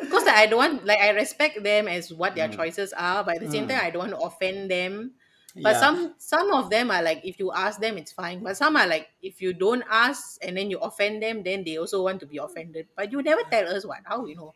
Because 0.00 0.24
like, 0.24 0.36
I 0.36 0.46
don't 0.46 0.58
want, 0.58 0.84
like, 0.84 1.00
I 1.00 1.10
respect 1.10 1.62
them 1.62 1.86
as 1.88 2.12
what 2.12 2.34
their 2.34 2.48
Mm. 2.48 2.56
choices 2.56 2.92
are, 2.92 3.22
but 3.24 3.36
at 3.36 3.40
the 3.40 3.48
same 3.48 3.66
Mm. 3.66 3.68
time, 3.68 3.80
I 3.82 3.90
don't 3.90 4.10
want 4.10 4.12
to 4.12 4.18
offend 4.26 4.70
them. 4.70 5.14
But 5.60 5.76
Yeah. 5.76 5.78
some 5.78 6.14
some 6.18 6.50
of 6.52 6.70
them 6.70 6.90
are 6.90 7.02
like, 7.02 7.20
if 7.24 7.38
you 7.38 7.52
ask 7.52 7.78
them, 7.80 7.96
it's 7.98 8.10
fine. 8.12 8.42
But 8.42 8.56
some 8.56 8.74
are 8.76 8.86
like, 8.86 9.08
if 9.22 9.40
you 9.40 9.52
don't 9.52 9.84
ask 9.88 10.36
and 10.42 10.56
then 10.56 10.70
you 10.70 10.78
offend 10.78 11.22
them, 11.22 11.42
then 11.44 11.62
they 11.64 11.76
also 11.76 12.02
want 12.02 12.18
to 12.20 12.26
be 12.26 12.38
offended. 12.38 12.88
But 12.96 13.12
you 13.12 13.22
never 13.22 13.42
tell 13.50 13.68
us 13.68 13.86
what. 13.86 14.00
How 14.04 14.22
we 14.22 14.34
know? 14.34 14.54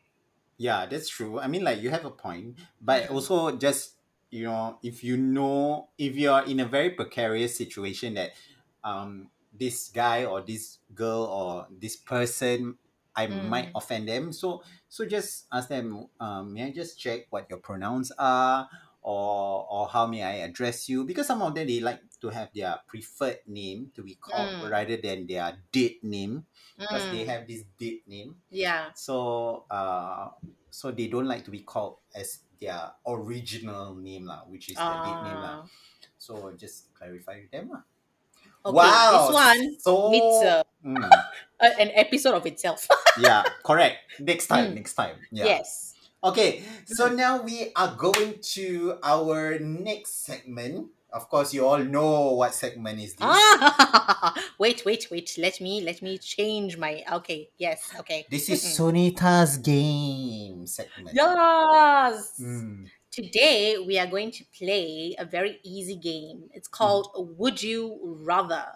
Yeah, 0.59 0.87
that's 0.87 1.09
true. 1.09 1.39
I 1.39 1.47
mean, 1.49 1.65
like 1.65 1.81
you 1.81 1.91
have 1.91 2.05
a 2.05 2.11
point, 2.11 2.57
but 2.81 3.11
Mm. 3.11 3.11
also 3.11 3.57
just 3.57 3.96
you 4.31 4.45
know, 4.45 4.79
if 4.83 5.05
you 5.05 5.17
know, 5.17 5.89
if 5.99 6.17
you 6.17 6.31
are 6.31 6.45
in 6.45 6.61
a 6.61 6.67
very 6.67 6.91
precarious 6.91 7.57
situation 7.57 8.15
that 8.15 8.33
um 8.85 9.31
this 9.53 9.89
guy 9.89 10.25
or 10.25 10.43
this 10.43 10.79
girl 10.95 11.25
or 11.25 11.67
this 11.71 11.97
person, 11.97 12.77
I 13.17 13.27
might 13.29 13.73
Mm. 13.73 13.77
offend 13.77 14.09
them. 14.09 14.33
So 14.33 14.63
so 14.89 15.07
just 15.07 15.47
ask 15.53 15.69
them. 15.69 16.09
Um, 16.21 16.53
may 16.53 16.65
I 16.69 16.71
just 16.73 16.99
check 17.01 17.27
what 17.31 17.49
your 17.49 17.59
pronouns 17.61 18.13
are, 18.19 18.69
or 19.03 19.67
or 19.71 19.89
how 19.89 20.07
may 20.07 20.23
I 20.23 20.45
address 20.45 20.89
you? 20.89 21.05
Because 21.05 21.27
some 21.27 21.41
of 21.43 21.55
them 21.55 21.67
they 21.67 21.81
like 21.81 22.03
to 22.21 22.29
have 22.31 22.51
their 22.55 22.81
preferred 22.87 23.41
name 23.47 23.91
to 23.95 24.03
be 24.03 24.17
called 24.17 24.57
Mm. 24.61 24.71
rather 24.71 24.97
than 24.97 25.27
their 25.27 25.57
date 25.73 26.03
name 26.05 26.47
because 26.81 27.09
they 27.09 27.25
Mm. 27.25 27.27
have 27.27 27.47
this 27.49 27.63
date 27.79 28.07
name 28.09 28.37
Yeah. 28.51 28.91
so 28.95 29.65
uh 29.71 30.31
so 30.71 30.91
they 30.91 31.07
don't 31.09 31.27
like 31.27 31.45
to 31.45 31.51
be 31.51 31.61
called 31.61 31.99
as 32.15 32.41
their 32.61 32.93
original 33.07 33.95
name 33.95 34.27
lah, 34.27 34.45
which 34.49 34.69
is 34.71 34.77
their 34.77 34.99
date 35.05 35.23
name 35.25 35.41
lah. 35.41 35.63
Ah. 35.63 35.69
So 36.19 36.53
just 36.57 36.93
clarify 36.95 37.45
with 37.45 37.51
them 37.53 37.71
lah. 37.71 37.85
Okay, 38.67 38.75
wow, 38.75 39.11
this 39.15 39.35
one 39.35 39.63
so 39.79 40.11
needs 40.11 40.43
a, 40.43 40.65
Mm, 40.87 41.03
an 41.59 41.91
episode 41.99 42.35
of 42.35 42.47
itself. 42.47 42.87
yeah, 43.19 43.43
correct. 43.67 43.99
Next 44.23 44.47
time, 44.47 44.71
Mm. 44.71 44.75
next 44.79 44.95
time. 44.95 45.19
Yeah. 45.35 45.59
Yes. 45.59 45.95
Okay, 46.23 46.63
so 46.87 47.11
now 47.11 47.43
we 47.43 47.71
are 47.75 47.91
going 47.95 48.39
to 48.59 48.99
our 49.03 49.59
next 49.59 50.27
segment. 50.27 50.95
Of 51.17 51.29
course, 51.29 51.55
you 51.55 51.67
all 51.67 51.79
know 51.97 52.33
what 52.33 52.55
segment 52.55 53.01
is 53.01 53.15
this. 53.15 53.21
Ah, 53.23 54.35
wait, 54.59 54.85
wait, 54.85 55.09
wait. 55.11 55.29
Let 55.39 55.61
me 55.61 55.81
let 55.81 56.03
me 56.03 56.19
change 56.19 56.77
my. 56.77 57.03
Okay, 57.11 57.51
yes, 57.57 57.81
okay. 58.01 58.27
This 58.31 58.49
is. 58.51 58.63
Sunita's 58.63 59.57
game 59.59 60.67
segment. 60.67 61.17
Yes. 61.17 62.39
Mm. 62.41 62.91
Today 63.11 63.79
we 63.79 63.99
are 63.99 64.07
going 64.07 64.31
to 64.33 64.45
play 64.59 65.15
a 65.19 65.25
very 65.25 65.59
easy 65.63 65.97
game. 65.97 66.51
It's 66.53 66.69
called 66.69 67.09
Would 67.17 67.63
You 67.63 67.99
Rather. 68.05 68.67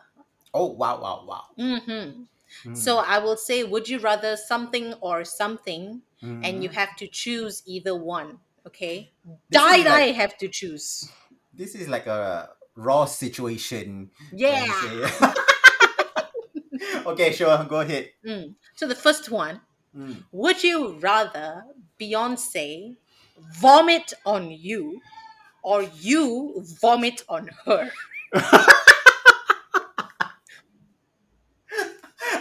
Oh 0.54 0.66
wow, 0.72 1.00
wow, 1.00 1.24
wow. 1.26 1.44
hmm 1.56 2.24
Mm. 2.66 2.76
So 2.76 2.98
I 2.98 3.18
will 3.20 3.36
say, 3.36 3.62
Would 3.62 3.88
you 3.88 4.00
rather 4.00 4.36
something 4.36 4.94
or 4.94 5.24
something, 5.24 6.02
and 6.42 6.62
you 6.64 6.68
Mm. 6.68 6.74
have 6.74 6.96
to 6.96 7.06
choose 7.06 7.62
either 7.64 7.94
one. 7.94 8.40
Okay. 8.66 9.12
This 9.48 9.62
Die, 9.62 9.76
like- 9.76 9.84
die, 9.84 10.10
have 10.12 10.36
to 10.38 10.48
choose. 10.48 11.08
This 11.52 11.74
is 11.74 11.88
like 11.88 12.06
a 12.06 12.50
raw 12.74 13.04
situation. 13.04 14.10
Yeah. 14.32 14.60
when 14.62 14.98
you 14.98 15.06
say- 15.06 15.34
okay, 17.06 17.32
sure. 17.32 17.64
Go 17.68 17.80
ahead. 17.80 18.10
Mm. 18.26 18.54
So 18.74 18.86
the 18.86 18.94
first 18.94 19.30
one. 19.30 19.60
Mm. 19.96 20.22
Would 20.32 20.62
you 20.62 20.98
rather 21.00 21.64
Beyonce 22.00 22.96
vomit 23.60 24.12
on 24.24 24.50
you 24.50 25.00
or 25.62 25.82
you 25.82 26.62
vomit 26.80 27.22
on 27.28 27.50
her? 27.66 27.90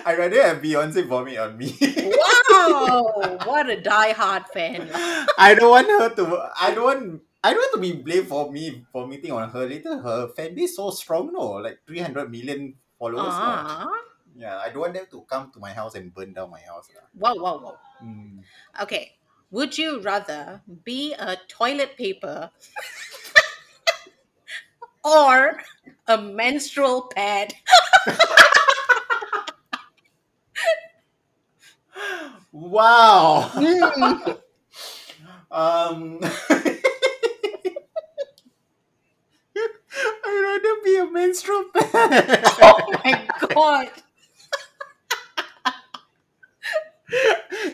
I 0.05 0.15
rather 0.17 0.41
have 0.41 0.61
Beyonce 0.61 1.05
vomit 1.05 1.37
on 1.37 1.57
me. 1.57 1.75
Wow, 1.81 3.37
what 3.45 3.69
a 3.69 3.79
die-hard 3.81 4.45
fan. 4.53 4.89
I 5.37 5.55
don't 5.55 5.69
want 5.69 5.87
her 5.87 6.09
to. 6.15 6.49
I 6.59 6.71
don't 6.73 6.83
want. 6.83 7.21
I 7.43 7.53
don't 7.53 7.61
want 7.61 7.73
to 7.75 7.81
be 7.81 8.01
blamed 8.01 8.27
for 8.27 8.51
me 8.51 8.85
for 8.91 9.07
meeting 9.07 9.31
on 9.31 9.49
her. 9.49 9.65
Later, 9.65 9.97
her 9.99 10.27
fan 10.35 10.55
base 10.55 10.75
so 10.75 10.89
strong, 10.91 11.31
no, 11.31 11.51
like 11.63 11.79
three 11.87 11.99
hundred 11.99 12.29
million 12.31 12.75
followers. 12.97 13.39
no. 13.39 13.63
Ah, 13.63 13.87
Yeah, 14.35 14.57
I 14.57 14.69
don't 14.69 14.81
want 14.81 14.93
them 14.93 15.07
to 15.11 15.21
come 15.23 15.51
to 15.51 15.59
my 15.59 15.71
house 15.73 15.95
and 15.95 16.13
burn 16.13 16.33
down 16.33 16.51
my 16.51 16.59
house. 16.61 16.89
wow, 17.15 17.35
wow, 17.35 17.57
wow. 17.63 17.77
Mm. 18.03 18.43
Okay. 18.81 19.15
Would 19.51 19.77
you 19.77 19.99
rather 20.01 20.61
be 20.83 21.13
a 21.13 21.37
toilet 21.47 21.97
paper 21.97 22.51
or 25.03 25.59
a 26.07 26.17
menstrual 26.21 27.07
pad? 27.15 27.53
Wow. 32.51 33.49
Mm. 33.53 34.39
Um, 35.51 36.19
I'd 40.59 40.63
rather 40.63 40.81
be 40.83 40.97
a 40.97 41.11
menstrual 41.11 41.65
pad. 41.73 42.55
Oh 42.61 42.91
my 43.03 43.27
god. 43.55 43.89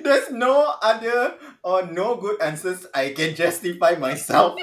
There's 0.04 0.32
no 0.32 0.76
other 0.82 1.36
or 1.64 1.86
no 1.88 2.16
good 2.16 2.42
answers 2.42 2.86
I 2.94 3.10
can 3.10 3.36
justify 3.36 3.96
myself 3.96 4.58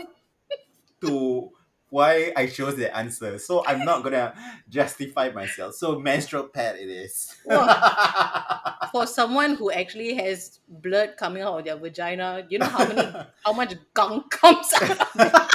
to 1.03 1.51
why 1.91 2.33
I 2.37 2.47
chose 2.47 2.77
the 2.77 2.95
answer. 2.97 3.39
So 3.39 3.67
I'm 3.67 3.85
not 3.85 4.03
gonna 4.03 4.33
justify 4.69 5.31
myself. 5.31 5.75
So 5.75 5.99
menstrual 5.99 6.45
pad 6.45 6.77
it 6.77 6.89
is. 6.89 7.35
For 8.93 9.07
someone 9.07 9.57
who 9.57 9.71
actually 9.71 10.15
has 10.15 10.61
blood 10.69 11.17
coming 11.19 11.43
out 11.43 11.59
of 11.59 11.65
their 11.65 11.77
vagina, 11.77 12.47
you 12.49 12.59
know 12.59 12.67
how 12.67 12.87
many 12.87 13.03
how 13.45 13.53
much 13.53 13.75
gunk 13.95 14.31
comes 14.31 14.73
out 14.81 15.52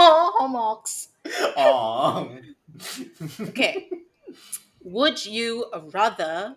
Oh, 0.02 0.32
homox. 0.40 1.08
Aw. 1.58 2.28
Okay. 3.48 3.90
Would 4.82 5.26
you 5.26 5.66
rather 5.92 6.56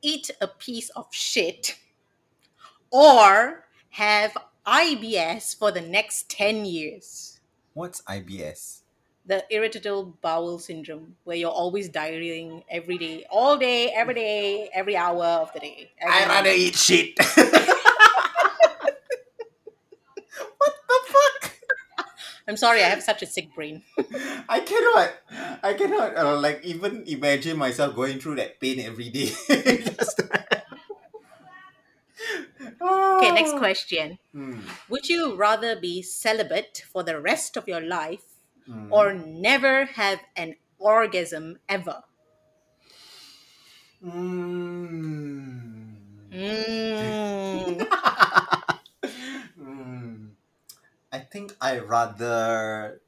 eat 0.00 0.30
a 0.40 0.46
piece 0.46 0.88
of 0.90 1.06
shit 1.10 1.76
or 2.92 3.64
have 3.90 4.36
IBS 4.64 5.58
for 5.58 5.72
the 5.72 5.80
next 5.80 6.30
10 6.30 6.64
years? 6.64 7.40
What's 7.74 8.00
IBS? 8.02 8.82
The 9.26 9.44
irritable 9.50 10.16
bowel 10.22 10.60
syndrome, 10.60 11.16
where 11.24 11.36
you're 11.36 11.50
always 11.50 11.88
diarrheaing 11.88 12.62
every 12.70 12.96
day, 12.96 13.24
all 13.28 13.56
day, 13.56 13.90
every 13.90 14.14
day, 14.14 14.70
every 14.72 14.96
hour 14.96 15.24
of 15.24 15.52
the 15.52 15.58
day. 15.58 15.90
every 16.00 16.14
I 16.14 16.26
rather 16.28 16.50
eat 16.50 16.76
shit. 16.76 17.18
what 17.34 17.46
the 20.88 21.00
fuck? 21.06 21.52
I'm 22.52 22.58
sorry, 22.58 22.84
I 22.84 22.88
have 22.92 23.02
such 23.02 23.22
a 23.22 23.26
sick 23.26 23.54
brain. 23.54 23.82
I 24.48 24.60
cannot. 24.60 25.10
I 25.64 25.72
cannot. 25.72 26.16
Uh, 26.16 26.36
like 26.38 26.60
even 26.64 27.04
imagine 27.06 27.56
myself 27.56 27.96
going 27.96 28.20
through 28.20 28.36
that 28.36 28.60
pain 28.60 28.78
every 28.78 29.08
day. 29.08 29.32
Just- 29.48 30.20
Okay, 33.16 33.30
next 33.30 33.56
question. 33.56 34.18
Hmm. 34.32 34.60
Would 34.88 35.08
you 35.08 35.34
rather 35.36 35.78
be 35.78 36.02
celibate 36.02 36.84
for 36.92 37.02
the 37.02 37.20
rest 37.20 37.56
of 37.56 37.68
your 37.68 37.80
life 37.80 38.24
Hmm. 38.66 38.90
or 38.90 39.12
never 39.14 39.84
have 39.86 40.20
an 40.36 40.56
orgasm 40.78 41.58
ever? 41.68 42.02
Mm. 44.02 45.96
Mm. 46.30 47.86
I 51.32 51.38
think 51.40 51.56
I 51.62 51.78
rather 51.78 53.00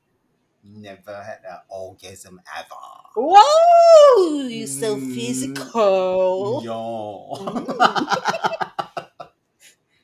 never 0.62 1.22
had 1.24 1.44
an 1.44 1.60
orgasm 1.68 2.40
ever. 2.56 2.76
Whoa, 3.16 4.46
you're 4.46 4.66
so 4.68 4.96
Mm. 4.96 4.98
physical. 4.98 6.68
Yeah. 6.68 7.36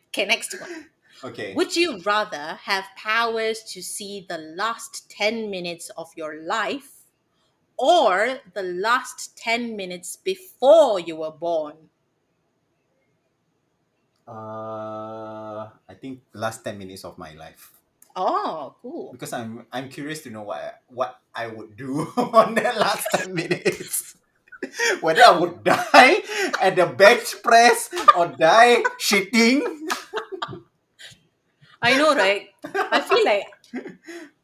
Okay, 0.09 0.25
next 0.27 0.59
one. 0.61 0.91
okay. 1.23 1.63
Would 1.63 1.77
you 1.77 2.01
rather 2.03 2.57
have 2.65 2.87
powers 2.97 3.63
to 3.73 3.83
see 3.83 4.27
the 4.29 4.39
last 4.39 5.11
10 5.11 5.51
minutes 5.51 5.91
of 5.97 6.13
your 6.17 6.37
life 6.43 7.07
or 7.79 8.41
the 8.55 8.63
last 8.65 9.37
10 9.37 9.77
minutes 9.77 10.17
before 10.17 11.01
you 11.01 11.17
were 11.17 11.33
born? 11.33 11.91
Uh, 14.27 15.71
I 15.89 15.95
think 15.99 16.23
last 16.33 16.63
ten 16.65 16.79
minutes 16.79 17.05
of 17.05 17.19
my 17.19 17.33
life 17.35 17.80
Oh, 18.17 18.75
cool. 18.83 19.13
because 19.13 19.33
I'm 19.33 19.67
I'm 19.73 19.89
curious 19.89 20.23
to 20.23 20.31
know 20.31 20.43
what 20.43 20.59
I, 20.59 20.73
what 20.89 21.21
I 21.35 21.47
would 21.47 21.77
do 21.77 22.11
on 22.17 22.55
that 22.57 22.77
last 22.79 23.07
ten 23.15 23.35
minutes. 23.41 24.17
Whether 25.01 25.23
I 25.25 25.39
would 25.39 25.65
die 25.65 26.21
at 26.61 26.77
the 26.77 26.87
bench 26.87 27.43
press 27.43 27.89
or 28.17 28.29
die 28.29 28.83
shitting. 29.01 29.65
I 31.83 31.97
know, 31.97 32.15
right? 32.15 32.49
I 32.65 33.01
feel 33.01 33.25
like 33.25 33.47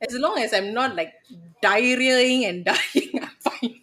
as 0.00 0.14
long 0.16 0.38
as 0.38 0.52
I'm 0.54 0.72
not 0.72 0.96
like 0.96 1.12
diarrheaing 1.62 2.48
and 2.48 2.64
dying, 2.64 3.20
I'm 3.20 3.36
fine. 3.40 3.74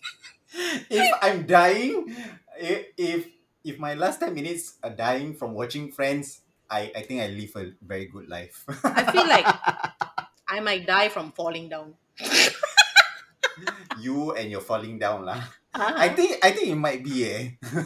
If 0.90 1.08
I'm 1.22 1.46
dying, 1.46 2.16
if 2.58 2.86
if, 2.98 3.28
if 3.64 3.76
my 3.80 3.94
last 3.94 4.20
ten 4.20 4.34
minutes 4.34 4.78
are 4.84 4.94
dying 4.94 5.34
from 5.36 5.54
watching 5.54 5.92
Friends, 5.92 6.42
I, 6.74 6.90
I 6.98 7.02
think 7.06 7.22
I 7.22 7.30
live 7.30 7.54
a 7.56 7.70
very 7.86 8.10
good 8.10 8.28
life. 8.28 8.66
I 8.84 9.06
feel 9.14 9.28
like 9.30 9.46
I 10.50 10.60
might 10.60 10.88
die 10.90 11.10
from 11.10 11.32
falling 11.32 11.70
down. 11.70 11.94
you 14.02 14.34
and 14.34 14.50
you're 14.50 14.66
falling 14.66 14.98
down 14.98 15.30
lah. 15.30 15.38
Ah, 15.74 15.94
I 15.98 16.10
think 16.10 16.42
I 16.42 16.50
think 16.50 16.74
it 16.74 16.78
might 16.78 17.06
be 17.06 17.30
eh. 17.30 17.44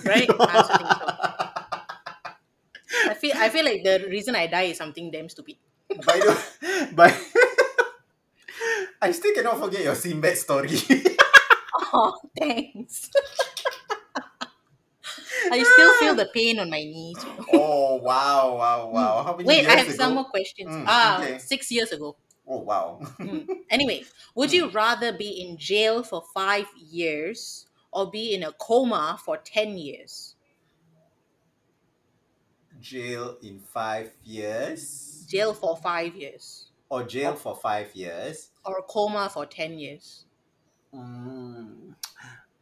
right? 0.07 0.27
I 0.27 0.51
also 0.55 0.73
think 0.79 0.91
so. 0.91 1.07
I 3.11 3.13
feel 3.15 3.35
I 3.35 3.47
feel 3.51 3.65
like 3.67 3.83
the 3.83 4.07
reason 4.07 4.35
I 4.35 4.47
die 4.47 4.71
is 4.71 4.79
something 4.79 5.11
damn 5.11 5.27
stupid. 5.27 5.59
by 5.87 6.17
the 6.19 6.33
by 6.95 7.11
I 9.03 9.11
still 9.11 9.35
cannot 9.35 9.59
forget 9.59 9.83
your 9.83 9.95
Sinbad 9.95 10.39
story. 10.39 10.79
Oh, 11.93 12.17
thanks. 12.35 13.07
I 15.51 15.63
still 15.63 15.91
feel 15.99 16.15
the 16.15 16.27
pain 16.33 16.59
on 16.59 16.69
my 16.69 16.83
knees. 16.83 17.17
you 17.23 17.29
know. 17.31 17.43
Wow, 18.01 18.55
wow, 18.57 18.89
wow. 18.89 19.23
How 19.23 19.35
many 19.37 19.49
Wait, 19.49 19.65
I 19.67 19.75
have 19.75 19.87
ago? 19.87 19.93
some 19.93 20.13
more 20.15 20.25
questions. 20.29 20.69
Mm, 20.71 20.85
ah, 20.85 21.17
okay. 21.23 21.39
six 21.39 21.71
years 21.71 21.91
ago. 21.91 22.17
Oh 22.47 22.59
wow. 22.63 22.99
Mm. 23.23 23.47
Anyway, 23.69 24.03
would 24.35 24.51
you 24.53 24.69
rather 24.69 25.11
be 25.15 25.29
in 25.41 25.57
jail 25.57 26.01
for 26.03 26.23
five 26.33 26.67
years 26.77 27.67
or 27.91 28.09
be 28.09 28.33
in 28.33 28.43
a 28.43 28.53
coma 28.53 29.19
for 29.23 29.37
10 29.37 29.77
years? 29.77 30.35
jail 32.79 33.37
in 33.41 33.59
five 33.59 34.15
years. 34.23 35.27
Jail 35.27 35.53
for 35.53 35.77
five 35.77 36.15
years 36.15 36.71
Or 36.89 37.03
jail 37.05 37.37
for 37.37 37.55
five 37.55 37.95
years. 37.95 38.51
or 38.63 38.83
coma 38.83 39.29
for 39.29 39.47
10 39.47 39.79
years? 39.79 40.27
Mm, 40.93 41.95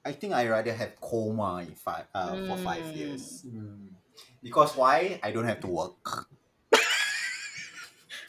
I 0.06 0.12
think 0.14 0.34
I 0.34 0.48
rather 0.50 0.74
have 0.74 1.00
coma 1.02 1.64
in 1.68 1.76
five 1.76 2.08
uh, 2.14 2.38
for 2.38 2.58
five 2.58 2.88
Mm. 2.88 2.96
years. 2.96 3.46
Mm. 3.48 3.96
Because 4.46 4.78
why? 4.78 5.20
I 5.24 5.32
don't 5.32 5.46
have 5.46 5.60
to 5.62 5.68
work. 5.68 6.30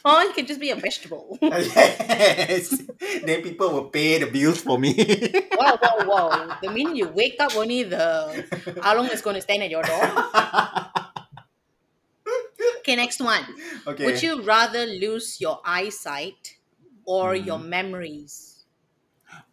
Oh, 0.05 0.21
you 0.23 0.33
can 0.33 0.45
just 0.45 0.59
be 0.59 0.69
a 0.71 0.75
vegetable. 0.75 1.37
yes. 1.41 2.81
then 3.25 3.41
people 3.41 3.71
will 3.71 3.89
pay 3.89 4.19
the 4.19 4.27
bills 4.27 4.61
for 4.61 4.79
me. 4.79 4.93
wow, 5.55 5.77
wow, 5.81 5.97
wow. 6.05 6.55
The 6.61 6.69
minute 6.69 6.95
you 6.95 7.07
wake 7.09 7.35
up, 7.39 7.53
only 7.55 7.83
the 7.83 8.45
how 8.81 8.95
long 8.95 9.07
is 9.11 9.21
going 9.21 9.35
to 9.35 9.41
stand 9.41 9.63
at 9.63 9.69
your 9.69 9.83
door. 9.83 10.07
Okay, 12.79 12.95
next 12.95 13.19
one. 13.19 13.43
okay. 13.87 14.05
Would 14.05 14.21
you 14.23 14.41
rather 14.43 14.85
lose 14.85 15.39
your 15.41 15.59
eyesight 15.65 16.57
or 17.05 17.35
Mm. 17.35 17.45
your 17.45 17.59
memories? 17.59 18.65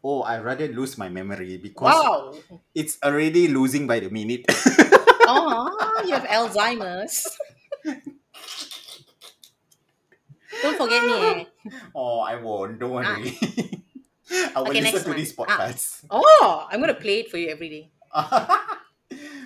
Oh, 0.04 0.22
I 0.22 0.38
rather 0.40 0.68
lose 0.68 0.96
my 0.98 1.08
memory 1.08 1.56
because 1.56 1.94
Wow. 1.94 2.34
it's 2.74 2.98
already 3.02 3.48
losing 3.48 3.86
by 3.86 4.00
the 4.00 4.10
minute. 4.10 4.46
Oh, 5.26 6.02
you 6.06 6.14
have 6.14 6.24
Alzheimer's. 6.24 7.36
Don't 10.62 10.76
forget 10.76 11.02
me. 11.04 11.12
Eh. 11.12 11.44
oh, 11.94 12.20
I 12.20 12.36
won't. 12.36 12.78
Don't 12.78 12.90
worry. 12.92 13.38
I 14.56 14.60
will 14.60 14.68
Okay, 14.68 14.80
listen 14.80 15.02
to 15.04 15.08
one. 15.10 15.16
this 15.16 15.34
Ah. 15.38 15.72
Oh, 16.10 16.66
I'm 16.70 16.80
going 16.80 16.94
to 16.94 17.00
play 17.00 17.20
it 17.20 17.30
for 17.30 17.36
you 17.38 17.48
every 17.48 17.68
day. 17.68 17.90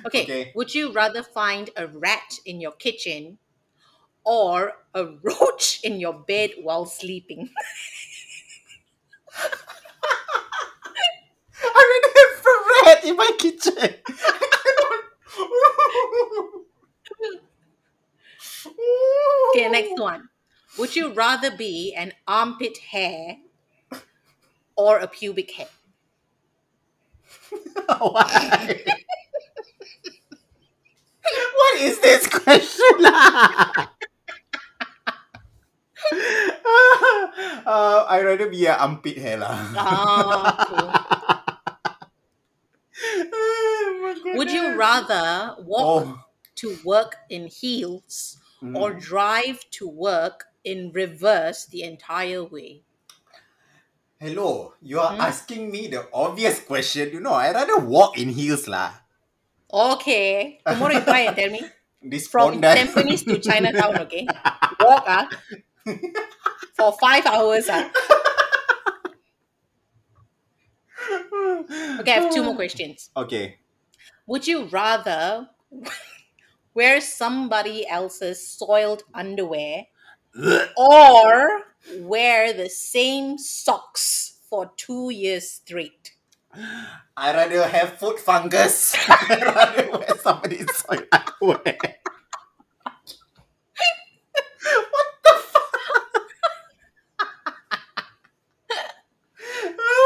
Okay. 0.07 0.23
Okay. 0.23 0.53
Would 0.55 0.75
you 0.75 0.93
rather 0.93 1.23
find 1.23 1.71
a 1.77 1.87
rat 1.87 2.39
in 2.47 2.61
your 2.61 2.73
kitchen 2.73 3.39
or 4.25 4.73
a 4.95 5.07
roach 5.23 5.81
in 5.85 6.01
your 6.01 6.15
bed 6.15 6.53
while 6.63 6.87
sleeping? 6.87 7.51
I 11.63 11.65
already 11.65 12.09
have 12.19 12.47
a 12.47 12.49
rat 12.85 13.05
in 13.05 13.17
my 13.17 13.31
kitchen. 13.39 13.95
Okay, 19.55 19.69
next 19.69 19.99
one. 19.99 20.29
Would 20.79 20.95
you 20.95 21.13
rather 21.13 21.51
be 21.51 21.95
an 21.95 22.13
armpit 22.27 22.79
hair 22.79 23.39
or 24.77 24.99
a 24.99 25.09
pubic 25.09 25.51
hair? 25.53 25.69
Why? 27.99 28.85
what 31.55 31.81
is 31.81 31.99
this 32.01 32.27
question? 32.29 32.85
uh, 37.67 38.07
I 38.09 38.23
rather 38.23 38.49
be 38.49 38.67
an 38.67 38.79
armpit 38.79 39.19
hair 39.19 39.39
lah. 39.39 39.59
Ah, 39.77 40.65
cool. 40.69 41.48
Oh 43.19 44.15
Would 44.37 44.51
you 44.53 44.77
rather 44.77 45.57
walk 45.63 46.07
Oh. 46.07 46.25
to 46.57 46.79
work 46.85 47.17
in 47.31 47.47
heels 47.49 48.39
or 48.63 48.95
Mm. 48.95 49.01
drive 49.01 49.59
to 49.79 49.89
work 49.89 50.47
in 50.65 50.91
reverse 50.93 51.67
the 51.67 51.83
entire 51.83 52.43
way? 52.45 52.83
Hello, 54.21 54.75
you 54.83 54.99
are 54.99 55.15
Hmm? 55.15 55.21
asking 55.21 55.71
me 55.71 55.87
the 55.87 56.09
obvious 56.13 56.59
question. 56.61 57.11
You 57.15 57.21
know, 57.21 57.35
I 57.35 57.53
rather 57.55 57.79
walk 57.79 58.19
in 58.19 58.31
heels 58.35 58.67
lah. 58.67 58.95
Okay. 59.71 60.59
Tomorrow 60.67 60.95
you 60.99 61.05
try 61.07 61.21
and 61.31 61.37
tell 61.37 61.51
me. 61.51 61.63
This 62.03 62.27
From 62.31 62.59
fondant- 62.63 62.79
Tampines 62.95 63.27
to 63.27 63.39
Chinatown, 63.47 63.99
okay? 64.07 64.23
Walk 64.81 65.03
ah. 65.07 65.27
For 66.79 66.95
five 66.99 67.27
hours 67.27 67.67
ah. 67.71 67.91
Okay, 71.71 72.13
I 72.13 72.21
have 72.21 72.33
two 72.35 72.43
more 72.43 72.55
questions. 72.63 73.11
Okay. 73.17 73.59
Would 74.27 74.47
you 74.47 74.65
rather 74.67 75.49
wear 76.75 77.01
somebody 77.01 77.87
else's 77.87 78.47
soiled 78.47 79.03
underwear 79.15 79.87
or 80.77 81.63
wear 81.99 82.53
the 82.53 82.69
same 82.71 83.39
socks 83.39 84.39
for 84.49 84.73
two 84.77 85.11
years 85.11 85.51
straight? 85.51 86.13
I 87.17 87.33
rather 87.35 87.67
have 87.69 87.99
foot 87.99 88.19
fungus. 88.21 88.95
I 89.09 89.39
rather 89.45 89.91
wear 89.99 90.19
somebody's 90.23 90.75
soiled 90.77 91.07
underwear. 91.13 91.77
what 94.91 95.07
the 95.25 95.35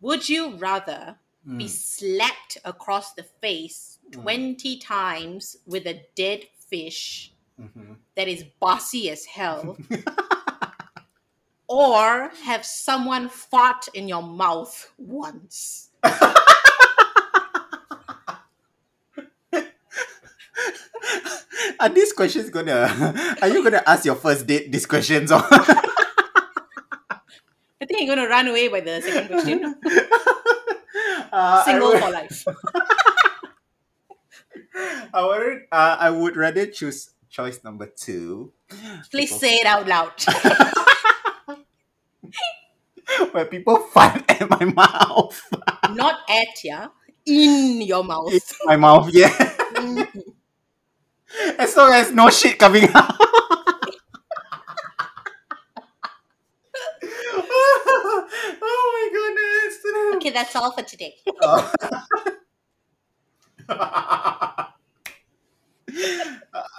Would 0.00 0.28
you 0.28 0.56
rather 0.56 1.16
be 1.46 1.66
Mm. 1.66 1.68
slapped 1.68 2.58
across 2.64 3.12
the 3.14 3.24
face 3.40 3.98
Mm. 4.10 4.22
20 4.56 4.78
times 4.78 5.56
with 5.66 5.86
a 5.86 6.00
dead 6.14 6.40
fish 6.68 7.32
Mhm. 7.60 7.96
that 8.16 8.28
is 8.28 8.44
bossy 8.60 9.08
as 9.10 9.24
hell, 9.26 9.76
or 11.68 12.30
have 12.44 12.64
someone 12.64 13.28
fart 13.28 13.88
in 13.94 14.08
your 14.08 14.22
mouth 14.22 14.90
once? 14.98 15.90
Are 21.80 21.88
these 21.88 22.12
questions 22.12 22.50
gonna? 22.50 22.88
Are 23.42 23.48
you 23.48 23.62
gonna 23.62 23.82
ask 23.86 24.04
your 24.04 24.14
first 24.14 24.46
date 24.46 24.70
these 24.70 24.86
questions? 24.86 25.32
Or 25.32 25.42
I 27.84 27.86
think 27.86 28.00
you're 28.06 28.16
going 28.16 28.26
to 28.26 28.32
run 28.32 28.48
away 28.48 28.68
by 28.68 28.80
the 28.80 29.02
second 29.02 29.28
question. 29.28 29.74
Uh, 31.32 31.64
Single 31.64 31.88
would- 31.88 32.00
for 32.02 32.10
life. 32.10 32.44
I 35.12 35.24
would, 35.26 35.62
uh, 35.72 35.96
I 35.98 36.10
would 36.10 36.36
rather 36.36 36.64
choose 36.66 37.10
choice 37.28 37.62
number 37.64 37.86
two, 37.86 38.52
Please 39.10 39.30
People- 39.34 39.38
say 39.40 39.54
it 39.56 39.66
out 39.66 39.88
loud. 39.88 40.12
where 43.32 43.44
people 43.46 43.78
fart 43.90 44.22
at 44.30 44.48
my 44.48 44.64
mouth. 44.64 45.42
Not 45.90 46.20
at 46.30 46.62
ya, 46.62 46.88
in 47.26 47.82
your 47.82 48.04
mouth. 48.04 48.32
In 48.32 48.40
my 48.64 48.76
mouth, 48.76 49.10
yeah. 49.12 49.30
Mhm. 49.74 50.06
As 51.58 51.76
long 51.76 51.92
as 51.92 52.12
no 52.12 52.30
shit 52.30 52.58
coming 52.58 52.88
out. 52.94 53.10
oh 58.66 58.90
my 58.94 59.08
goodness. 59.12 59.78
Okay, 60.24 60.32
that's 60.32 60.56
all 60.56 60.72
for 60.72 60.82
today. 60.82 61.14
Oh. 61.42 61.72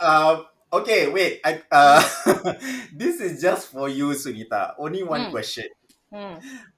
um, 0.02 0.46
okay, 0.74 1.10
wait. 1.10 1.41
I, 1.43 1.62
uh, 1.72 2.04
this 2.93 3.22
is 3.22 3.41
just 3.41 3.72
for 3.72 3.89
you, 3.89 4.10
Sunita. 4.12 4.74
Only 4.78 5.04
one 5.04 5.26
Hmm. 5.26 5.30
question. 5.30 5.66
Hmm, 6.12 6.36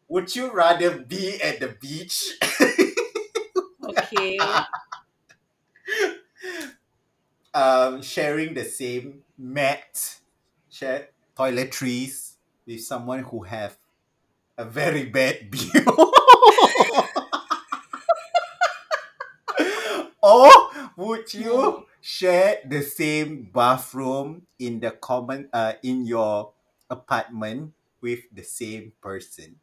Would 0.09 0.35
you 0.35 0.51
rather 0.51 0.99
be 0.99 1.41
at 1.41 1.59
the 1.59 1.69
beach 1.79 2.37
Okay. 3.83 4.37
um, 7.53 8.01
sharing 8.01 8.53
the 8.53 8.63
same 8.65 9.23
mat, 9.37 10.19
share 10.69 11.09
toiletries 11.37 12.35
with 12.65 12.81
someone 12.83 13.23
who 13.23 13.43
have 13.43 13.77
a 14.57 14.65
very 14.65 15.05
bad 15.05 15.51
view? 15.51 15.71
or 20.21 20.49
would 21.07 21.33
you 21.33 21.85
share 22.01 22.59
the 22.65 22.81
same 22.83 23.49
bathroom 23.53 24.47
in 24.59 24.79
the 24.79 24.91
common 24.91 25.49
uh, 25.53 25.73
in 25.83 26.05
your 26.05 26.53
apartment 26.89 27.73
with 28.01 28.21
the 28.33 28.43
same 28.43 28.93
person? 29.01 29.59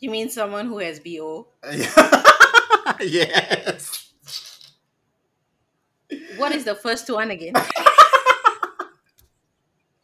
You 0.00 0.10
mean 0.10 0.28
someone 0.28 0.66
who 0.66 0.78
has 0.78 1.00
BO? 1.00 1.48
yes. 3.00 4.12
What 6.36 6.52
is 6.52 6.64
the 6.64 6.74
first 6.74 7.08
one 7.10 7.30
again? 7.30 7.54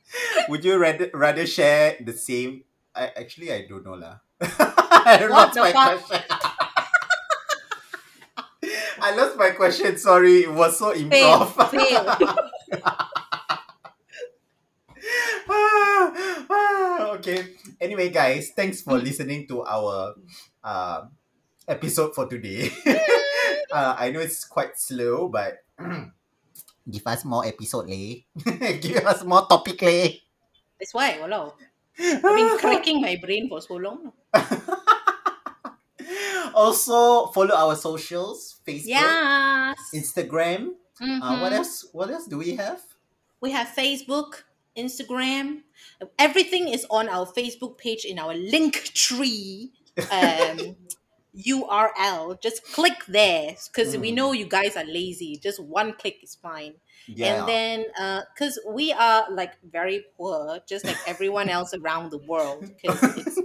Would 0.48 0.64
you 0.64 0.78
rather 0.78 1.10
rather 1.14 1.46
share 1.46 1.96
the 2.00 2.12
same? 2.12 2.64
I 2.94 3.12
actually 3.16 3.52
I 3.52 3.66
don't 3.68 3.84
know 3.84 3.94
lah. 3.94 4.20
I 4.40 5.26
What 5.26 5.30
lost 5.30 5.54
the 5.54 5.64
my 5.64 5.72
fuck? 5.72 5.98
question. 5.98 6.22
I 9.08 9.16
lost 9.16 9.40
my 9.40 9.56
question. 9.56 9.96
Sorry, 9.96 10.44
it 10.44 10.52
was 10.52 10.76
so 10.76 10.92
Fail, 10.92 11.48
improv. 11.48 11.72
fail. 11.72 12.04
okay. 17.16 17.56
Anyway, 17.80 18.12
guys, 18.12 18.52
thanks 18.52 18.84
for 18.84 19.00
listening 19.00 19.48
to 19.48 19.64
our 19.64 20.12
uh, 20.60 21.08
episode 21.64 22.12
for 22.12 22.28
today. 22.28 22.68
uh, 23.72 23.96
I 23.96 24.12
know 24.12 24.20
it's 24.20 24.44
quite 24.44 24.76
slow, 24.76 25.32
but 25.32 25.64
give 26.92 27.08
us 27.08 27.24
more 27.24 27.48
episode, 27.48 27.88
leh. 27.88 28.28
give 28.84 29.08
us 29.08 29.24
more 29.24 29.48
topic, 29.48 29.80
leh. 29.80 30.20
That's 30.76 30.92
why, 30.92 31.16
walao. 31.16 31.56
I've 31.98 32.20
been 32.20 32.60
cracking 32.60 33.00
my 33.00 33.16
brain 33.16 33.48
for 33.48 33.64
so 33.64 33.80
long. 33.80 34.12
Also, 36.58 37.26
follow 37.30 37.54
our 37.54 37.76
socials: 37.76 38.58
Facebook, 38.66 38.98
Yes. 38.98 39.78
Instagram. 39.94 40.74
Uh, 41.00 41.38
what 41.38 41.52
Mhm. 41.54 41.58
else? 41.62 41.86
What 41.92 42.10
else 42.10 42.26
do 42.26 42.38
we 42.38 42.56
have? 42.58 42.82
We 43.40 43.52
have 43.54 43.68
Facebook, 43.68 44.42
Instagram. 44.76 45.62
Everything 46.18 46.68
is 46.68 46.82
on 46.90 47.08
our 47.08 47.26
Facebook 47.26 47.78
page 47.78 48.02
in 48.04 48.18
our 48.18 48.34
link 48.34 48.74
tree 48.98 49.70
um, 50.10 50.74
URL. 51.38 52.40
Just 52.42 52.64
click 52.74 52.98
there 53.06 53.54
because 53.70 53.96
we 53.96 54.10
Mm. 54.10 54.14
know 54.18 54.32
you 54.32 54.46
guys 54.46 54.76
are 54.76 54.84
lazy. 54.84 55.36
Just 55.38 55.60
one 55.62 55.92
click 55.94 56.18
is 56.22 56.34
fine. 56.34 56.74
Yeah. 57.06 57.26
And 57.40 57.48
then, 57.48 57.76
because 58.34 58.58
we 58.66 58.92
are 58.92 59.30
like 59.30 59.54
very 59.62 60.04
poor, 60.16 60.58
just 60.68 60.84
like 60.84 60.98
everyone 61.06 61.48
else 61.48 61.72
around 61.74 62.10
the 62.10 62.18
world, 62.18 62.60
because 62.82 63.00
it's 63.16 63.38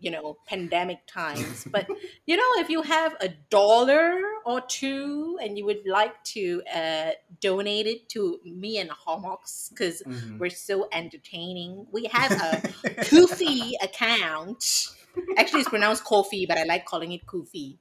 you 0.00 0.10
know 0.10 0.36
pandemic 0.46 1.06
times. 1.06 1.66
But 1.70 1.88
you 2.26 2.36
know, 2.36 2.50
if 2.56 2.68
you 2.70 2.82
have 2.82 3.16
a 3.20 3.28
dollar 3.50 4.20
or 4.44 4.60
two 4.60 5.38
and 5.42 5.56
you 5.58 5.64
would 5.66 5.86
like 5.86 6.22
to 6.34 6.62
uh, 6.74 7.10
donate 7.40 7.86
it 7.86 8.08
to 8.10 8.38
me 8.44 8.78
and 8.78 8.90
Homox, 8.90 9.70
because 9.70 10.02
Mhm. 10.06 10.38
we're 10.38 10.50
so 10.50 10.88
entertaining, 10.92 11.86
we 11.92 12.04
have 12.06 12.32
a 12.32 12.62
Kofi 13.10 13.72
account. 13.82 14.62
Actually, 15.36 15.60
it's 15.60 15.68
pronounced 15.68 16.04
coffee, 16.04 16.46
but 16.46 16.58
I 16.58 16.64
like 16.64 16.84
calling 16.86 17.12
it 17.12 17.26
Kofi. 17.26 17.78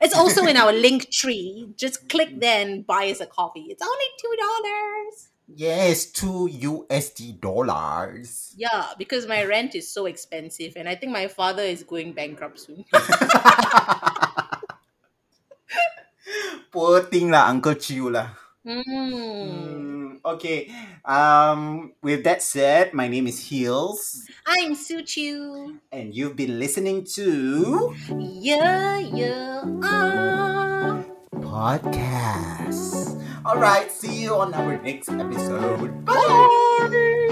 It's 0.00 0.14
also 0.16 0.46
in 0.46 0.56
our 0.56 0.72
Linktree. 0.72 1.76
Just 1.76 2.08
click 2.08 2.30
then 2.40 2.82
buy 2.82 3.10
us 3.10 3.20
a 3.20 3.26
coffee. 3.26 3.66
It's 3.68 3.82
only 3.82 4.06
two 4.22 4.34
dollars. 4.44 5.28
Yes, 5.48 6.12
two 6.12 6.48
USD 6.52 7.40
dollars. 7.40 8.52
Yeah, 8.56 8.92
because 8.98 9.26
my 9.26 9.44
rent 9.44 9.74
is 9.74 9.90
so 9.90 10.04
expensive, 10.04 10.74
and 10.76 10.86
I 10.88 10.94
think 10.94 11.12
my 11.12 11.26
father 11.26 11.62
is 11.62 11.82
going 11.82 12.12
bankrupt 12.12 12.60
soon. 12.60 12.84
Poor 16.70 17.00
thing 17.08 17.30
lah, 17.32 17.48
Uncle 17.48 17.74
Chew 17.80 18.12
lah. 18.12 18.36
Mm. 18.66 18.84
Mm, 18.84 20.20
okay. 20.24 20.68
Um. 21.00 21.92
With 22.04 22.20
that 22.28 22.44
said, 22.44 22.92
my 22.92 23.08
name 23.08 23.24
is 23.26 23.48
Heels, 23.48 24.28
I'm 24.44 24.76
Su 24.76 25.00
Suchu. 25.00 25.80
and 25.88 26.12
you've 26.12 26.36
been 26.36 26.60
listening 26.60 27.08
to 27.16 27.96
Yeah, 28.12 29.00
yeah. 29.00 29.64
Ah. 29.80 31.07
Podcast. 31.40 33.22
All 33.44 33.58
right. 33.58 33.90
See 33.90 34.22
you 34.22 34.34
on 34.36 34.54
our 34.54 34.80
next 34.82 35.08
episode. 35.08 36.04
Bye. 36.04 37.24